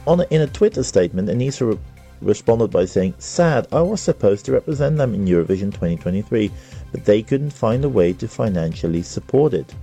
[0.07, 1.79] On a, in a Twitter statement, Enisa re-
[2.21, 6.49] responded by saying, Sad, I was supposed to represent them in Eurovision 2023,
[6.93, 9.75] but they couldn't find a way to financially support it.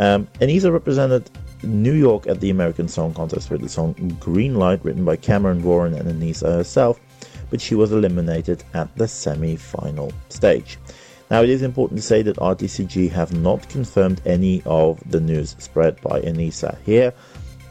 [0.00, 1.30] Um, Enisa represented
[1.62, 5.62] New York at the American Song Contest with the song Green Light, written by Cameron
[5.62, 6.98] Warren and Enisa herself,
[7.50, 10.78] but she was eliminated at the semi final stage.
[11.30, 15.54] Now, it is important to say that RTCG have not confirmed any of the news
[15.60, 17.14] spread by Enisa here.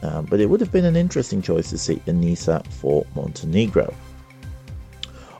[0.02, 3.94] Um, but it would have been an interesting choice to see Enisa for Montenegro.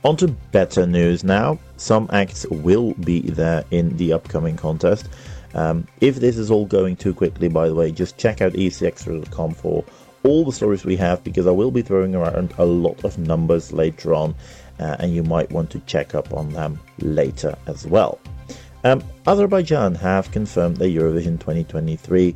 [0.05, 1.59] On to better news now.
[1.77, 5.09] Some acts will be there in the upcoming contest.
[5.55, 9.55] Um, if this is all going too quickly, by the way, just check out escXtra.com
[9.55, 9.85] for
[10.23, 13.73] all the stories we have because I will be throwing around a lot of numbers
[13.73, 14.35] later on,
[14.78, 18.20] uh, and you might want to check up on them later as well.
[18.85, 22.35] Um, Azerbaijan have confirmed their Eurovision 2023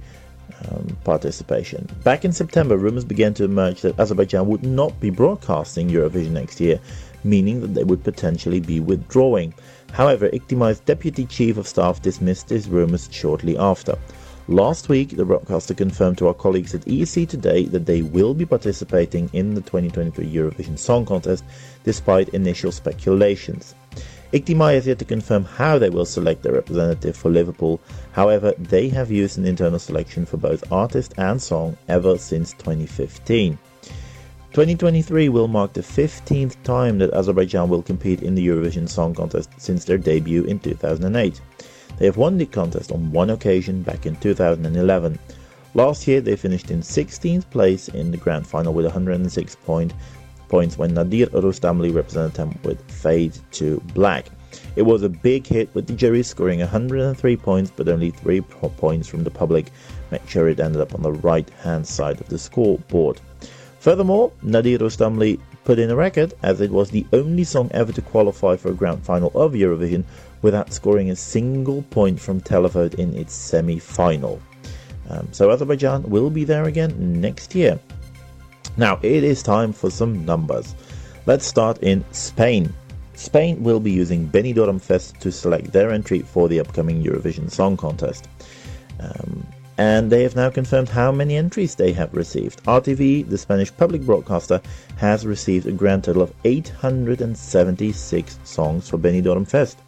[0.71, 1.89] um, participation.
[2.03, 6.61] Back in September, rumors began to emerge that Azerbaijan would not be broadcasting Eurovision next
[6.61, 6.81] year,
[7.25, 9.55] meaning that they would potentially be withdrawing.
[9.93, 13.97] However, Ictimai's deputy chief of staff dismissed these rumors shortly after.
[14.49, 18.45] Last week, the broadcaster confirmed to our colleagues at ESC Today that they will be
[18.45, 21.45] participating in the 2023 Eurovision Song Contest,
[21.83, 23.75] despite initial speculations.
[24.35, 27.81] Ictimai has yet to confirm how they will select their representative for Liverpool.
[28.11, 33.57] However, they have used an internal selection for both artist and song ever since 2015.
[34.51, 39.51] 2023 will mark the 15th time that Azerbaijan will compete in the Eurovision Song Contest
[39.57, 41.41] since their debut in 2008.
[41.99, 45.17] They have won the contest on one occasion back in 2011.
[45.75, 49.95] Last year they finished in 16th place in the grand final with 106 point,
[50.49, 54.27] points when Nadir Rustamli represented them with Fade to Black.
[54.77, 59.09] It was a big hit with the jury scoring 103 points but only 3 points
[59.09, 59.73] from the public,
[60.11, 63.21] make sure it ended up on the right hand side of the scoreboard.
[63.81, 68.03] Furthermore, Nadir Rustamli put in a record as it was the only song ever to
[68.03, 70.05] qualify for a grand final of Eurovision
[70.43, 74.41] without scoring a single point from televote in its semi final.
[75.09, 77.79] Um, so Azerbaijan will be there again next year.
[78.77, 80.75] Now it is time for some numbers.
[81.27, 82.73] Let's start in Spain.
[83.15, 87.77] Spain will be using Benidorm Fest to select their entry for the upcoming Eurovision Song
[87.77, 88.29] Contest.
[88.99, 89.47] Um,
[89.79, 92.63] and they have now confirmed how many entries they have received.
[92.65, 94.61] RTV, the Spanish public broadcaster,
[94.97, 99.79] has received a grand total of 876 songs for Benidorm Fest.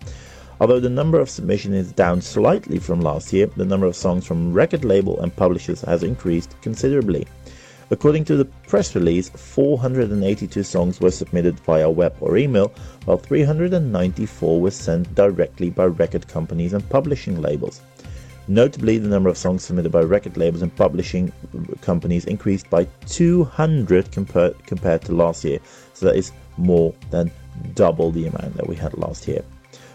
[0.60, 4.26] Although the number of submissions is down slightly from last year, the number of songs
[4.26, 7.26] from record label and publishers has increased considerably.
[7.88, 12.72] According to the press release, 482 songs were submitted via web or email,
[13.04, 17.80] while 394 were sent directly by record companies and publishing labels.
[18.48, 21.32] Notably, the number of songs submitted by record labels and publishing
[21.80, 25.60] companies increased by 200 compared compared to last year,
[25.94, 27.30] so that is more than
[27.74, 29.44] double the amount that we had last year.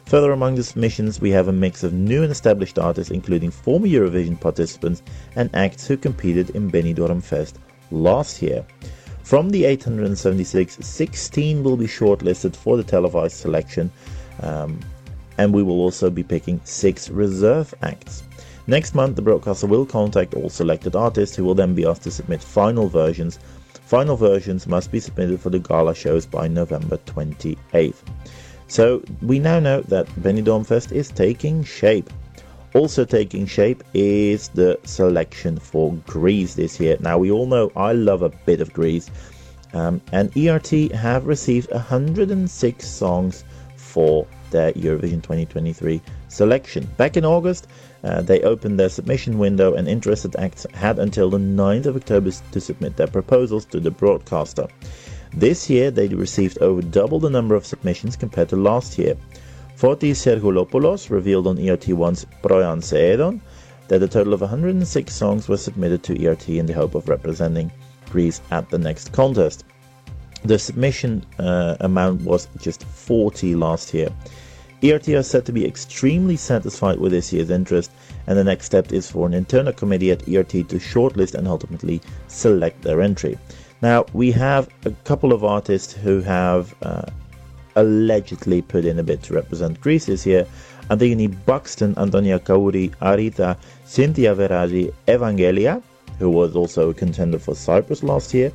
[0.06, 3.88] Further among the submissions, we have a mix of new and established artists, including former
[3.88, 5.02] Eurovision participants
[5.36, 7.60] and acts who competed in Benidorm Fest
[7.92, 8.66] last year.
[9.24, 13.92] From the 876, 16 will be shortlisted for the televised selection,
[14.42, 14.80] um,
[15.38, 18.24] and we will also be picking six reserve acts.
[18.68, 22.12] Next month, the broadcaster will contact all selected artists who will then be asked to
[22.12, 23.40] submit final versions.
[23.86, 27.96] Final versions must be submitted for the gala shows by November 28th.
[28.68, 32.10] So we now know that Benidorm Fest is taking shape.
[32.74, 36.96] Also taking shape is the selection for Greece this year.
[37.02, 39.10] Now we all know I love a bit of Greece,
[39.74, 43.44] um, and ERT have received 106 songs
[43.76, 46.88] for their Eurovision 2023 selection.
[46.96, 47.68] Back in August,
[48.04, 52.32] uh, they opened their submission window, and interested acts had until the 9th of October
[52.52, 54.68] to submit their proposals to the broadcaster.
[55.34, 59.16] This year, they received over double the number of submissions compared to last year.
[59.82, 63.42] Fotis Sergoulopoulos revealed on ERT1's Proyan Seedon
[63.88, 67.72] that a total of 106 songs were submitted to ERT in the hope of representing
[68.12, 69.64] Greece at the next contest.
[70.44, 74.10] The submission uh, amount was just 40 last year.
[74.84, 77.90] ERT are said to be extremely satisfied with this year's interest,
[78.28, 82.00] and the next step is for an internal committee at ERT to shortlist and ultimately
[82.28, 83.36] select their entry.
[83.82, 87.02] Now, we have a couple of artists who have uh,
[87.76, 90.46] allegedly put in a bid to represent Greece this year.
[90.90, 95.82] Antigoni Buxton, Antonia Kauri, Arita, Cynthia Veragi, Evangelia,
[96.20, 98.52] who was also a contender for Cyprus last year,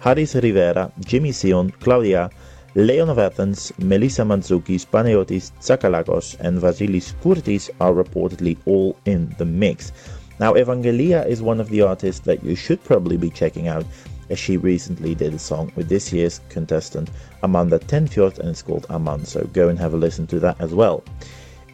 [0.00, 2.30] Haris Rivera, Jimmy Sion, Claudia,
[2.76, 9.44] Leon of Athens, Melissa Manzoukis, Panayotis Tsakalakos, and Vasilis Kourtis are reportedly all in the
[9.44, 9.92] mix.
[10.38, 13.84] Now, Evangelia is one of the artists that you should probably be checking out,
[14.30, 17.10] as she recently did a song with this year's contestant
[17.42, 20.74] Amanda Tenfjord, and it's called Aman, so go and have a listen to that as
[20.74, 21.02] well.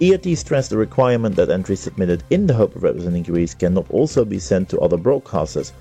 [0.02, 4.24] ERT stressed the requirement that entries submitted in the hope of representing Greece cannot also
[4.24, 5.72] be sent to other broadcasters.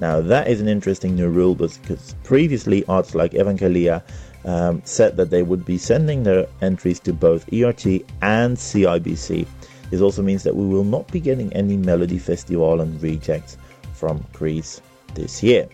[0.00, 4.02] Now, that is an interesting new rule because previously artists like Evangelia
[4.44, 7.86] um, said that they would be sending their entries to both ERT
[8.20, 9.46] and CyBC.
[9.90, 13.56] This also means that we will not be getting any Melodifestivalen rejects
[13.92, 14.80] from Greece
[15.14, 15.68] this year.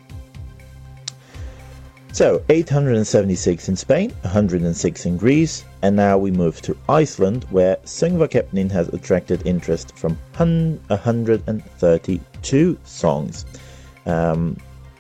[2.12, 8.70] So 876 in Spain, 106 in Greece, and now we move to Iceland, where Söngvakeppnin
[8.70, 13.46] has attracted interest from 132 songs.
[14.06, 14.56] Um,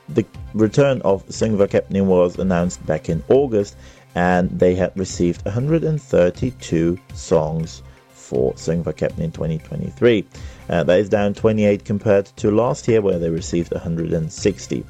[0.08, 0.24] the
[0.54, 3.76] return of Söngvakeppnin was announced back in August,
[4.14, 7.82] and they had received 132 songs
[8.12, 10.26] for Söngvakeppnin 2023.
[10.68, 14.84] Uh, that is down 28 compared to last year, where they received 160.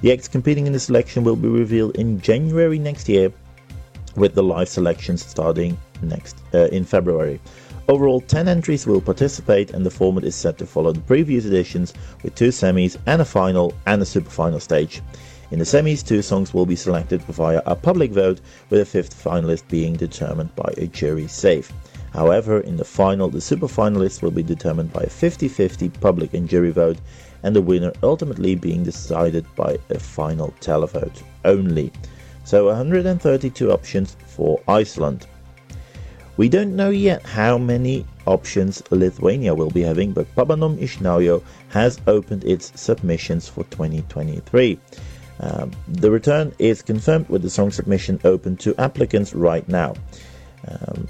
[0.00, 3.32] The acts competing in the selection will be revealed in January next year,
[4.14, 7.40] with the live selections starting next uh, in February.
[7.88, 11.94] Overall, 10 entries will participate, and the format is set to follow the previous editions
[12.22, 15.02] with two semis and a final and a super final stage.
[15.50, 19.20] In the semis, two songs will be selected via a public vote, with a fifth
[19.24, 21.72] finalist being determined by a jury save.
[22.12, 26.34] However, in the final, the super finalists will be determined by a 50 50 public
[26.34, 26.98] and jury vote,
[27.42, 31.92] and the winner ultimately being decided by a final televote only.
[32.44, 35.26] So 132 options for Iceland.
[36.38, 41.42] We don't know yet how many options Lithuania will be having, but Pabandom iš naujo
[41.70, 44.78] has opened its submissions for 2023.
[45.40, 49.94] Um, the return is confirmed with the song submission open to applicants right now.
[50.68, 51.08] Um,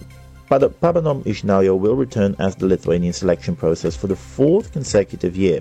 [0.48, 5.60] Pabandom iš naujo will return as the Lithuanian selection process for the fourth consecutive year.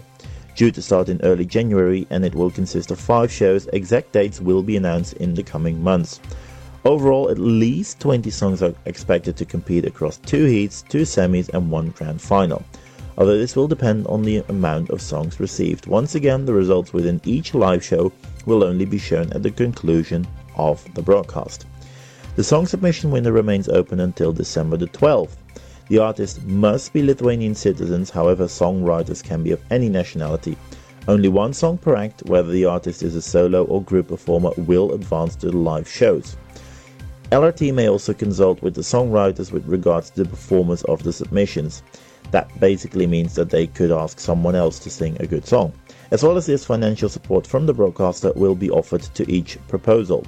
[0.57, 4.41] Due to start in early January, and it will consist of five shows, exact dates
[4.41, 6.19] will be announced in the coming months.
[6.83, 11.69] Overall, at least 20 songs are expected to compete across two heats, two semis, and
[11.69, 12.65] one grand final.
[13.19, 15.85] Although this will depend on the amount of songs received.
[15.85, 18.11] Once again, the results within each live show
[18.47, 21.67] will only be shown at the conclusion of the broadcast.
[22.35, 25.35] The song submission window remains open until December the 12th.
[25.89, 30.57] The artist must be Lithuanian citizens, however, songwriters can be of any nationality.
[31.07, 34.91] Only one song per act, whether the artist is a solo or group performer, will
[34.91, 36.35] advance to the live shows.
[37.31, 41.83] LRT may also consult with the songwriters with regards to the performance of the submissions.
[42.31, 45.71] That basically means that they could ask someone else to sing a good song.
[46.11, 50.25] As well as this, financial support from the broadcaster will be offered to each proposal.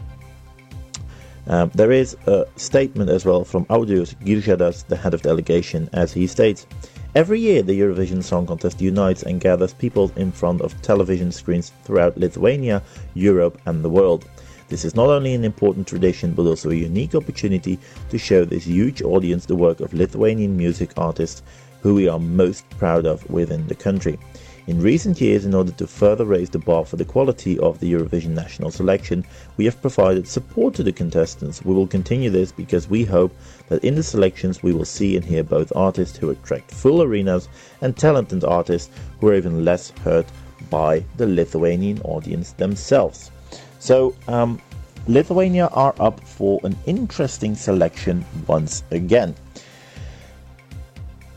[1.49, 6.13] Um, there is a statement as well from Audrius Giržadas, the head of delegation, as
[6.13, 6.67] he states
[7.15, 11.71] Every year, the Eurovision Song Contest unites and gathers people in front of television screens
[11.83, 12.83] throughout Lithuania,
[13.15, 14.25] Europe, and the world.
[14.67, 17.79] This is not only an important tradition but also a unique opportunity
[18.11, 21.41] to show this huge audience the work of Lithuanian music artists
[21.81, 24.19] who we are most proud of within the country.
[24.69, 27.91] In recent years, in order to further raise the bar for the quality of the
[27.91, 29.25] Eurovision national selection,
[29.57, 31.65] we have provided support to the contestants.
[31.65, 33.35] We will continue this because we hope
[33.69, 37.49] that in the selections we will see and hear both artists who attract full arenas
[37.81, 40.27] and talented artists who are even less hurt
[40.69, 43.31] by the Lithuanian audience themselves.
[43.79, 44.61] So, um,
[45.07, 49.33] Lithuania are up for an interesting selection once again.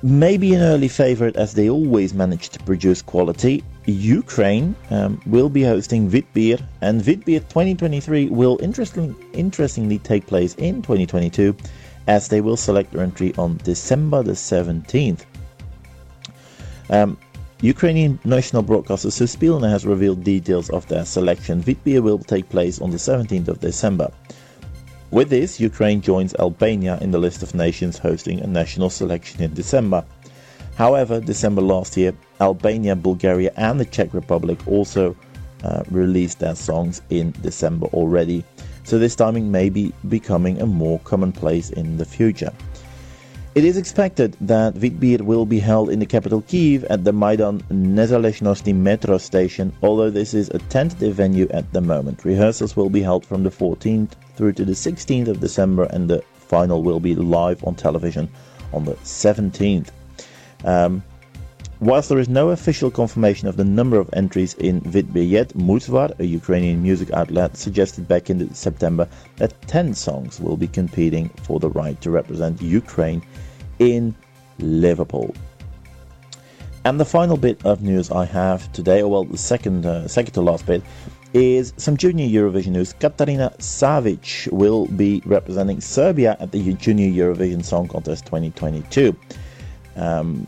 [0.04, 3.62] Maybe an early favorite as they always manage to produce quality.
[3.86, 10.82] Ukraine um, will be hosting Vidbir, and Vidbir 2023 will interesting, interestingly take place in
[10.82, 11.54] 2022
[12.08, 15.20] as they will select their entry on December the 17th.
[16.90, 17.16] Um,
[17.60, 21.62] Ukrainian national broadcaster Suspilne has revealed details of their selection.
[21.62, 24.10] Vidbir will take place on the 17th of December.
[25.12, 29.52] With this, Ukraine joins Albania in the list of nations hosting a national selection in
[29.52, 30.06] December.
[30.76, 35.14] However, December last year, Albania, Bulgaria, and the Czech Republic also
[35.64, 38.42] uh, released their songs in December already,
[38.84, 42.50] so this timing may be becoming a more commonplace in the future.
[43.54, 47.60] It is expected that Vidbir will be held in the capital Kiev at the Maidan
[47.70, 52.24] Nezalezhnosti metro station, although this is a tentative venue at the moment.
[52.24, 56.24] Rehearsals will be held from the 14th through to the 16th of December, and the
[56.34, 58.26] final will be live on television
[58.72, 59.88] on the 17th.
[60.64, 61.02] Um,
[61.82, 66.16] whilst there is no official confirmation of the number of entries in Vidbir yet, Muzvar,
[66.20, 71.58] a Ukrainian music outlet, suggested back in September that 10 songs will be competing for
[71.58, 73.20] the right to represent Ukraine
[73.80, 74.14] in
[74.60, 75.34] Liverpool.
[76.84, 80.34] And the final bit of news I have today, or well, the second, uh, second
[80.34, 80.84] to last bit,
[81.34, 82.92] is some junior Eurovision news.
[82.92, 89.16] Katarina Savic will be representing Serbia at the Junior Eurovision Song Contest 2022.
[89.96, 90.46] Um,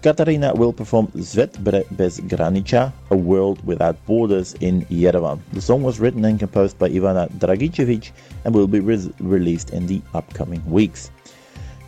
[0.00, 1.58] Katarina will perform Svet
[1.96, 5.40] bez granica, A World Without Borders in Yerevan.
[5.52, 8.12] The song was written and composed by Ivana Dragicevic
[8.44, 11.10] and will be re- released in the upcoming weeks.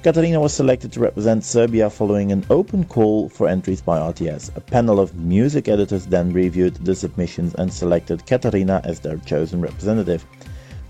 [0.03, 4.57] Katarina was selected to represent Serbia following an open call for entries by RTS.
[4.57, 9.61] A panel of music editors then reviewed the submissions and selected Katarina as their chosen
[9.61, 10.27] representative.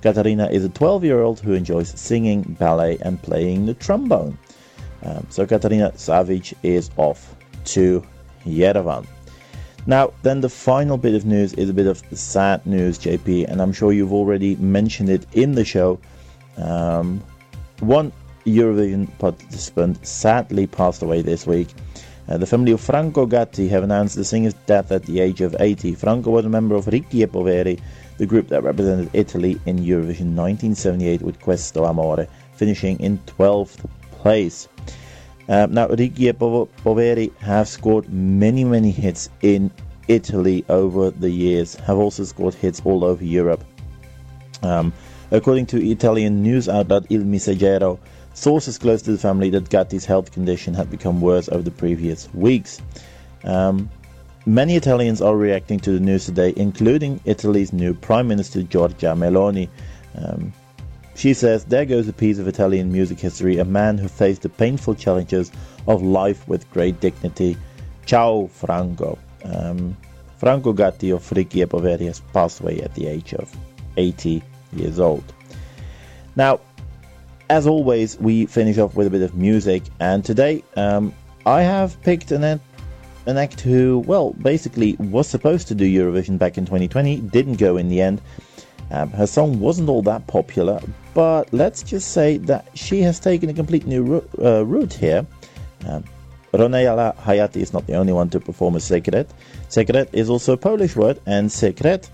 [0.01, 4.39] Katarina is a 12 year old who enjoys singing, ballet, and playing the trombone.
[5.03, 7.35] Um, so Katarina Savic is off
[7.67, 8.05] to
[8.47, 9.07] Yerevan.
[9.87, 13.63] Now, then the final bit of news is a bit of sad news, JP, and
[13.63, 15.99] I'm sure you've already mentioned it in the show.
[16.59, 17.23] Um,
[17.81, 18.13] one
[18.45, 21.69] Eurovision participant sadly passed away this week.
[22.29, 25.57] Uh, the family of Franco Gatti have announced the singer's death at the age of
[25.59, 25.95] 80.
[25.95, 27.81] Franco was a member of Ricchi e Poveri,
[28.19, 33.89] the group that represented Italy in Eurovision 1978 with Questo Amore, finishing in 12th
[34.23, 34.69] place.
[35.49, 39.71] Um, now, Po- Poveri have scored many, many hits in
[40.07, 43.65] Italy over the years, have also scored hits all over Europe.
[44.63, 44.93] Um,
[45.31, 47.99] according to Italian news outlet Il Messaggero,
[48.35, 52.29] sources close to the family that Gatti's health condition had become worse over the previous
[52.35, 52.81] weeks.
[53.45, 53.91] Um,
[54.47, 59.69] many Italians are reacting to the news today, including Italy's new Prime Minister Giorgia Meloni.
[60.17, 60.53] Um,
[61.21, 64.49] she says, There goes a piece of Italian music history, a man who faced the
[64.49, 65.53] painful challenges
[65.87, 67.59] of life with great dignity.
[68.07, 69.19] Ciao, Franco.
[69.45, 69.99] Um,
[70.39, 73.55] Franco Gatti of Ricchi e Poveri has passed away at the age of
[73.99, 74.43] 80
[74.73, 75.23] years old.
[76.37, 76.61] Now,
[77.51, 81.13] as always, we finish off with a bit of music, and today um,
[81.45, 82.61] I have picked an
[83.27, 87.77] an act who, well, basically was supposed to do Eurovision back in 2020, didn't go
[87.77, 88.23] in the end.
[88.91, 90.81] Um, her song wasn't all that popular,
[91.15, 95.27] but let's just say that she has taken a complete new uh, route here.
[95.87, 96.05] Um,
[96.53, 99.29] Ronela Hajati is not the only one to perform a sekret.
[99.69, 102.09] Sekret is also a Polish word, and sekret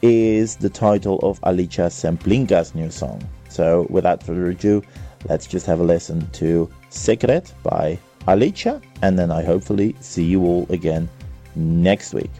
[0.00, 3.22] is the title of Alicja Szemplińska's new song.
[3.48, 4.82] So, without further ado,
[5.28, 10.42] let's just have a listen to Sekret by Alicia, and then I hopefully see you
[10.42, 11.08] all again
[11.54, 12.30] next week.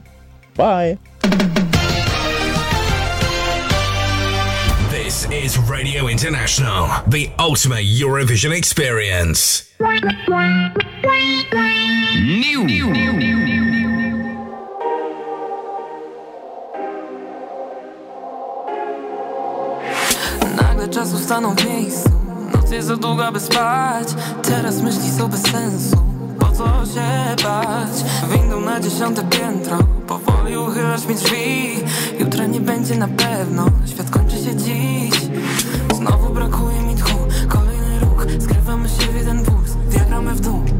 [0.54, 0.98] Bye!
[5.33, 9.73] Is Radio International, the ultimate Eurovision experience.
[12.20, 12.69] New.
[20.57, 22.11] Nagle czas ustanął w miejscu
[22.55, 24.09] Noc jest za długa by spać
[24.43, 28.04] Teraz myśli są bez sensu Po co się bać?
[28.32, 31.74] Windą na dziesiąte piętro Powoli uchylasz mi drzwi.
[32.20, 35.20] Jutra nie będzie na pewno Świat kończy się dziś.
[35.94, 40.72] Znowu brakuje mi tchu Kolejny ruch Skrywamy się w jeden wóz Wjeżdżamy w dół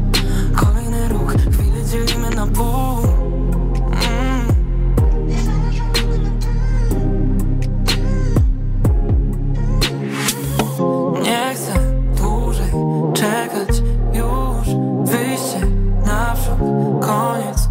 [17.01, 17.62] Koniec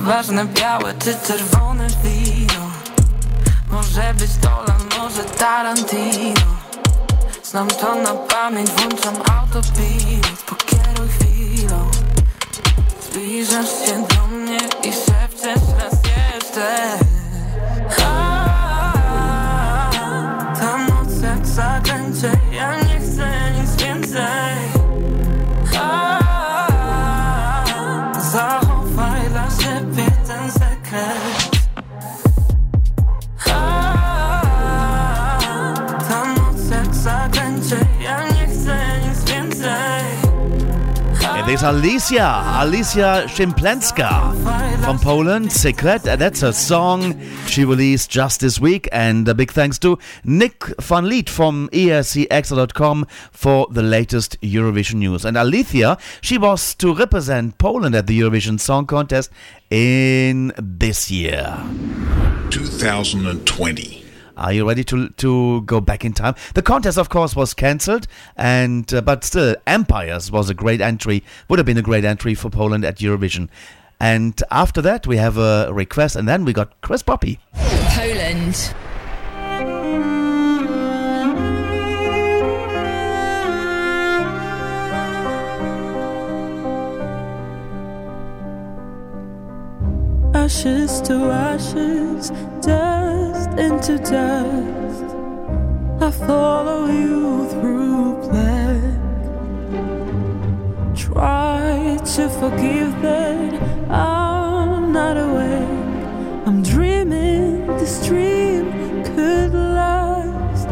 [0.00, 2.70] Nieważne białe czy czerwone wino?
[3.70, 6.40] Może być Dolan, może Tarantino.
[7.44, 10.42] Znam to na pamięć, włączam autopilot.
[10.46, 11.90] Pokieruj chwilą.
[13.10, 15.94] Zbliżasz się do mnie i szepczesz raz
[16.34, 17.09] jeszcze
[41.50, 44.32] There's Alicia, Alicja Szemplińska
[44.84, 45.50] from Poland.
[45.50, 48.88] Secret, that's a song she released just this week.
[48.92, 55.00] And a big thanks to Nick van Lith from E ESCXtra.com for the latest Eurovision
[55.00, 55.24] news.
[55.24, 59.32] And Alicia, she was to represent Poland at the Eurovision Song Contest
[59.70, 61.64] in this year.
[62.50, 63.99] 2020.
[64.40, 66.34] Are you ready to to go back in time?
[66.54, 71.22] The contest, of course, was cancelled, and uh, but still, Empires was a great entry.
[71.48, 73.50] Would have been a great entry for Poland at Eurovision.
[74.00, 77.38] And after that, we have a request, and then we got Chris Poppy.
[77.52, 78.74] Poland.
[90.32, 92.30] Ashes to ashes,
[92.62, 95.04] dust into dust.
[96.00, 98.80] I follow you through black.
[100.96, 106.46] Try to forgive that I'm not awake.
[106.46, 108.70] I'm dreaming this dream
[109.04, 110.68] could last.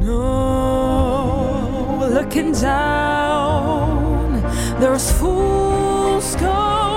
[0.00, 4.40] No, looking down,
[4.80, 6.93] there's fool's gold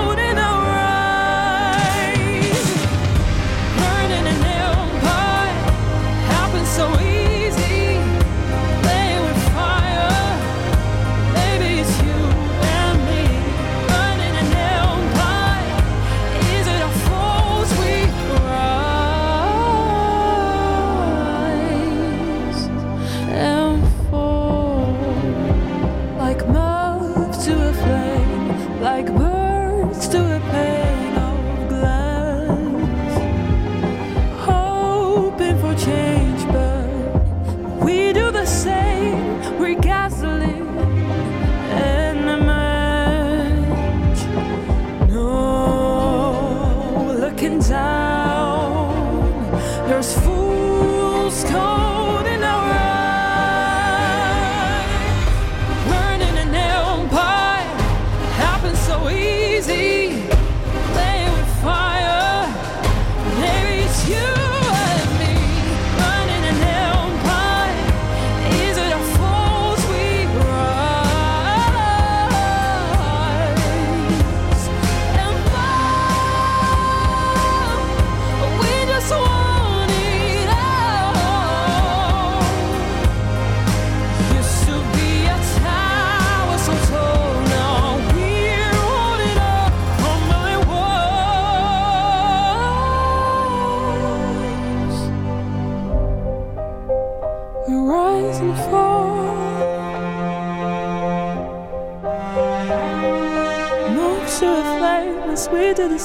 [105.90, 106.00] the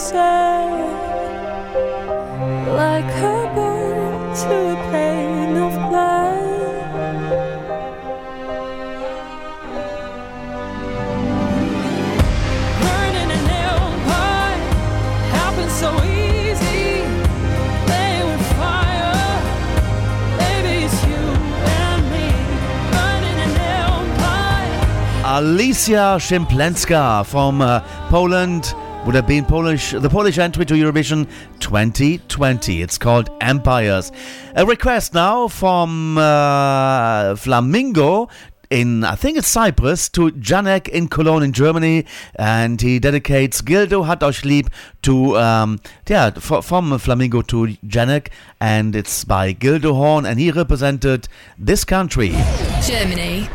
[2.76, 6.38] like a bird to a pane of glass.
[12.82, 14.60] Burning an empire
[15.32, 16.22] happens so easy.
[25.24, 27.80] Alicja Szemplińska from uh,
[28.10, 28.74] Poland
[29.04, 31.28] would have been Polish, the Polish entry to Eurovision
[31.60, 32.82] 2020.
[32.82, 34.12] It's called Empires.
[34.54, 38.28] A request now from uh, Flamingo
[38.70, 42.06] in, I think it's Cyprus, to Janek in Cologne in Germany.
[42.36, 44.70] And he dedicates Guildo hat euch lieb
[45.02, 48.28] to, um, yeah, f- from Flamingo to Janek.
[48.60, 52.30] And it's by Guildo Horn, and he represented this country.
[52.82, 53.48] Germany.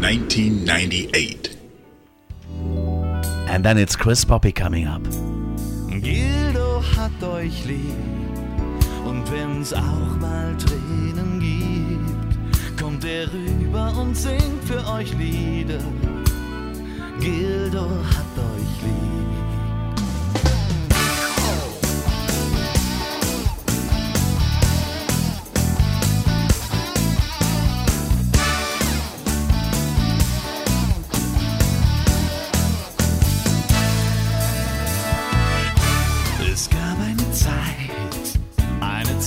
[0.00, 1.55] 1998.
[3.46, 5.02] And then it's Chris Poppy coming up.
[5.88, 7.94] Gildo hat euch lieb
[9.04, 15.80] und wenn's auch mal Tränen gibt, kommt er rüber und singt für euch Lieder.
[17.20, 19.05] Gildo hat euch lieb.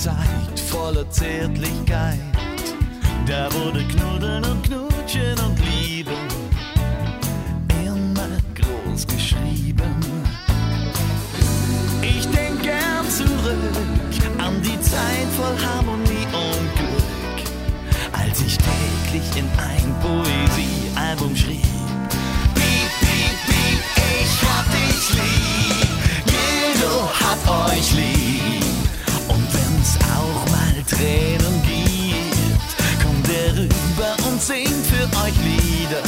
[0.00, 2.18] Zeit voller Zärtlichkeit.
[3.26, 6.12] Da wurde Knuddeln und Knutschen und Liebe
[7.84, 9.94] immer groß geschrieben.
[12.00, 13.76] Ich denk gern zurück
[14.38, 17.46] an die Zeit voll Harmonie und Glück,
[18.12, 21.60] als ich täglich in ein Poesiealbum schrieb.
[22.54, 23.82] Piep, piep, piep,
[24.22, 25.88] ich hab dich lieb,
[26.24, 28.19] Jedo hat euch lieb.
[31.00, 33.02] Tränen gibt.
[33.02, 36.02] Kommt er rüber und singt für euch Lieder.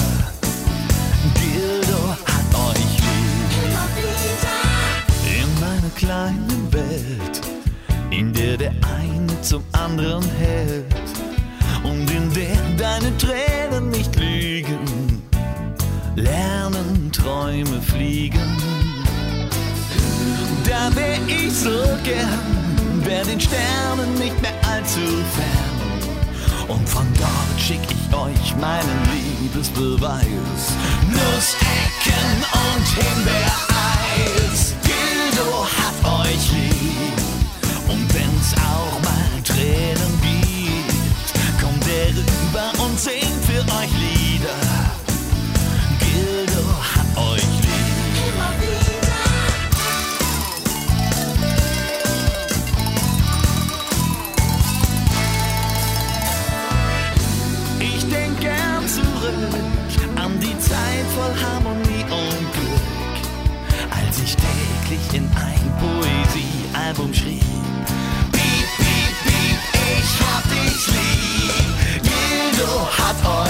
[1.35, 3.81] Gildo hat euch lieb.
[5.41, 7.41] In meiner kleinen Welt,
[8.11, 10.85] in der der eine zum anderen hält.
[11.85, 15.23] Und in der deine Tränen nicht lügen,
[16.17, 18.59] lernen Träume fliegen.
[20.69, 21.71] Da wär ich so
[22.05, 22.62] gern
[23.05, 25.83] wär den Sternen nicht mehr allzu fern.
[26.69, 30.63] Und von dort schick ich euch meinen Liebesbeweis.
[31.11, 32.33] Nussecken
[32.65, 34.75] und Himbeereis.
[34.83, 37.19] Gildo hat euch lieb.
[37.89, 44.72] Und wenn's auch mal Tränen gibt, kommt er rüber und singt für euch Lieder.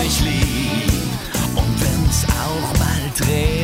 [0.03, 1.13] Euch lieb.
[1.55, 3.62] Und wenn's auch mal Tränen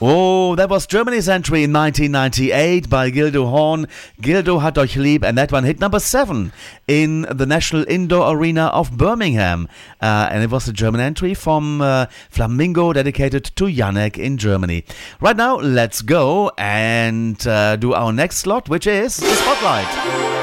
[0.00, 3.88] Oh, that was Germany's entry in 1998 by Gildo Horn.
[4.22, 6.52] Gildo hat euch lieb, and that one hit number seven
[6.86, 9.66] in the National Indoor Arena of Birmingham.
[10.00, 14.84] Uh, and it was a German entry from uh, Flamingo dedicated to Janek in Germany.
[15.20, 20.37] Right now, let's go and uh, do our next slot, which is the Spotlight.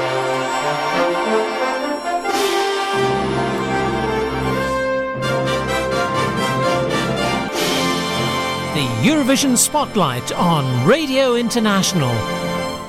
[9.06, 12.12] Eurovision Spotlight on Radio International.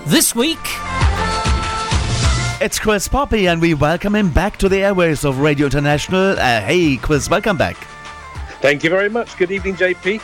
[0.07, 0.57] This week,
[2.59, 6.31] It's Chris Poppe, and we welcome him back to the airways of Radio International.
[6.31, 7.77] Uh, hey, Chris, welcome back.
[8.61, 9.37] Thank you very much.
[9.37, 10.19] Good evening, JP.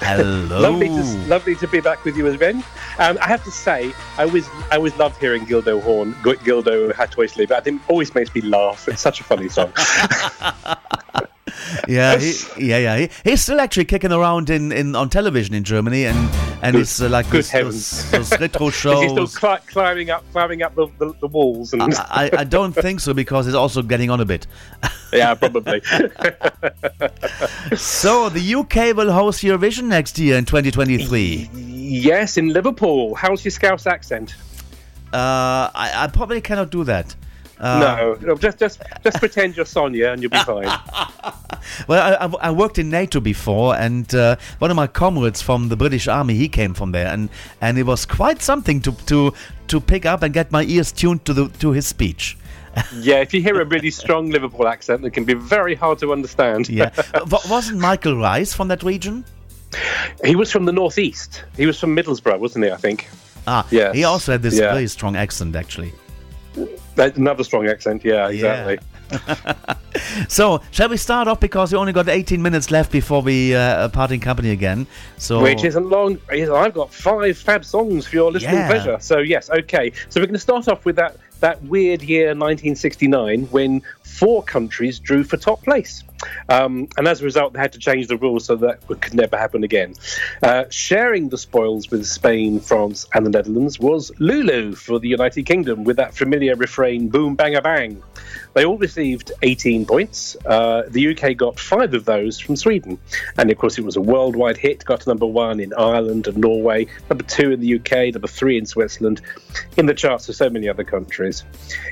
[0.00, 0.60] Hello.
[0.60, 2.62] lovely, to, lovely to be back with you again.
[2.98, 7.12] Um, I have to say, I always, I always loved hearing Gildo Horn, Gildo hat
[7.16, 7.50] euch lieb.
[7.50, 8.86] I think it always makes me laugh.
[8.86, 9.72] It's such a funny song.
[11.88, 12.96] Yeah, he, yeah, yeah.
[12.98, 16.16] He, he's still actually kicking around in, in on television in Germany, and
[16.62, 18.10] and Good- it's uh, like good those, heavens.
[18.10, 19.36] those, those retro Is he still shows.
[19.36, 21.72] cli- climbing up, climbing up the, the, the walls?
[21.72, 24.46] And I, I, I don't think so because it's also getting on a bit.
[25.12, 25.82] yeah, probably.
[27.76, 31.50] So the UK will host Eurovision next year in 2023.
[31.54, 33.14] yes, in Liverpool.
[33.14, 34.34] How's your Scouse accent?
[35.12, 37.14] Uh, I, I probably cannot do that.
[37.60, 40.68] Uh, no, no, just just just pretend you're Sonia and you'll be fine.
[41.86, 45.76] Well, I, I, worked in NATO before, and uh, one of my comrades from the
[45.76, 47.28] British Army, he came from there, and,
[47.60, 49.32] and it was quite something to, to
[49.68, 52.36] to pick up and get my ears tuned to the to his speech.
[52.94, 56.12] yeah, if you hear a really strong Liverpool accent, it can be very hard to
[56.12, 56.68] understand.
[56.68, 56.90] Yeah,
[57.30, 59.24] Wa- wasn't Michael Rice from that region?
[60.24, 61.44] he was from the northeast.
[61.56, 62.70] He was from Middlesbrough, wasn't he?
[62.70, 63.08] I think.
[63.46, 63.94] Ah, Yes.
[63.94, 64.72] he also had this Yeah.
[64.72, 65.92] very strong accent, actually.
[66.98, 68.04] Another strong accent.
[68.04, 68.78] Yeah, exactly.
[70.28, 73.88] So, shall we start off because we only got 18 minutes left before we uh,
[73.88, 74.86] parting company again?
[75.16, 76.18] So, Which isn't long.
[76.30, 78.68] I've got five fab songs for your listening Yeah.
[78.68, 78.98] pleasure.
[79.00, 79.92] So yes, okay.
[80.08, 83.80] So we're going to start off with that that weird year 1969 when
[84.18, 86.02] four countries drew for top place.
[86.48, 89.36] Um, and as a result, they had to change the rules so that could never
[89.36, 89.94] happen again.
[90.42, 95.44] Uh, sharing the spoils with Spain, France, and the Netherlands was Lulu for the United
[95.46, 98.02] Kingdom with that familiar refrain "Boom, bang, a bang."
[98.54, 100.36] They all received 18 points.
[100.44, 102.98] Uh, the UK got five of those from Sweden,
[103.36, 104.84] and of course, it was a worldwide hit.
[104.84, 108.58] Got to number one in Ireland and Norway, number two in the UK, number three
[108.58, 109.20] in Switzerland,
[109.76, 111.44] in the charts of so many other countries.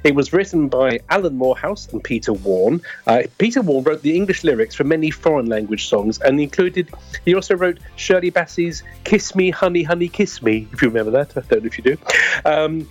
[0.03, 2.81] It was written by Alan Moorhouse and Peter Warne.
[3.07, 6.89] Uh, Peter Warne wrote the English lyrics for many foreign language songs, and included.
[7.25, 11.37] He also wrote Shirley Bassey's "Kiss Me, Honey, Honey, Kiss Me." If you remember that,
[11.37, 11.97] I don't know if you do.
[12.45, 12.89] Um,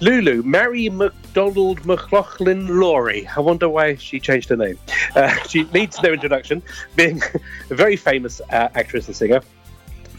[0.00, 3.26] Lulu, Mary McDonald McLaughlin Lawrie.
[3.36, 4.78] I wonder why she changed her name.
[5.14, 6.62] Uh, she needs no introduction,
[6.94, 7.20] being
[7.70, 9.40] a very famous uh, actress and singer.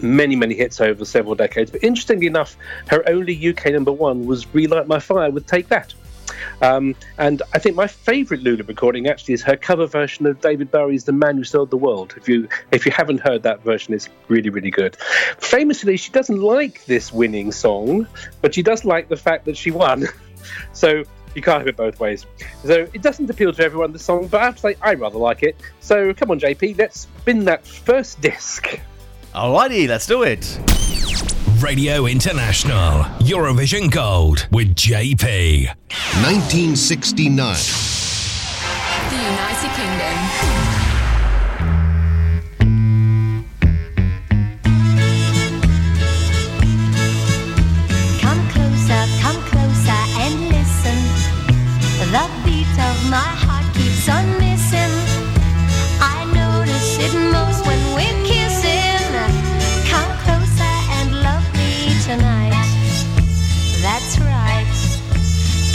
[0.02, 1.72] Many, many hits over several decades.
[1.72, 2.56] But interestingly enough,
[2.88, 5.94] her only UK number one was Relight My Fire with Take That.
[6.62, 10.72] Um, and I think my favourite Lulu recording actually is her cover version of David
[10.72, 13.94] Bowie's "The Man Who Sold the World." If you if you haven't heard that version,
[13.94, 14.96] it's really really good.
[15.38, 18.08] Famously, she doesn't like this winning song,
[18.42, 20.08] but she does like the fact that she won.
[20.74, 21.04] So
[21.36, 22.26] you can't have it both ways.
[22.64, 25.18] So it doesn't appeal to everyone, the song, but I have to say I rather
[25.18, 25.56] like it.
[25.80, 28.80] So come on, JP, let's spin that first disc.
[29.34, 30.60] Alrighty, let's do it.
[31.64, 35.68] Radio International Eurovision Gold with JP.
[36.24, 37.56] 1969.
[39.10, 40.59] The United Kingdom.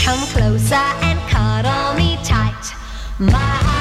[0.04, 2.74] Come closer and cuddle me tight.
[3.18, 3.73] My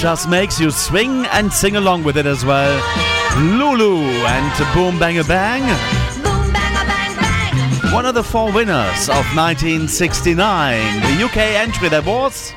[0.00, 2.72] just makes you swing and sing along with it as well.
[3.36, 5.60] Lulu and Boom Bang a Bang.
[7.92, 11.02] One of the four winners of 1969.
[11.02, 12.50] The UK entry there was.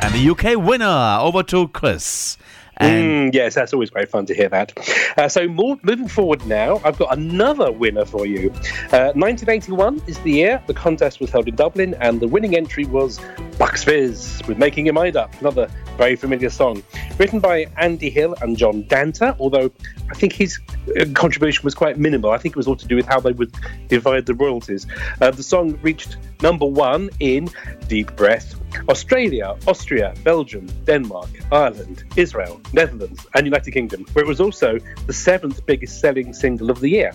[0.00, 2.36] And the UK winner over to Chris.
[2.80, 4.72] Mm, yes, that's always great fun to hear that.
[5.18, 8.50] Uh, so, more, moving forward now, I've got another winner for you.
[8.90, 10.62] Uh, 1981 is the year.
[10.66, 13.20] The contest was held in Dublin, and the winning entry was
[13.58, 15.68] Bucks Fizz with Making Your Mind Up, another
[15.98, 16.82] very familiar song.
[17.18, 19.70] Written by Andy Hill and John Danter, although
[20.10, 20.58] I think his
[20.98, 22.30] uh, contribution was quite minimal.
[22.30, 23.54] I think it was all to do with how they would
[23.88, 24.86] divide the royalties.
[25.20, 27.48] Uh, the song reached number one in
[27.88, 28.54] Deep Breath,
[28.88, 35.12] Australia, Austria, Belgium, Denmark, Ireland, Israel, Netherlands, and United Kingdom, where it was also the
[35.12, 37.12] seventh biggest selling single of the year.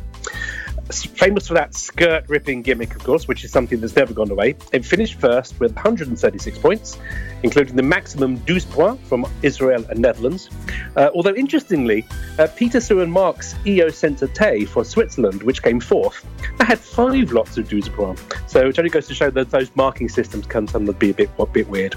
[0.91, 4.55] Famous for that skirt ripping gimmick, of course, which is something that's never gone away.
[4.72, 6.99] It finished first with 136 points,
[7.41, 10.49] including the maximum 12 points from Israel and Netherlands.
[10.95, 12.05] Uh, although, interestingly,
[12.38, 16.23] uh, Peter Sue and Marc's EO Tay for Switzerland, which came fourth,
[16.59, 18.23] that had five lots of 12 points.
[18.45, 21.31] So it only goes to show that those marking systems can sometimes be a bit,
[21.39, 21.95] a bit weird.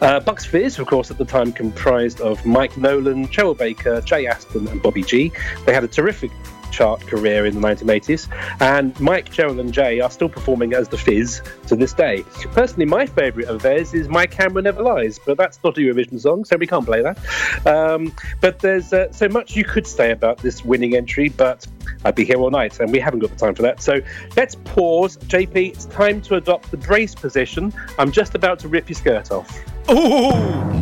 [0.00, 4.26] Uh, Bucks Fizz, of course, at the time comprised of Mike Nolan, Cheryl Baker, Jay
[4.26, 5.30] Aston, and Bobby G.
[5.66, 6.30] They had a terrific
[6.70, 8.28] chart career in the 1980s,
[8.60, 12.22] and Mike, Cheryl, and Jay are still performing as the Fizz to this day.
[12.52, 16.20] Personally, my favourite of theirs is My Camera Never Lies, but that's not a Eurovision
[16.20, 17.18] song, so we can't play that.
[17.66, 21.66] Um, but there's uh, so much you could say about this winning entry, but
[22.04, 23.82] I'd be here all night, and we haven't got the time for that.
[23.82, 24.00] So
[24.36, 25.16] let's pause.
[25.18, 27.72] JP, it's time to adopt the brace position.
[27.98, 29.50] I'm just about to rip your skirt off.
[29.90, 30.30] Ooh!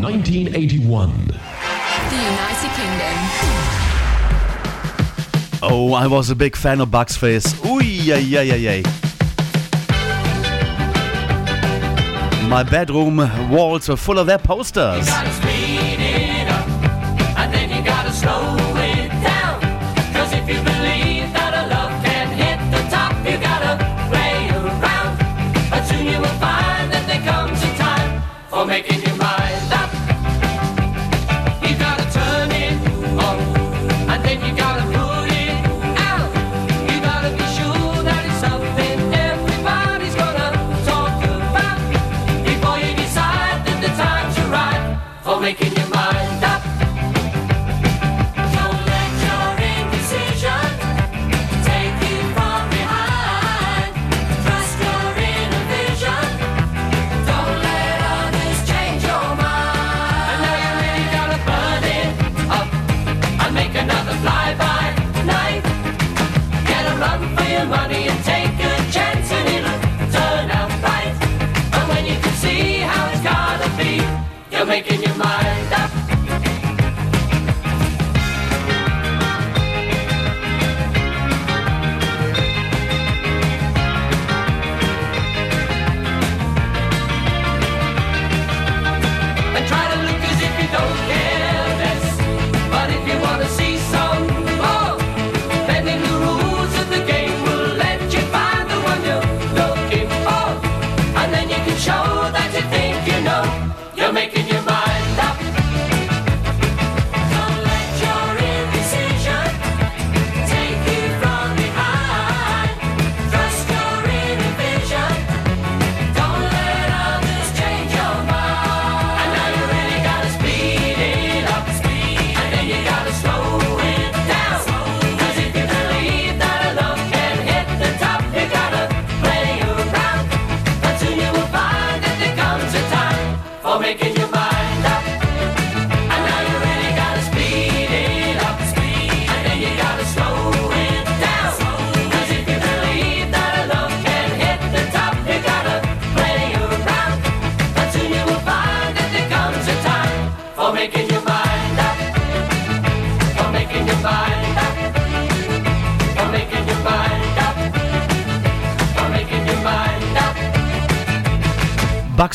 [0.01, 1.11] 1981.
[1.27, 3.48] The United Kingdom.
[5.61, 7.65] Oh, I was a big fan of Bucks Fizz.
[7.67, 8.83] Ooh, yeah, yeah, yeah, yeah.
[12.49, 13.17] My bedroom
[13.51, 15.09] walls were full of their posters.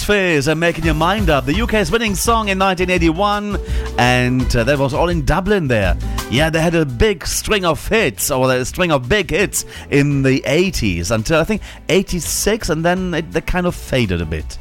[0.03, 3.57] Fizz and Making Your Mind Up, the UK's winning song in 1981,
[3.97, 5.97] and uh, that was all in Dublin there.
[6.29, 10.21] Yeah, they had a big string of hits, or a string of big hits in
[10.21, 14.57] the 80s until I think 86, and then it, they kind of faded a bit.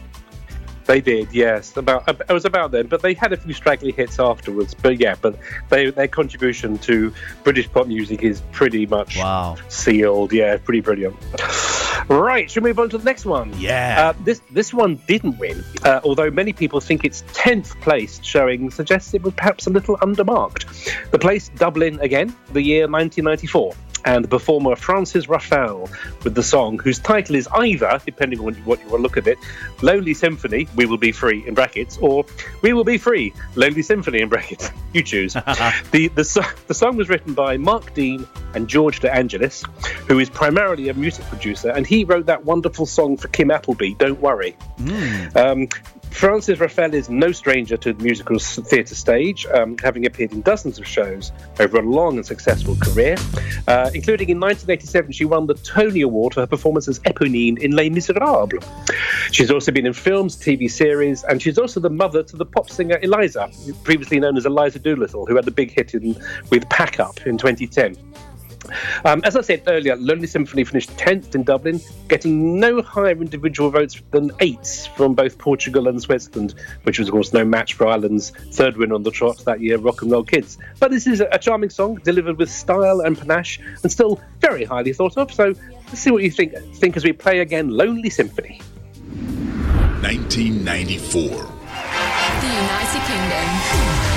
[0.87, 1.77] They did, yes.
[1.77, 4.75] About it was about then, but they had a few straggly hits afterwards.
[4.75, 5.39] But yeah, but
[5.69, 7.13] they, their contribution to
[7.45, 9.57] British pop music is pretty much wow.
[9.69, 10.33] sealed.
[10.33, 11.17] Yeah, pretty brilliant.
[12.13, 13.59] Right, should we move on to the next one?
[13.59, 13.97] Yeah.
[13.99, 18.71] Uh, this this one didn't win, uh, although many people think its tenth place showing
[18.71, 21.11] suggests it was perhaps a little undermarked.
[21.11, 23.75] The place Dublin again, the year 1994
[24.05, 25.89] and the performer Frances Ruffelle
[26.25, 29.27] with the song, whose title is either, depending on what you want to look at
[29.27, 29.39] it,
[29.83, 32.25] Lonely Symphony, We Will Be Free in brackets, or
[32.63, 34.71] We Will Be Free, Lonely Symphony in brackets.
[34.93, 35.33] You choose.
[35.91, 39.65] the, the, the song was written by Mark Dean and George De Angelis,
[40.07, 43.95] who is primarily a music producer, and he wrote that wonderful song for Kim Appleby,
[43.95, 44.55] Don't Worry.
[45.35, 45.69] Um,
[46.13, 50.79] Frances Ruffelle is no stranger to the musical theatre stage, um, having appeared in dozens
[50.79, 53.17] of shows over a long and successful career.
[53.67, 57.73] Uh, including in 1987, she won the Tony Award for her performance as Eponine in
[57.73, 58.63] Les Miserables.
[59.33, 62.69] She's also been in films, TV series, and she's also the mother to the pop
[62.71, 63.51] singer Eliza,
[63.83, 66.15] previously known as Eliza Doolittle, who had the big hit in,
[66.51, 67.97] with Pack Up in 2010.
[69.05, 73.71] Um, as I said earlier, Lonely Symphony finished 10th in Dublin, getting no higher individual
[73.71, 77.87] votes than eights from both Portugal and Switzerland, which was, of course, no match for
[77.87, 80.59] Ireland's third win on the trot that year, Rock and Roll Kids.
[80.79, 84.65] But this is a, a charming song, delivered with style and panache, and still very
[84.65, 85.33] highly thought of.
[85.33, 85.55] So
[85.89, 88.61] let's see what you think, think as we play again Lonely Symphony.
[90.03, 91.29] 1994.
[91.29, 94.13] The United Kingdom.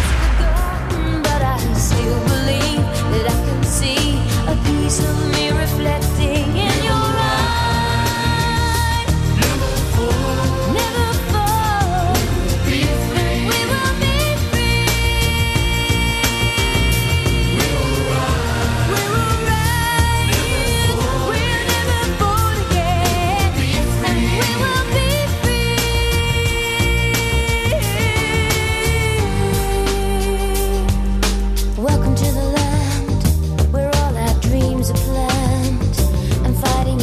[4.85, 6.14] Of me reflecting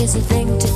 [0.03, 0.72] is a thing to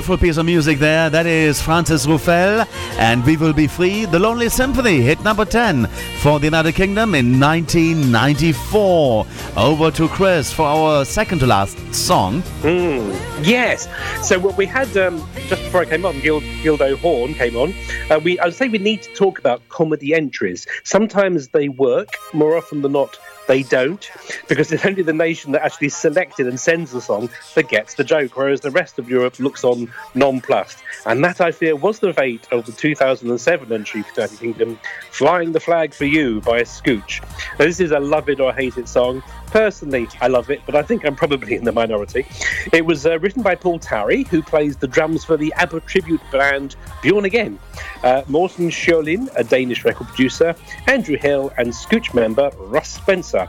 [0.00, 1.10] Beautiful piece of music there.
[1.10, 2.66] That is Frances Ruffelle
[2.98, 5.88] and We Will Be Free, The Lonely Symphony, hit number 10
[6.22, 9.26] for the United Kingdom in 1994.
[9.58, 12.40] Over to Chris for our second to last song.
[12.62, 13.14] Mm,
[13.44, 13.90] yes.
[14.26, 17.74] So what we had um, just before I came on, Gil, Gildo Horn came on.
[18.10, 20.66] Uh, we I would say we need to talk about comedy entries.
[20.82, 22.08] Sometimes they work.
[22.32, 23.18] More often than not,
[23.50, 24.08] they don't,
[24.46, 28.04] because it's only the nation that actually selected and sends the song that gets the
[28.04, 30.78] joke, whereas the rest of Europe looks on nonplussed.
[31.04, 34.78] And that, I fear, was the fate of the 2007 entry for the United Kingdom,
[35.10, 37.20] Flying the Flag for You by Scooch.
[37.58, 39.20] Now, this is a love it or hate it song.
[39.48, 42.26] Personally, I love it, but I think I'm probably in the minority.
[42.72, 46.20] It was uh, written by Paul Tarry, who plays the drums for the ABBA tribute
[46.30, 47.58] band Bjorn Again.
[48.04, 50.54] Uh, Morten Sjølin, a Danish record producer,
[50.86, 53.39] Andrew Hill, and Scooch member Russ Spencer,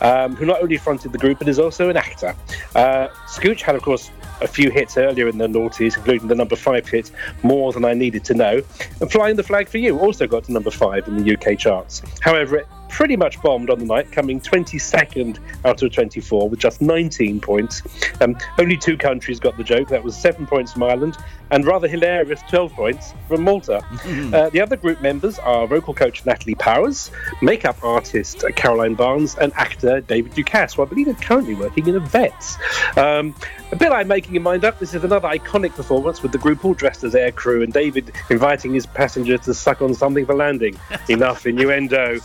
[0.00, 2.34] um, who not only fronted the group but is also an actor.
[2.74, 4.10] Uh, Scooch had, of course,
[4.40, 7.10] a few hits earlier in the noughties, including the number five hit,
[7.42, 8.62] More Than I Needed to Know.
[9.00, 12.02] And Flying the Flag for You also got to number five in the UK charts.
[12.20, 16.80] However, it pretty much bombed on the night, coming 22nd out of 24 with just
[16.80, 17.82] 19 points.
[18.22, 19.88] Um, only two countries got the joke.
[19.88, 21.18] That was seven points from Ireland
[21.50, 23.76] and rather hilarious 12 points from Malta.
[24.32, 27.10] uh, the other group members are vocal coach Natalie Powers,
[27.42, 31.96] makeup artist Caroline Barnes, and actor David Ducasse, who I believe is currently working in
[31.96, 32.56] a vet's.
[32.96, 33.34] Um,
[33.72, 36.64] a bit like making your mind up, this is another iconic performance with the group
[36.64, 40.34] all dressed as air crew and David inviting his passenger to suck on something for
[40.34, 40.78] landing.
[41.08, 42.20] Enough innuendo.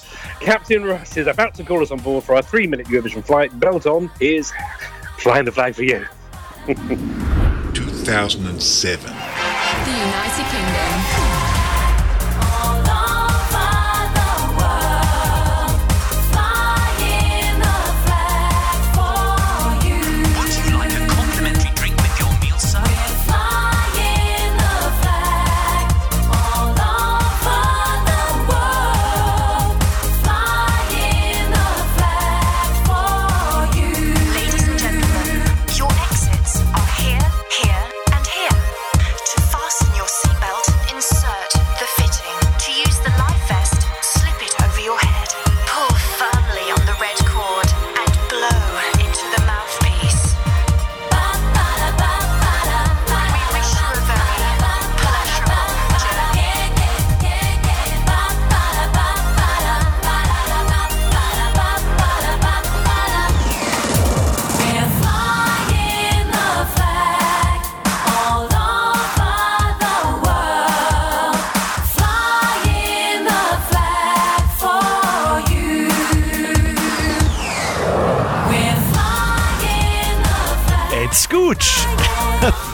[0.61, 3.59] Captain Russ is about to call us on board for our three minute Eurovision flight.
[3.59, 4.53] Belt on is
[5.17, 6.05] flying the flag for you.
[7.73, 9.05] 2007.
[9.11, 11.00] The United Kingdom.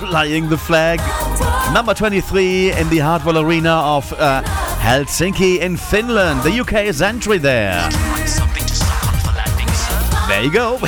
[0.10, 1.00] Flying the flag.
[1.74, 4.42] Number 23 in the Hartwall Arena of uh,
[4.80, 6.44] Helsinki in Finland.
[6.44, 7.90] The UK's entry there.
[10.30, 10.80] There you go.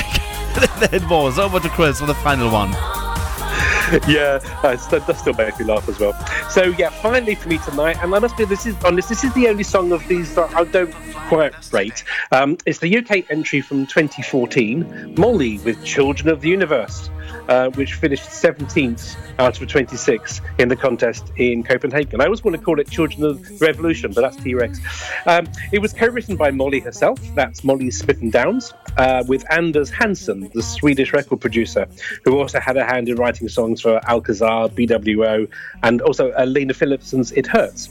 [0.90, 1.38] it was.
[1.38, 2.70] Over to Chris for the final one.
[4.08, 6.14] yeah, that does still make me laugh as well.
[6.48, 9.34] So yeah, finally for me tonight, and I must be this is honest, this is
[9.34, 10.94] the only song of these that I don't
[11.28, 12.04] quite rate.
[12.32, 17.10] Um, it's the UK entry from 2014, Molly with Children of the Universe.
[17.50, 22.20] Uh, which finished 17th out of 26 in the contest in Copenhagen.
[22.20, 24.78] I always want to call it Children of the Revolution, but that's T Rex.
[25.26, 30.48] Um, it was co written by Molly herself, that's Molly Smitten-Downes, uh, with Anders Hansen,
[30.54, 31.88] the Swedish record producer,
[32.24, 35.50] who also had a hand in writing songs for Alcazar, BWO,
[35.82, 37.88] and also uh, Lena Philipsson's It Hurts.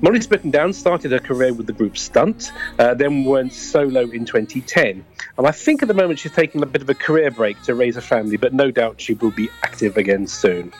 [0.00, 5.04] Molly Smitten-Downes started her career with the group Stunt, uh, then went solo in 2010.
[5.38, 7.74] And I think at the moment she's taking a bit of a career break to
[7.76, 10.72] raise a family, but no doubt she will be active again soon.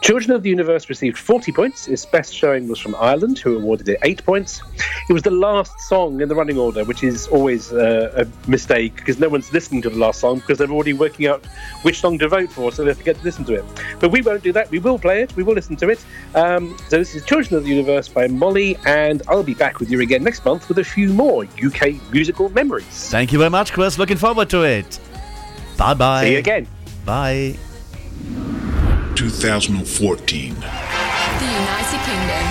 [0.00, 1.86] Children of the Universe received 40 points.
[1.86, 4.62] Its best showing was from Ireland, who awarded it 8 points.
[5.08, 8.96] It was the last song in the running order, which is always uh, a mistake
[8.96, 11.46] because no one's listening to the last song because they're already working out
[11.82, 13.64] which song to vote for, so they forget to listen to it.
[14.00, 14.72] But we won't do that.
[14.72, 15.36] We will play it.
[15.36, 16.04] We will listen to it.
[16.34, 19.88] Um, so this is Children of the Universe by Molly, and I'll be back with
[19.88, 23.08] you again next month with a few more UK musical memories.
[23.08, 23.99] Thank you very much, Chris.
[24.00, 24.98] Looking forward to it.
[25.76, 26.24] Bye bye.
[26.24, 26.66] See you again.
[27.04, 27.58] Bye.
[29.14, 30.54] 2014.
[30.54, 30.64] The
[31.44, 32.46] United Kingdom.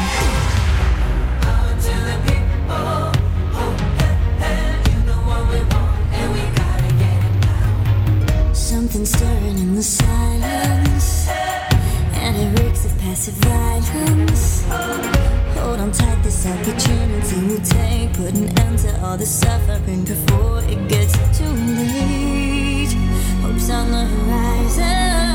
[8.54, 11.30] Something stirring in the silence,
[12.14, 15.19] and it reeks of passive violence.
[15.62, 20.60] Hold on tight, this opportunity we take, put an end to all the suffering before
[20.64, 22.94] it gets too late.
[23.42, 25.29] Hope's on the horizon.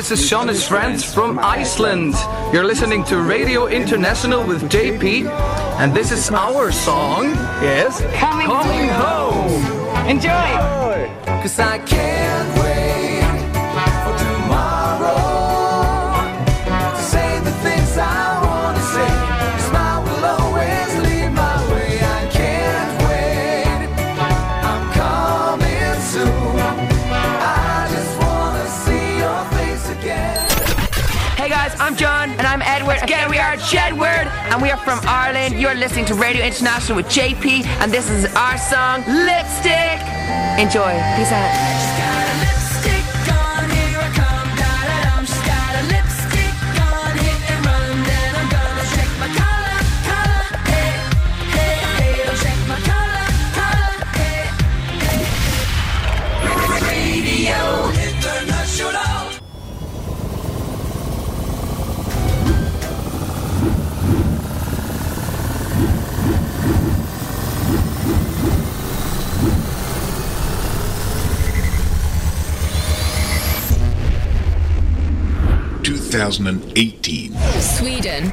[0.00, 2.14] this is Sean and from Iceland.
[2.54, 5.28] You're listening to Radio International with JP,
[5.78, 7.24] and this is our song,
[7.60, 9.62] yes, Coming, Coming home.
[9.62, 10.06] home.
[10.08, 10.50] Enjoy!
[11.42, 12.59] Cause I can't
[33.70, 35.54] Jedward, and we are from Ireland.
[35.60, 40.00] You're listening to Radio International with JP, and this is our song, Lipstick.
[40.58, 40.90] Enjoy.
[41.14, 41.79] Peace out.
[76.30, 77.32] 2018.
[77.60, 78.32] Sweden.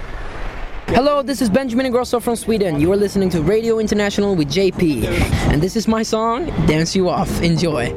[0.90, 2.80] Hello, this is Benjamin Ingrosso from Sweden.
[2.80, 5.04] You are listening to Radio International with JP.
[5.52, 7.42] And this is my song, Dance You Off.
[7.42, 7.92] Enjoy.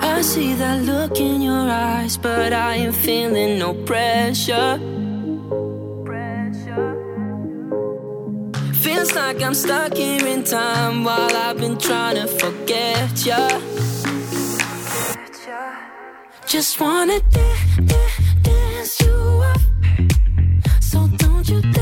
[0.00, 4.78] I see that look in your eyes, but I am feeling no pressure.
[8.74, 13.48] Feels like I'm stuck here in time while I've been trying to forget ya.
[16.46, 18.01] Just wanna dance.
[21.42, 21.81] Don't you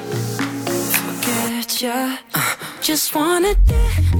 [1.81, 2.17] ya.
[2.81, 4.10] Just wanna dance.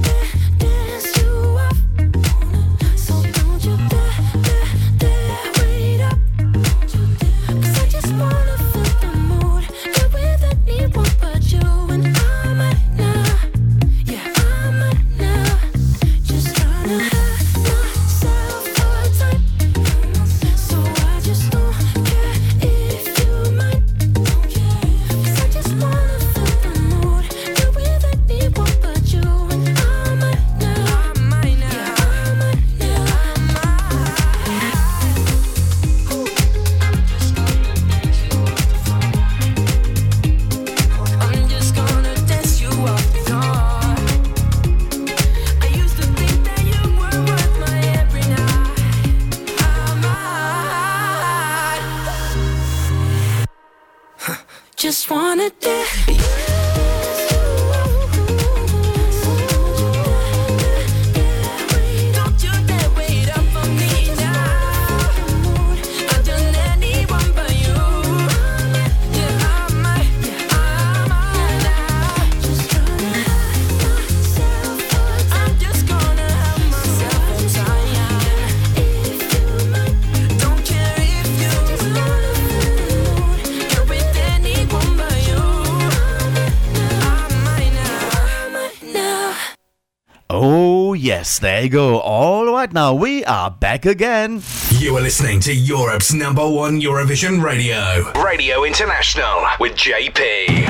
[91.32, 91.98] Yes, there you go.
[91.98, 94.42] All right, now we are back again.
[94.70, 98.12] You are listening to Europe's number one Eurovision radio.
[98.22, 100.68] Radio International with JP.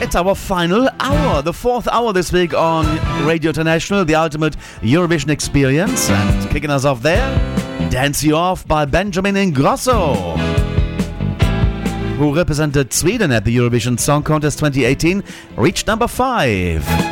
[0.00, 2.86] It's our final hour, the fourth hour this week on
[3.26, 6.08] Radio International, the ultimate Eurovision experience.
[6.08, 7.28] And kicking us off there,
[7.90, 10.38] Dance You Off by Benjamin Ingrosso,
[12.16, 15.22] who represented Sweden at the Eurovision Song Contest 2018,
[15.56, 17.07] reached number five.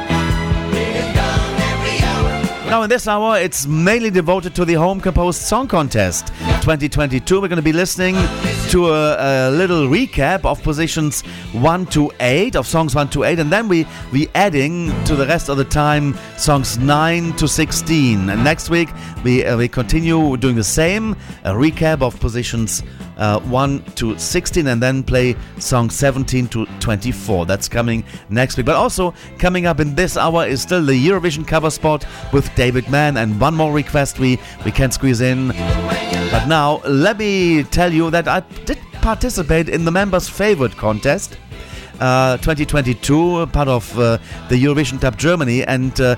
[2.66, 6.26] Now, in this hour, it's mainly devoted to the Home Composed Song Contest
[6.62, 7.40] 2022.
[7.40, 8.16] We're going to be listening
[8.70, 11.20] to a, a little recap of positions
[11.52, 15.24] 1 to 8, of songs 1 to 8, and then we we adding to the
[15.26, 18.30] rest of the time songs 9 to 16.
[18.30, 18.88] And next week,
[19.22, 21.12] we, uh, we continue doing the same,
[21.44, 22.82] a recap of positions
[23.16, 27.46] uh, 1 to 16 and then play song 17 to 24.
[27.46, 28.66] That's coming next week.
[28.66, 32.88] But also coming up in this hour is still the Eurovision cover spot with David
[32.88, 35.48] Mann and one more request we, we can squeeze in.
[35.48, 41.38] But now let me tell you that I did participate in the members' favorite contest.
[42.00, 44.18] Uh, 2022, part of uh,
[44.50, 46.14] the Eurovision Cup Germany, and uh,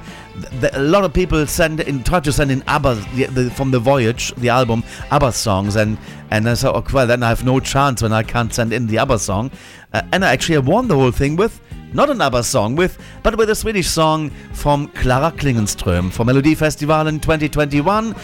[0.72, 3.78] a lot of people send in, try to send in ABBA the, the, from the
[3.78, 4.82] Voyage, the album,
[5.12, 5.96] ABBA songs, and
[6.30, 8.88] and I thought, oh, well, then I have no chance when I can't send in
[8.88, 9.52] the ABBA song,
[9.92, 11.60] uh, and I actually won the whole thing with
[11.92, 17.08] not an ABBA song, with but with a Swedish song from Clara Klingenström for Melodifestivalen
[17.08, 18.14] in 2021,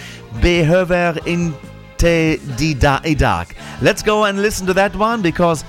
[0.42, 3.46] Behöver inte dig idag.
[3.80, 5.64] Let's go and listen to that one because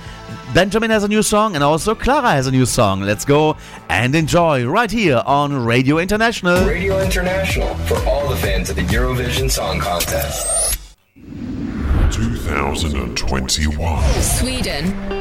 [0.54, 3.02] Benjamin has a new song and also Clara has a new song.
[3.02, 3.56] Let's go
[3.88, 6.64] and enjoy right here on Radio International.
[6.66, 10.78] Radio International for all the fans of the Eurovision Song Contest.
[12.10, 13.78] 2021.
[14.22, 15.16] Sweden.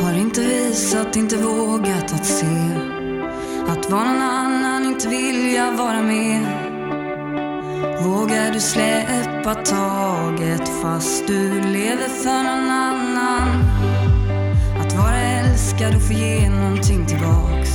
[0.00, 2.46] Har inte visat, inte vågat att se
[3.68, 6.46] Att vara någon annan, inte vilja vara med
[8.04, 13.48] Vågar du släppa taget fast du lever för någon annan
[14.06, 14.11] Att
[14.96, 17.70] vara älskad och få ge någonting tillbaks.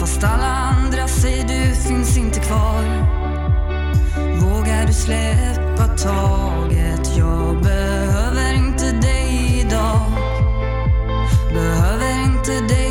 [0.00, 2.82] Fast alla andra säger du finns inte kvar.
[4.40, 7.16] Vågar du släppa taget?
[7.16, 10.00] Jag behöver inte dig idag.
[11.52, 12.87] Behöver inte dig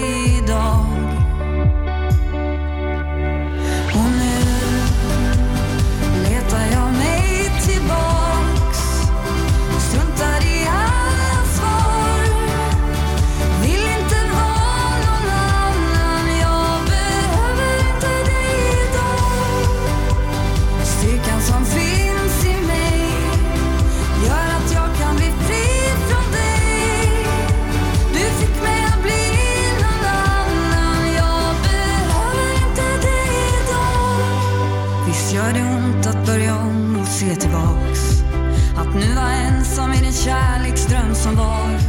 [40.27, 41.79] kärleksdröm som var.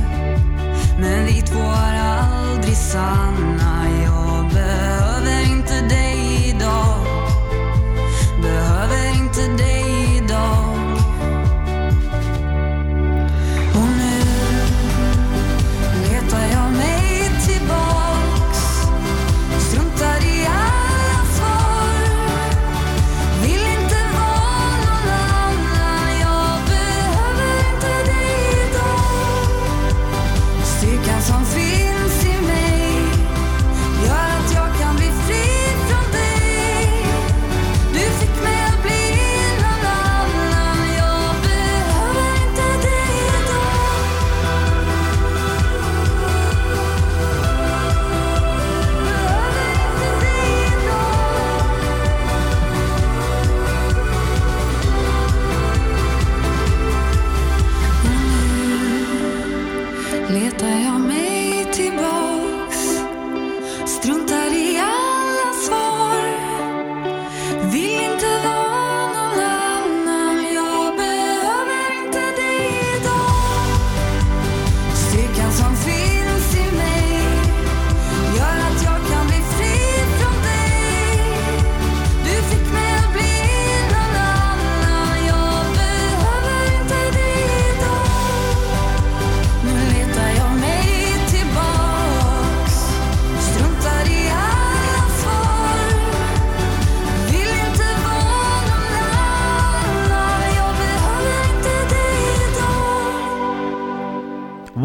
[1.00, 3.58] Men vi två är aldrig sanna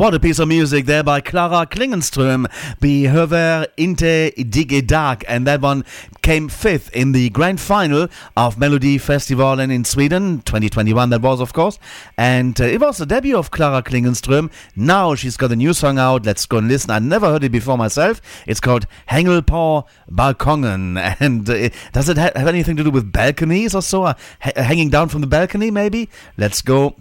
[0.03, 2.45] What a piece of music there by Clara Klingenström,
[2.81, 5.85] Behöver inte dig idag, and that one
[6.21, 11.09] came fifth in the grand final of Melody Festival in Sweden 2021.
[11.09, 11.79] That was, of course,
[12.17, 14.51] and uh, it was the debut of Clara Klingenström.
[14.75, 16.25] Now she's got a new song out.
[16.25, 16.91] Let's go and listen.
[16.91, 18.19] I never heard it before myself.
[18.45, 23.13] It's called Hengel på balkongen, and uh, does it ha- have anything to do with
[23.13, 24.03] balconies or so?
[24.03, 26.09] Uh, ha- hanging down from the balcony, maybe?
[26.35, 26.95] Let's go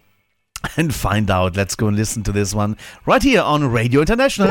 [0.77, 1.57] and find out.
[1.57, 2.77] Let's go and listen to this one
[3.07, 4.49] right here on Radio International.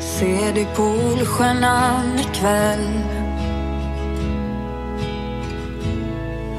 [0.00, 3.23] Ser dig Polstjärnan ikväll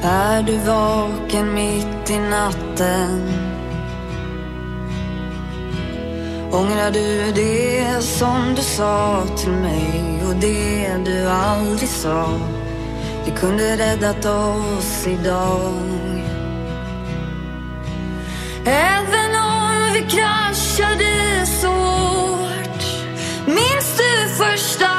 [0.04, 3.32] Är du vaken mitt i natten?
[6.52, 12.40] Ångrar du det som du sa till mig och det du aldrig sa?
[13.26, 15.74] Det kunde räddat oss idag.
[18.66, 22.84] Även om vi kraschade så hårt
[23.46, 24.95] Minns du första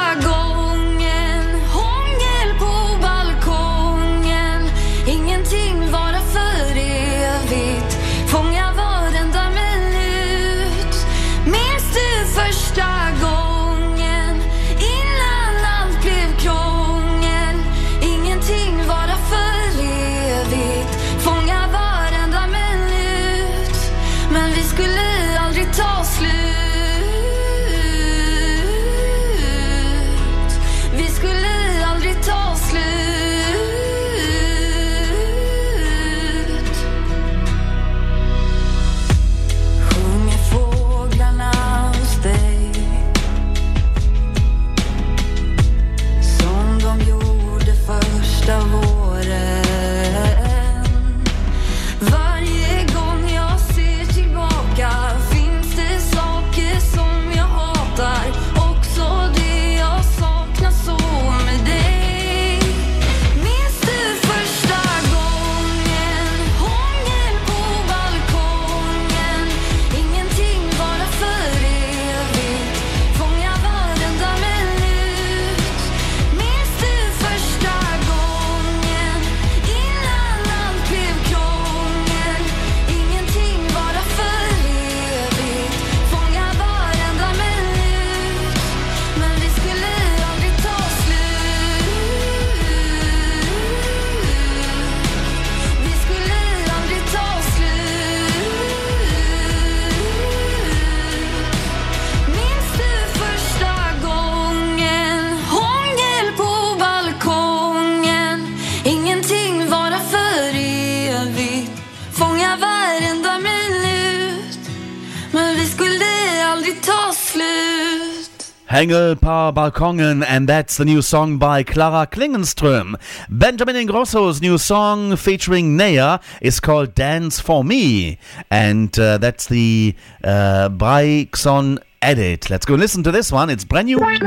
[118.69, 122.95] Hengel par Balkongen, and that's the new song by Clara Klingenström.
[123.29, 128.17] Benjamin Ingrosso's new song featuring Nea is called Dance for Me,
[128.51, 132.49] and uh, that's the uh, Braixon edit.
[132.49, 133.49] Let's go listen to this one.
[133.49, 133.99] It's brand new.
[133.99, 134.17] This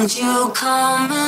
[0.00, 1.19] Won't you come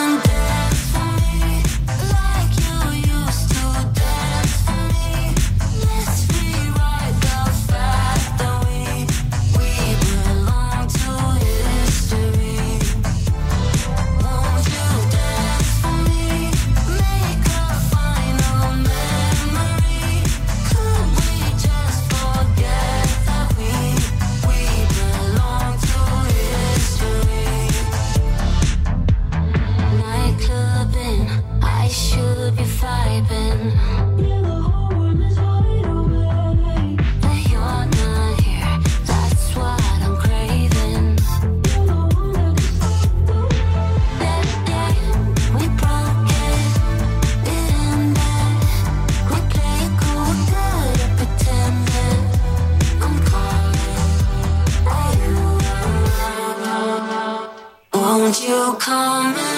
[58.40, 59.51] you come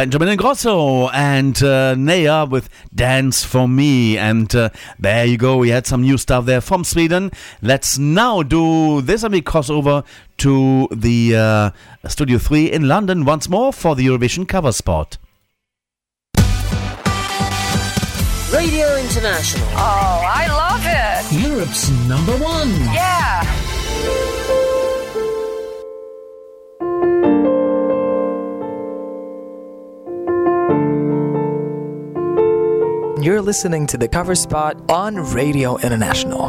[0.00, 4.16] Benjamin Ingrosso and uh, Nea with Dance for Me.
[4.16, 5.58] And uh, there you go.
[5.58, 7.30] We had some new stuff there from Sweden.
[7.60, 10.02] Let's now do this and we cross over
[10.38, 15.18] to the uh, Studio 3 in London once more for the Eurovision cover spot.
[18.50, 19.68] Radio International.
[19.72, 21.46] Oh, I love it.
[21.46, 22.70] Europe's number one.
[22.94, 23.69] Yeah.
[33.22, 36.48] You're listening to the cover spot on Radio International.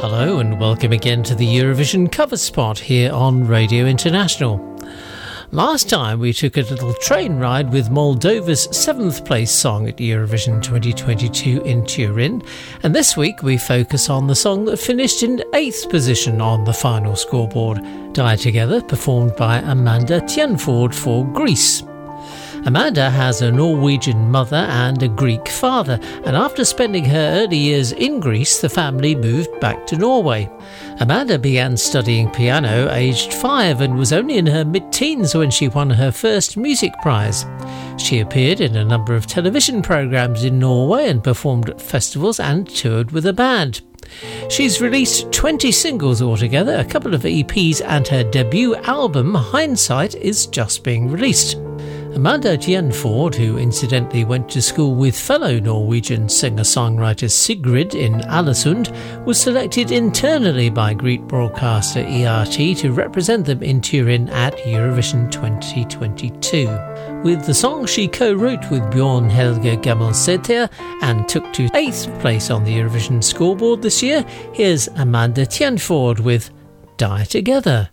[0.00, 4.69] Hello and welcome again to the Eurovision cover spot here on Radio International.
[5.52, 10.62] Last time we took a little train ride with Moldova's seventh place song at Eurovision
[10.62, 12.40] 2022 in Turin,
[12.84, 16.72] and this week we focus on the song that finished in eighth position on the
[16.72, 17.80] final scoreboard,
[18.12, 21.82] Die Together, performed by Amanda Tenfjord for Greece.
[22.66, 27.92] Amanda has a Norwegian mother and a Greek father, and after spending her early years
[27.92, 30.48] in Greece, the family moved back to Norway.
[30.98, 35.68] Amanda began studying piano aged five and was only in her mid teens when she
[35.68, 37.46] won her first music prize.
[37.96, 42.68] She appeared in a number of television programs in Norway and performed at festivals and
[42.68, 43.80] toured with a band.
[44.50, 50.46] She's released 20 singles altogether, a couple of EPs, and her debut album, Hindsight, is
[50.46, 51.56] just being released.
[52.14, 58.90] Amanda Tenfjord, who incidentally went to school with fellow Norwegian singer songwriter Sigrid in Alesund,
[59.24, 66.66] was selected internally by Greek broadcaster ERT to represent them in Turin at Eurovision 2022.
[67.22, 70.68] With the song she co wrote with Bjorn Helge Gammelseter
[71.02, 76.50] and took to eighth place on the Eurovision scoreboard this year, here's Amanda Tenfjord with
[76.96, 77.90] Die Together.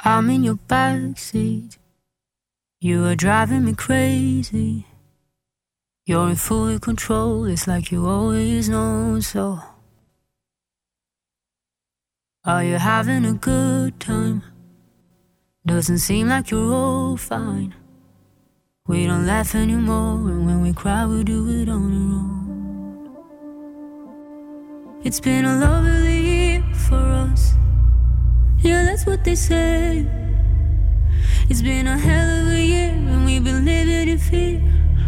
[0.00, 1.76] I'm in your backseat.
[2.80, 4.86] You are driving me crazy.
[6.06, 9.58] You're in full control, it's like you always know so.
[12.44, 14.44] Are you having a good time?
[15.66, 17.74] Doesn't seem like you're all fine.
[18.86, 22.38] We don't laugh anymore, and when we cry, we do it on our own.
[25.02, 27.54] It's been a lovely year for us.
[28.58, 30.06] Yeah, that's what they say.
[31.50, 34.60] It's been a hell of a year, and we've been living in fear,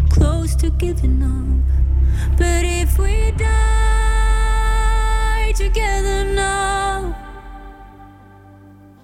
[0.09, 1.45] close to giving up.
[2.39, 3.53] But if we die
[5.55, 7.15] together now,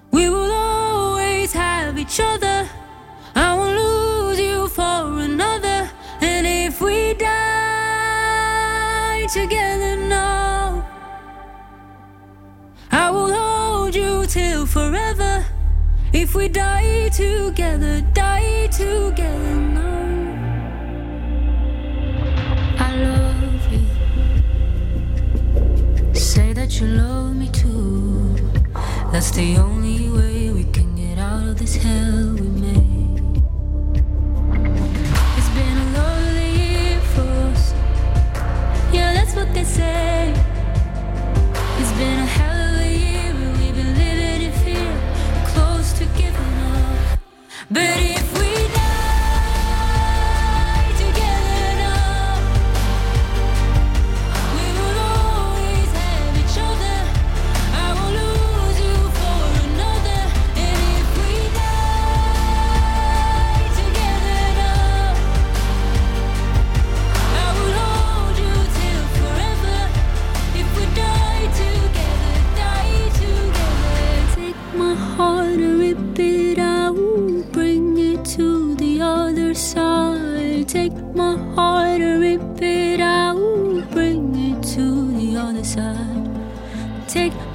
[0.09, 2.67] we will always have each other.
[3.35, 5.91] I won't lose you for another.
[6.21, 7.27] And if we die
[9.31, 10.83] together now,
[12.91, 15.45] I will hold you till forever.
[16.19, 20.07] If we die together, die together now.
[22.79, 23.85] I love you.
[26.15, 28.35] Say that you love me too.
[29.11, 33.21] That's the only way we can get out of this hell we made.
[35.37, 37.73] It's been a lovely year for us.
[38.91, 40.33] Yeah, that's what they say.
[41.79, 42.56] It's been a hell
[47.69, 47.83] but.
[47.83, 48.16] It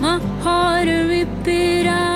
[0.03, 2.12] my heart to rip it out.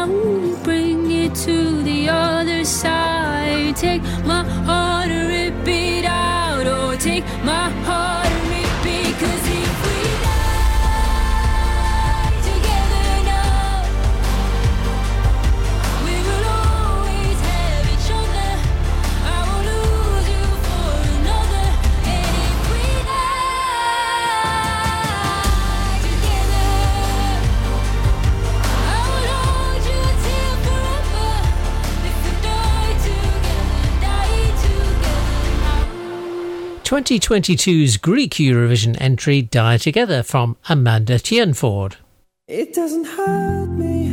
[36.87, 41.97] 2022's Greek Eurovision entry Die Together from Amanda Tenfjord.
[42.47, 44.11] It doesn't hurt me.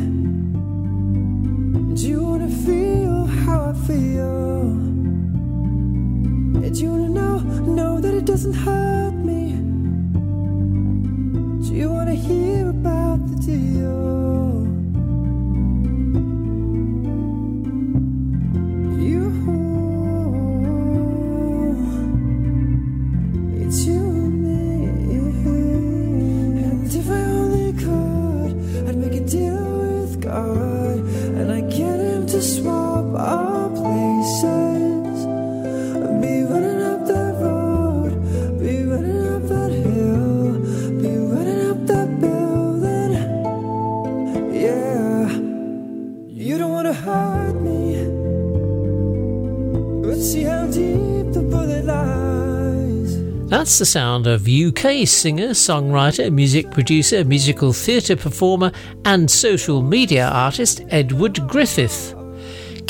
[1.95, 4.73] Do you wanna feel how I feel?
[6.71, 9.53] Do you wanna know, know that it doesn't hurt me?
[11.67, 14.42] Do you wanna hear about the deal?
[53.53, 58.71] That's the sound of UK singer, songwriter, music producer, musical theatre performer,
[59.05, 62.22] and social media artist Edward Griffith.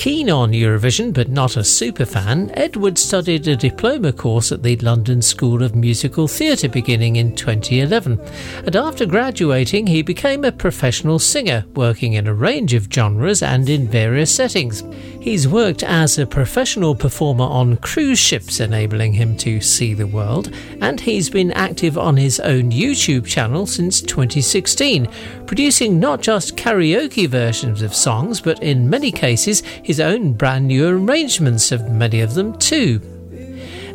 [0.04, 5.22] Keen on Eurovision but not a superfan, Edward studied a diploma course at the London
[5.22, 8.20] School of Musical Theatre beginning in 2011.
[8.66, 13.70] And after graduating, he became a professional singer, working in a range of genres and
[13.70, 14.84] in various settings.
[15.22, 20.54] He's worked as a professional performer on cruise ships, enabling him to see the world,
[20.82, 25.08] and he's been active on his own YouTube channel since 2016,
[25.46, 30.88] producing not just karaoke versions of songs, but in many cases his own brand new
[30.88, 33.02] arrangements of many of them too.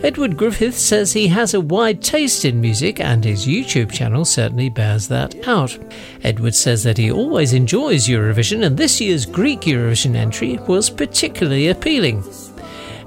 [0.01, 4.68] Edward Griffith says he has a wide taste in music, and his YouTube channel certainly
[4.68, 5.77] bears that out.
[6.23, 11.68] Edward says that he always enjoys Eurovision, and this year's Greek Eurovision entry was particularly
[11.68, 12.23] appealing.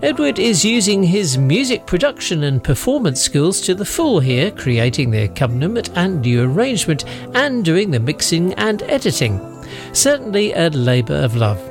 [0.02, 5.24] Edward is using his music production and performance skills to the full here, creating the
[5.24, 7.06] accompaniment and new arrangement,
[7.36, 9.40] and doing the mixing and editing.
[9.94, 11.71] Certainly a labour of love.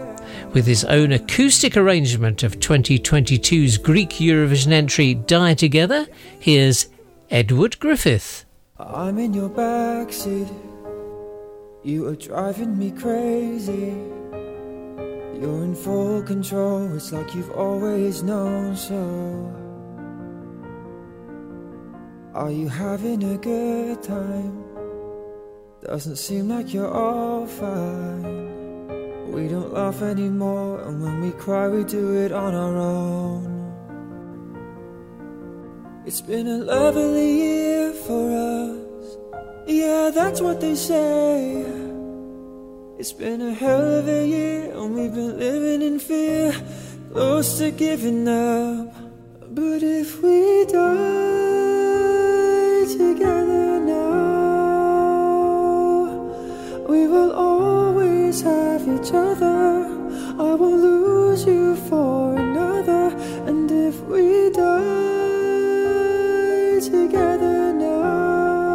[0.52, 6.08] With his own acoustic arrangement of 2022's Greek Eurovision entry Die Together,
[6.40, 6.88] here's
[7.30, 8.44] Edward Griffith.
[8.76, 10.52] I'm in your backseat.
[11.84, 13.94] You are driving me crazy.
[15.40, 16.96] You're in full control.
[16.96, 19.56] It's like you've always known so.
[22.34, 24.64] Are you having a good time?
[25.80, 28.59] Doesn't seem like you're all fine.
[29.33, 33.60] We don't laugh anymore, and when we cry, we do it on our own.
[36.05, 39.17] It's been a lovely year for us.
[39.67, 41.65] Yeah, that's what they say.
[42.99, 46.52] It's been a hell of a year, and we've been living in fear,
[47.12, 48.92] close to giving up.
[49.49, 50.81] But if we die
[52.99, 55.20] together now,
[56.89, 57.33] we will
[58.31, 59.86] always have each other.
[60.39, 63.09] I won't lose you for another.
[63.49, 64.91] And if we die
[66.81, 68.70] together now,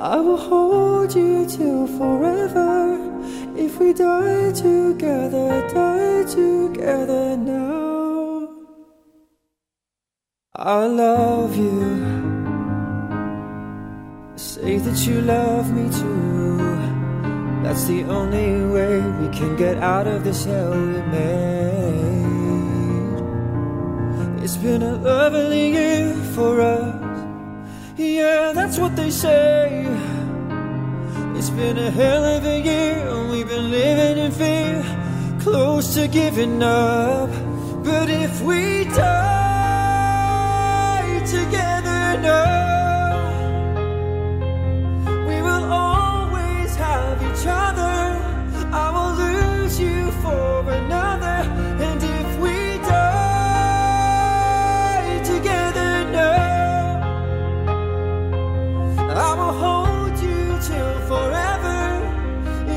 [0.00, 2.98] I will hold you till forever.
[3.54, 8.48] If we die together, die together now.
[10.54, 11.82] I love you.
[14.36, 16.31] Say that you love me too.
[17.62, 21.62] That's the only way we can get out of this hell we made.
[24.42, 26.94] It's been a lovely year for us.
[27.96, 29.86] Yeah, that's what they say.
[31.36, 34.82] It's been a hell of a year, and we've been living in fear,
[35.40, 37.30] close to giving up.
[37.84, 38.92] But if we die
[41.26, 42.71] together now,
[47.42, 48.20] each other.
[48.72, 51.38] I will lose you for another.
[51.86, 54.02] And if we die
[55.24, 56.32] together no,
[59.10, 61.80] I will hold you till forever.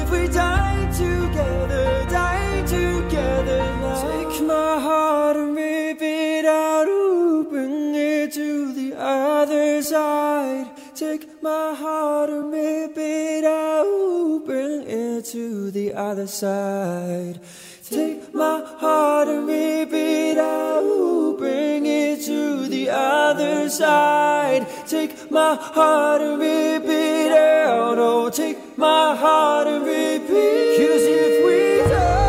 [0.02, 4.02] If we die together, die together now.
[4.02, 10.75] Take my heart and rip it out Open it to the other side.
[11.08, 14.42] Take my heart and rip it out.
[14.44, 17.40] Bring it to the other side.
[17.88, 21.36] Take my heart and rip it out.
[21.38, 24.66] Bring it to the other side.
[24.88, 28.00] Take my heart and rip it out.
[28.00, 30.78] Oh, take my heart and rip it.
[30.80, 32.25] Cause if we die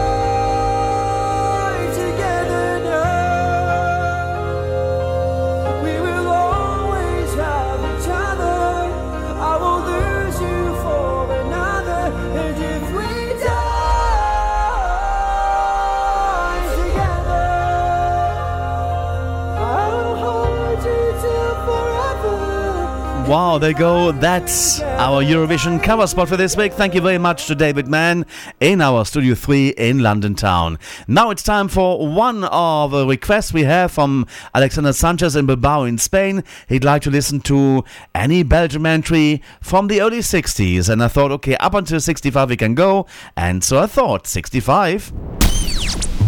[23.27, 24.13] Wow, there you go.
[24.13, 26.73] That's our Eurovision cover spot for this week.
[26.73, 28.25] Thank you very much to David Mann
[28.61, 30.79] in our Studio 3 in London Town.
[31.09, 35.83] Now it's time for one of the requests we have from Alexander Sanchez in Bilbao
[35.83, 36.45] in Spain.
[36.69, 37.83] He'd like to listen to
[38.15, 40.89] any Belgium entry from the early 60s.
[40.89, 43.09] And I thought, okay, up until 65 we can go.
[43.37, 45.13] And so I thought, 65.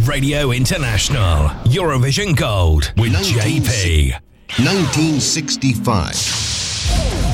[0.05, 4.15] Radio International Eurovision Gold with JP.
[4.59, 6.68] 1965.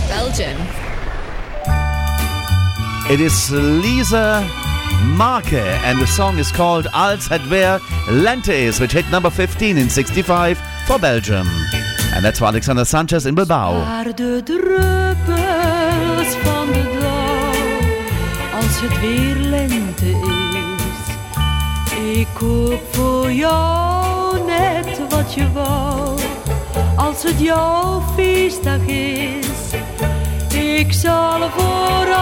[0.08, 0.56] Belgium.
[3.10, 4.44] It is Lize
[5.16, 9.76] Marke, and the song is called Als het weer lente is, which hit number 15
[9.76, 11.46] in 65 for Belgium.
[12.14, 13.72] And that's for Alexander Sanchez in Bilbao.
[13.72, 20.84] Waar de druppels van de dauw, als het weer lente is.
[22.18, 26.13] Ik koop voor jou net wat je wou,
[27.04, 29.72] als het jouw feestdag is.
[30.54, 32.14] Ik zal voor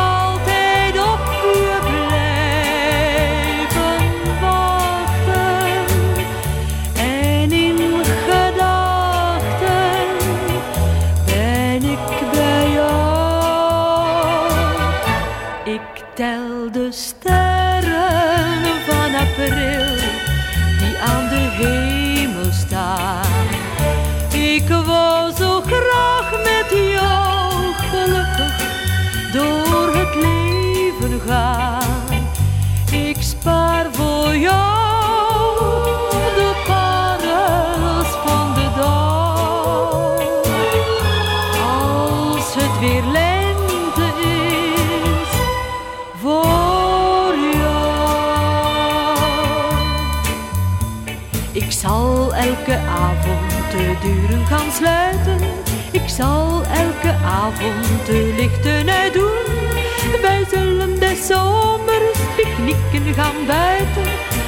[55.93, 60.21] Ik zal elke avond de lichten uitdoen.
[60.23, 64.03] Wij zullen des zomers picknicken gaan buiten.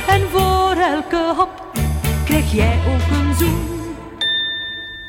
[0.08, 1.62] En voor elke hap
[2.24, 3.94] krijg jij ook een zoen.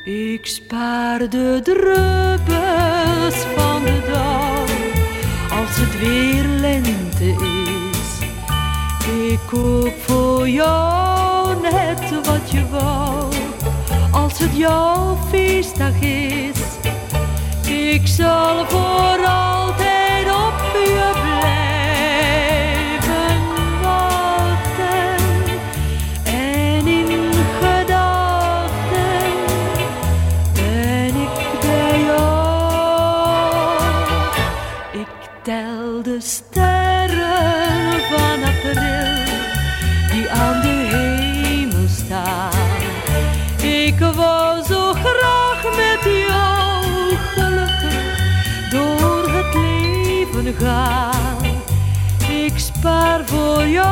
[0.04, 4.70] Ik spaar de druppels van de dag
[5.60, 7.26] als het weer lente
[7.92, 8.28] is.
[9.32, 13.35] Ik koop voor jou net wat je wou
[14.36, 16.60] als het jouw feestdag is.
[17.68, 19.95] Ik zal voor altijd
[52.86, 53.84] Ik voor jou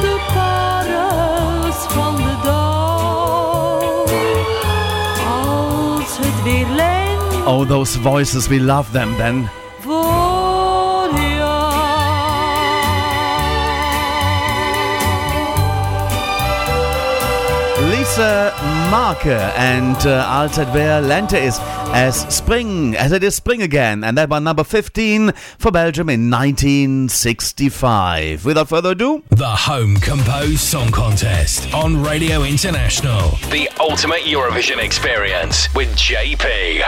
[0.00, 3.82] de parels van de dag.
[5.26, 9.48] Als het weer lente Oh, those voices, we love them then.
[17.90, 18.52] Lize
[18.90, 21.58] Marke and uh, weer lente is
[21.94, 24.02] as spring, as it is spring again.
[24.02, 28.44] And that one number 15 for Belgium in 1965.
[28.44, 33.30] Without further ado, The Home Composed Song Contest on Radio International.
[33.50, 36.82] The ultimate Eurovision experience with JP.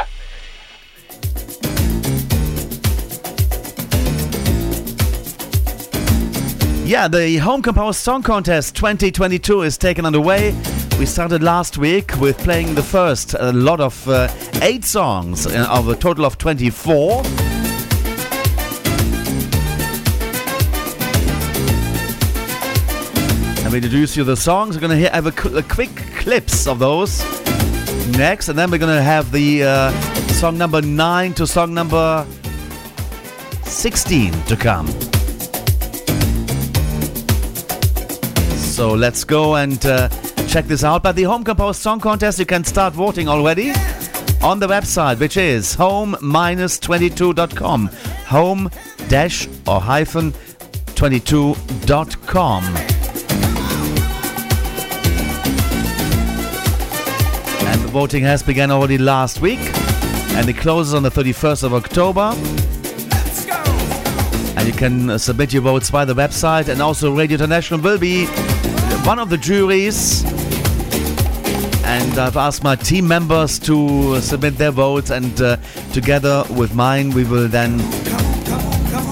[6.87, 10.55] Yeah, the Home Composed Song Contest 2022 is taken underway.
[11.01, 14.29] We started last week with playing the first a lot of uh,
[14.63, 17.23] eight songs uh, of a total of 24.
[23.65, 24.77] I will introduce you the songs.
[24.77, 27.21] We're going to have a, a quick clips of those.
[28.17, 29.91] next, and then we're gonna have the uh,
[30.39, 32.25] song number nine to song number
[33.65, 34.87] 16 to come.
[38.77, 40.11] So let's go and uh,
[40.49, 41.03] check this out.
[41.03, 43.71] But the Home Composed Song Contest, you can start voting already
[44.43, 47.87] on the website, which is home-22.com.
[48.27, 48.71] Home
[49.09, 50.33] dash or hyphen
[50.95, 52.65] 22.com.
[57.67, 59.61] And the voting has begun already last week,
[60.37, 62.35] and it closes on the 31st of October.
[64.59, 67.99] And you can uh, submit your votes by the website, and also Radio International will
[67.99, 68.29] be
[69.05, 70.25] one of the juries.
[71.85, 75.57] And I've asked my team members to submit their votes, and uh,
[75.93, 77.81] together with mine, we will then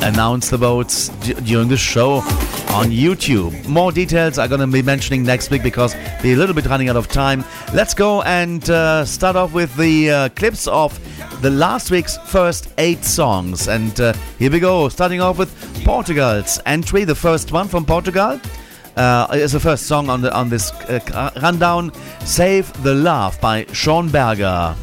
[0.03, 2.17] announce the votes d- during the show
[2.75, 3.67] on YouTube.
[3.69, 6.89] More details I'm going to be mentioning next week because we're a little bit running
[6.89, 7.45] out of time.
[7.73, 10.99] Let's go and uh, start off with the uh, clips of
[11.41, 13.69] the last week's first eight songs.
[13.69, 15.53] And uh, here we go, starting off with
[15.85, 18.41] Portugal's entry, the first one from Portugal.
[18.97, 21.93] Uh, is the first song on the on this uh, rundown.
[22.25, 24.77] "Save the Love" by Sean Berger.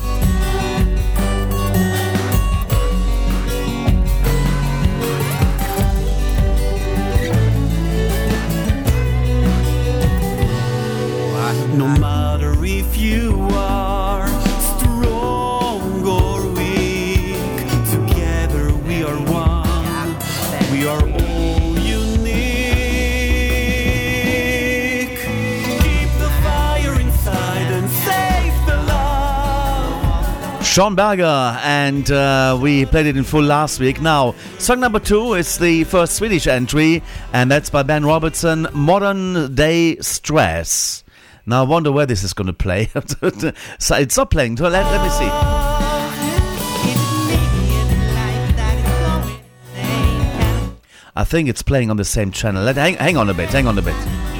[30.82, 34.02] Sean Berger, and uh, we played it in full last week.
[34.02, 37.04] Now, song number two is the first Swedish entry,
[37.34, 41.04] and that's by Ben Robertson, Modern Day Stress.
[41.46, 42.90] Now, I wonder where this is going to play.
[43.78, 44.56] so it's not playing.
[44.56, 45.30] Let, let me see.
[51.16, 52.64] I think it's playing on the same channel.
[52.64, 54.31] Let, hang, hang on a bit, hang on a bit.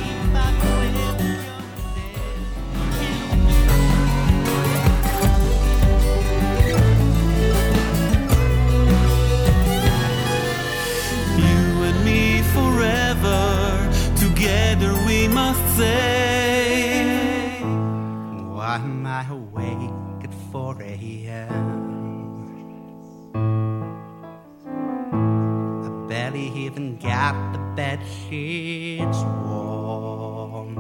[26.82, 30.76] Even got the bed sheets warm.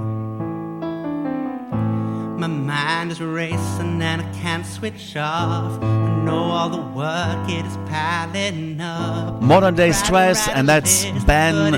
[2.40, 5.82] My mind is racing and I can't switch off.
[5.84, 9.42] I know all the work it is piling up.
[9.42, 11.74] Modern Day Stress, and that's Ben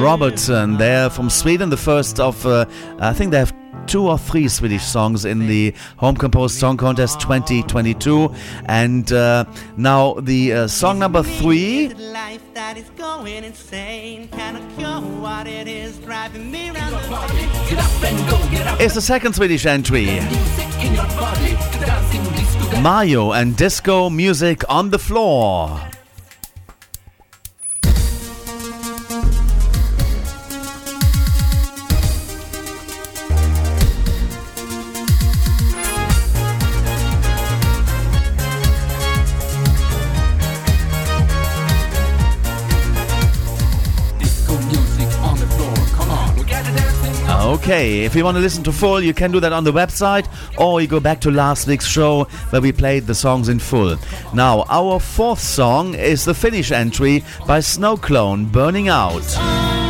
[0.00, 0.78] Robertson.
[0.78, 2.66] They're from Sweden, the first of, uh,
[2.98, 3.54] I think they have
[3.86, 8.34] two or three Swedish songs in the Home Composed Song Contest 2022.
[8.66, 9.44] And uh,
[9.76, 14.28] now the uh, song number three life that is going insane.
[14.28, 16.92] Can cure what it is driving me around
[18.94, 20.20] the second Swedish entry.
[22.80, 25.80] Mario and disco music on the floor.
[47.64, 50.28] Okay, if you want to listen to full, you can do that on the website,
[50.58, 53.96] or you go back to last week's show where we played the songs in full.
[54.34, 59.83] Now, our fourth song is the Finnish entry by Snow Clone, Burning Out.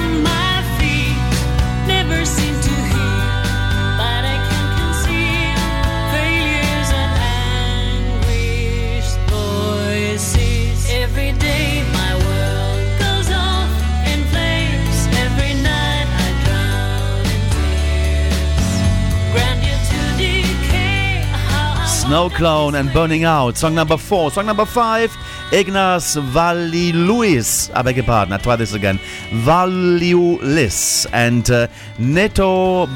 [22.14, 23.56] Snow Clone and Burning Out.
[23.56, 24.30] Song number four.
[24.30, 25.10] Song number five,
[25.50, 27.72] Ignas Valiluis.
[27.74, 29.00] I beg your pardon, I try this again.
[29.42, 31.66] Valiulis and uh,
[31.98, 32.86] Neto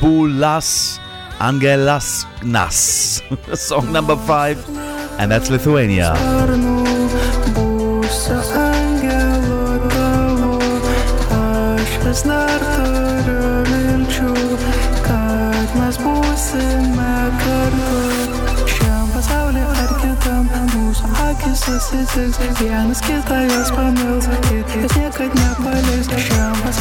[0.00, 0.98] Bulas
[1.38, 3.22] Angelas Nas.
[3.58, 4.62] Song number five,
[5.18, 6.12] and that's Lithuania.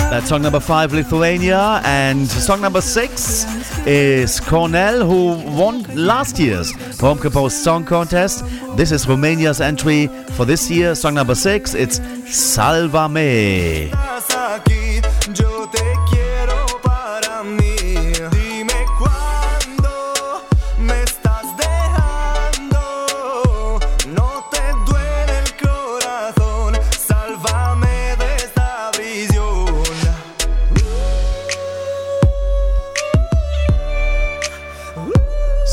[0.09, 1.81] That's song number five, Lithuania.
[1.83, 3.45] And song number six
[3.85, 8.45] is Cornell, who won last year's Home Composed Song Contest.
[8.77, 10.95] This is Romania's entry for this year.
[10.95, 11.99] Song number six, it's
[12.33, 13.91] Salva Me.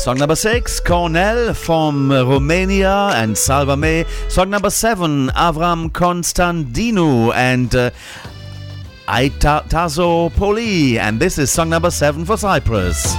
[0.05, 4.05] Song number six, Cornell from Romania and Salva Me.
[4.27, 7.89] Song number seven, Avram Konstantinou and uh,
[9.07, 10.99] Aitazo Poli.
[10.99, 13.15] And this is song number seven for Cyprus.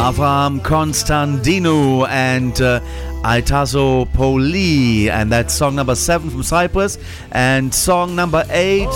[0.00, 2.80] Avram Konstantinou and uh,
[3.22, 5.10] Aitazo Poli.
[5.10, 6.96] And that's song number seven from Cyprus.
[7.32, 8.88] And song number eight,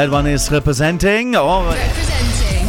[0.00, 2.66] That one is representing, or Representing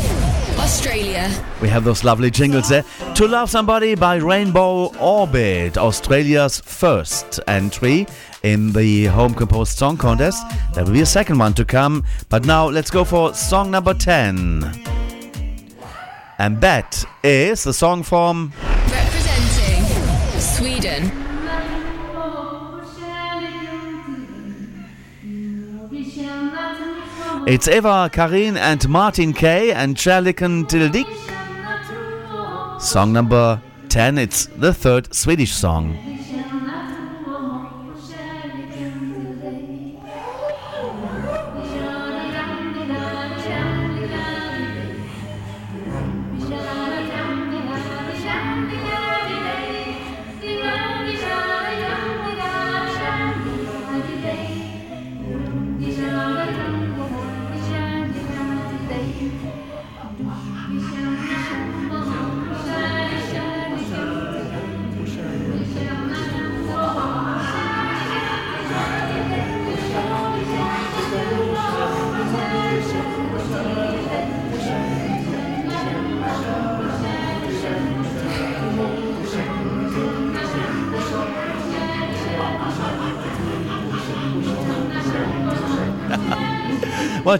[0.59, 1.31] Australia.
[1.61, 2.83] we have those lovely jingles there.
[3.15, 8.05] To Love Somebody by Rainbow Orbit, Australia's first entry
[8.43, 10.43] in the Home Composed Song Contest.
[10.73, 13.93] There will be a second one to come, but now let's go for song number
[13.93, 14.83] 10.
[16.37, 18.51] And that is the song from
[18.89, 19.85] Representing
[20.37, 21.30] Sweden.
[27.51, 29.73] It's Eva Karin and Martin K.
[29.73, 31.05] and Kärleken till dig.
[32.79, 36.10] Song number 10, it's the third Swedish song.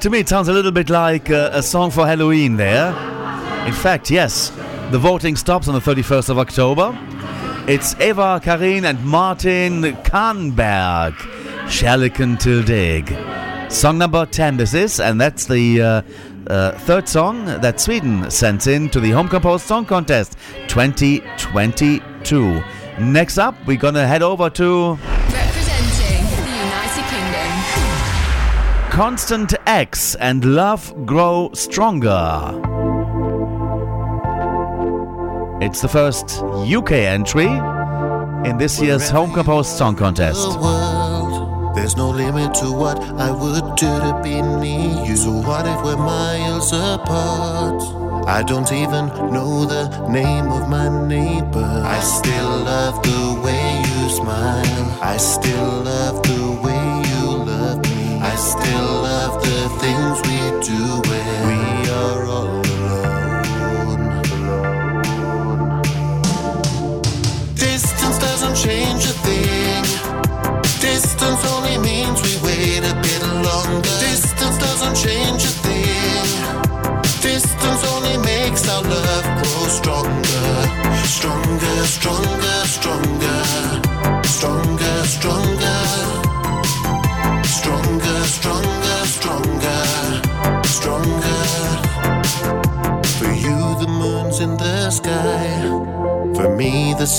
[0.02, 2.88] To me, it sounds a little bit like uh, a song for Halloween there.
[3.68, 4.50] In fact, yes,
[4.90, 6.98] the voting stops on the 31st of October.
[7.68, 11.14] It's Eva Karin and Martin Kahnberg,
[11.68, 13.16] Kärleken till dig.
[13.72, 16.02] Song number 10, this is, and that's the uh,
[16.48, 20.36] uh, third song that Sweden sent in to the Home Composed Song Contest
[20.68, 22.64] 2022.
[23.00, 24.98] Next up, we're gonna head over to
[29.02, 32.54] Constant X and Love Grow Stronger.
[35.60, 37.48] It's the first UK entry
[38.48, 40.48] in this year's Home Composed Song Contest.
[40.60, 41.74] the.
[41.74, 45.16] There's no limit to what I would do to be near you.
[45.16, 47.82] So what if we're miles apart?
[48.28, 51.82] I don't even know the name of my neighbor.
[51.84, 55.00] I still love the way you smile.
[55.02, 56.41] I still love the
[60.72, 61.01] things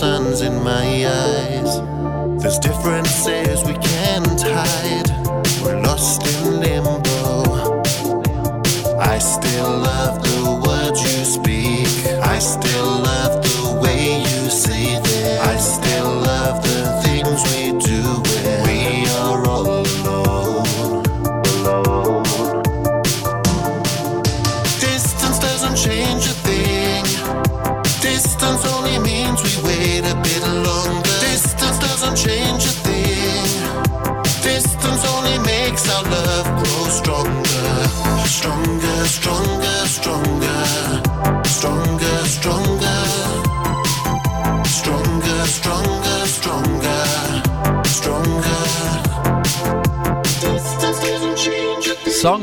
[0.02, 1.80] sun's in my eyes.
[2.42, 3.41] There's differences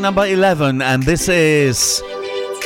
[0.01, 2.01] number 11, and this is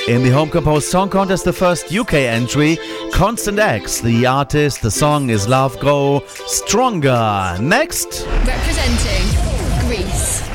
[0.08, 2.78] in the Home Composed Song Contest, the first UK entry.
[3.12, 7.58] Constant X, the artist, the song is Love Grow Stronger.
[7.62, 10.48] Next, Representing Greece.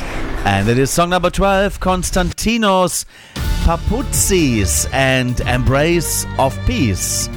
[0.44, 3.04] and it is song number 12, Konstantinos
[3.64, 7.28] Papoutsis and Embrace of Peace.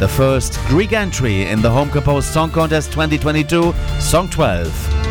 [0.00, 5.03] The first Greek entry in the Home Composed Song Contest 2022, song 12.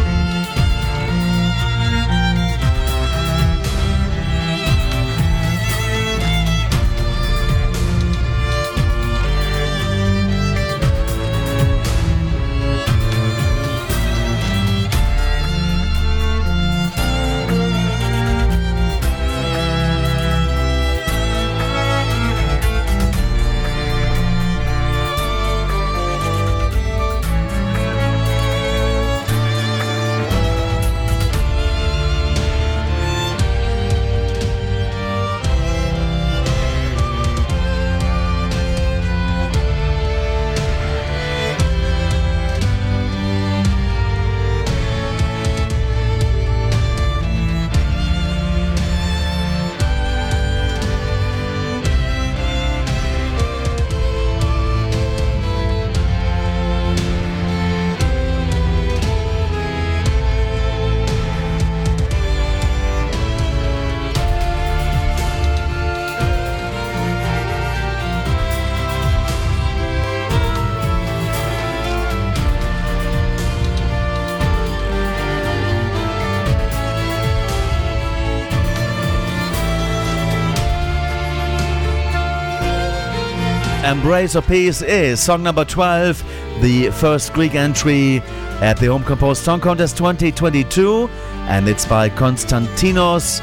[84.04, 88.18] Embrace of Peace is song number 12, the first Greek entry
[88.60, 91.08] at the Home Composed Song Contest 2022,
[91.48, 93.40] and it's by Konstantinos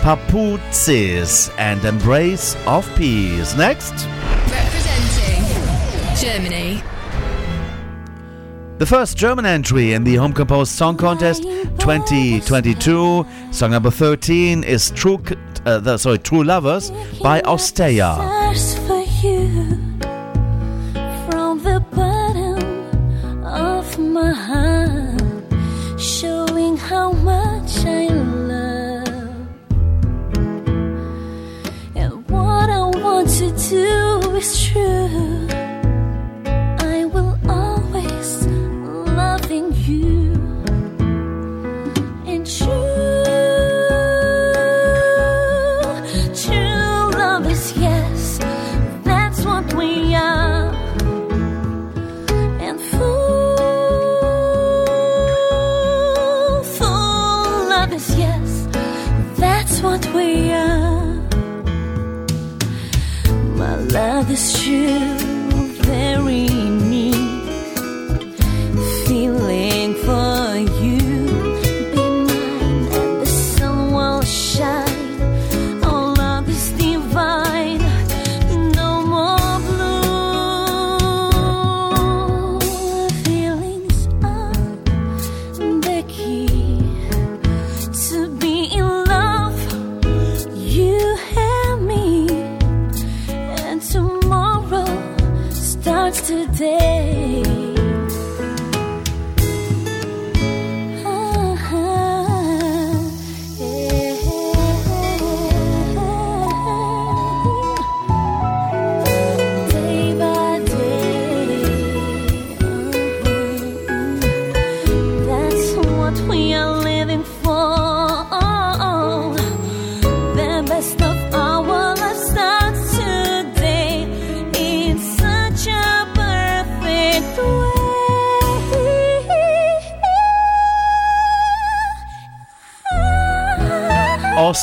[0.00, 3.54] Papoutsis and Embrace of Peace.
[3.54, 3.92] Next.
[4.50, 5.44] Representing
[6.16, 6.82] Germany.
[8.78, 14.90] The first German entry in the Home Composed Song Contest 2022, song number 13 is
[14.92, 15.22] True,
[15.66, 18.16] uh, sorry, True Lovers by Ostia.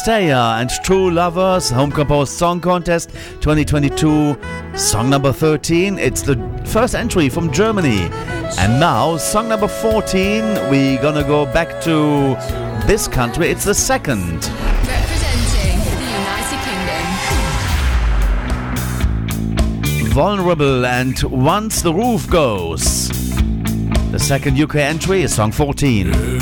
[0.05, 3.09] Stayer and True Lovers Home Composed Song Contest
[3.41, 4.37] 2022,
[4.77, 5.97] song number 13.
[5.97, 8.01] It's the first entry from Germany.
[8.59, 12.35] And now, song number 14, we're gonna go back to
[12.85, 13.49] this country.
[13.49, 14.45] It's the second.
[14.85, 16.59] Representing the United
[19.81, 20.11] Kingdom.
[20.11, 23.09] Vulnerable and Once the Roof Goes.
[24.11, 26.34] The second UK entry is song 14.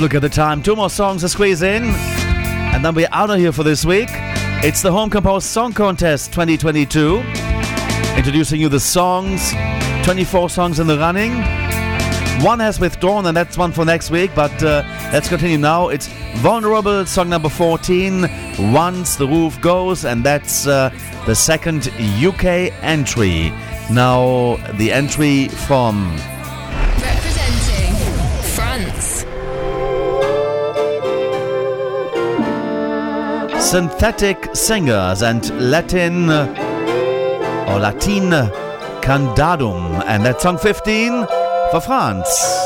[0.00, 0.62] look at the time.
[0.62, 1.82] Two more songs to squeeze in.
[1.84, 4.08] And then we're out of here for this week.
[4.62, 7.18] It's the Home Composed Song Contest 2022.
[8.16, 9.52] Introducing you the songs,
[10.04, 11.32] 24 songs in the running.
[12.44, 14.30] One has withdrawn, and that's one for next week.
[14.34, 15.88] But uh, let's continue now.
[15.88, 18.28] It's Vulnerable, song number 14,
[18.72, 20.90] Once the Roof Goes, and that's uh,
[21.26, 21.88] the second
[22.22, 23.50] UK entry.
[23.90, 26.16] Now, the entry from
[33.68, 38.30] synthetic singers and Latin or Latin
[39.02, 41.26] Candadum, and that's song 15
[41.70, 42.57] for France.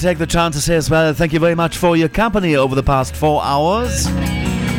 [0.01, 2.73] take the chance to say as well, thank you very much for your company over
[2.73, 4.05] the past four hours.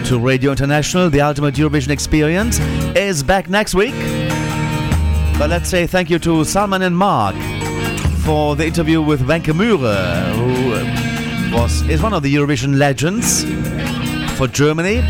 [0.08, 2.58] To Radio International, the ultimate Eurovision experience
[2.96, 3.94] is back next week.
[5.38, 7.36] But let's say thank you to Salman and Marc
[8.24, 13.44] for the interview with Wenche Myhre, who was is one of the Eurovision legends
[14.36, 15.02] for Germany.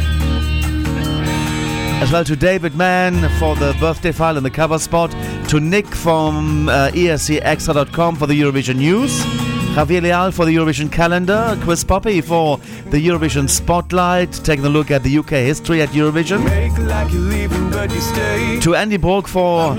[2.02, 5.10] As well to David Mann for the birthday file and the cover spot.
[5.48, 9.41] To Nick from uh, escXtra.com for the Eurovision news.
[9.72, 11.58] Javier Leal for the Eurovision calendar.
[11.62, 12.58] Chris Poppe for
[12.90, 14.30] the Eurovision spotlight.
[14.44, 16.44] Taking a look at the UK history at Eurovision.
[16.44, 18.60] Make like you're leaving, but you stay.
[18.60, 19.74] To Andy Borg for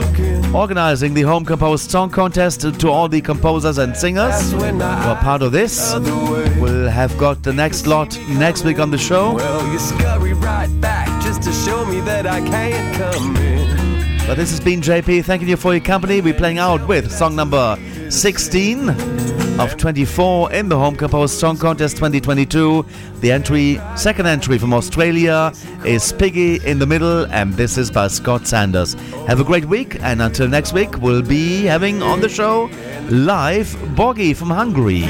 [0.52, 2.62] organizing the Home Composed Song Contest.
[2.62, 5.94] To all the composers and singers who are part of this.
[5.94, 9.36] We'll have got the next lot next week on the show.
[9.36, 14.26] Well, you scurry right back just to show me that I can't come in.
[14.26, 15.24] But this has been JP.
[15.26, 16.20] Thanking you for your company.
[16.20, 17.78] We're playing out with song number
[18.10, 22.86] 16 of 24 in the Home Composed Song Contest 2022.
[23.22, 25.54] The entry, second entry from Australia,
[25.86, 28.94] is Piggy in the middle, and this is by Scott Sanders.
[29.28, 32.70] Have a great week, and until next week, we'll be having on the show
[33.10, 35.02] live Boggie from Hungary.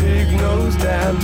[0.00, 1.20] Pig nose down,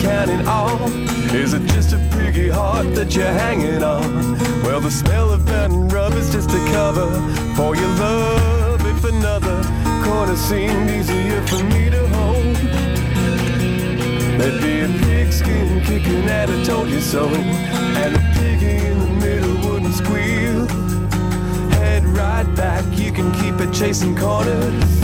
[0.00, 1.08] counting on?
[1.34, 4.38] Is it just a piggy heart that you're hanging on?
[4.62, 7.08] Well, the smell of burning rub is just a cover
[7.54, 8.80] for your love.
[8.86, 9.62] If another
[10.04, 12.56] corner seemed easier for me to hold,
[14.38, 19.26] there'd be a pigskin kicking at a told you so, and the piggy in the
[19.26, 20.66] middle wouldn't squeal.
[21.78, 25.00] Head right back, you can keep it chasing corners.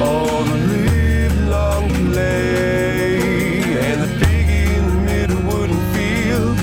[0.00, 0.83] All the
[2.14, 6.54] play, and the piggy in the middle wouldn't feel.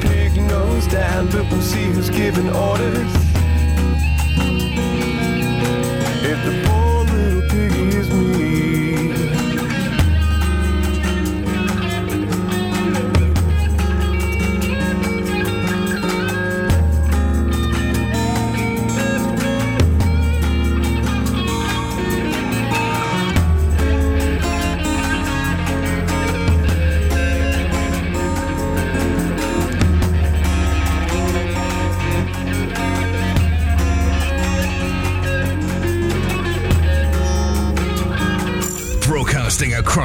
[0.00, 3.27] Pig nose down, but we'll see who's giving orders.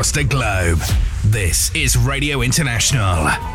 [0.04, 0.80] Across the globe.
[1.24, 3.53] This is Radio International.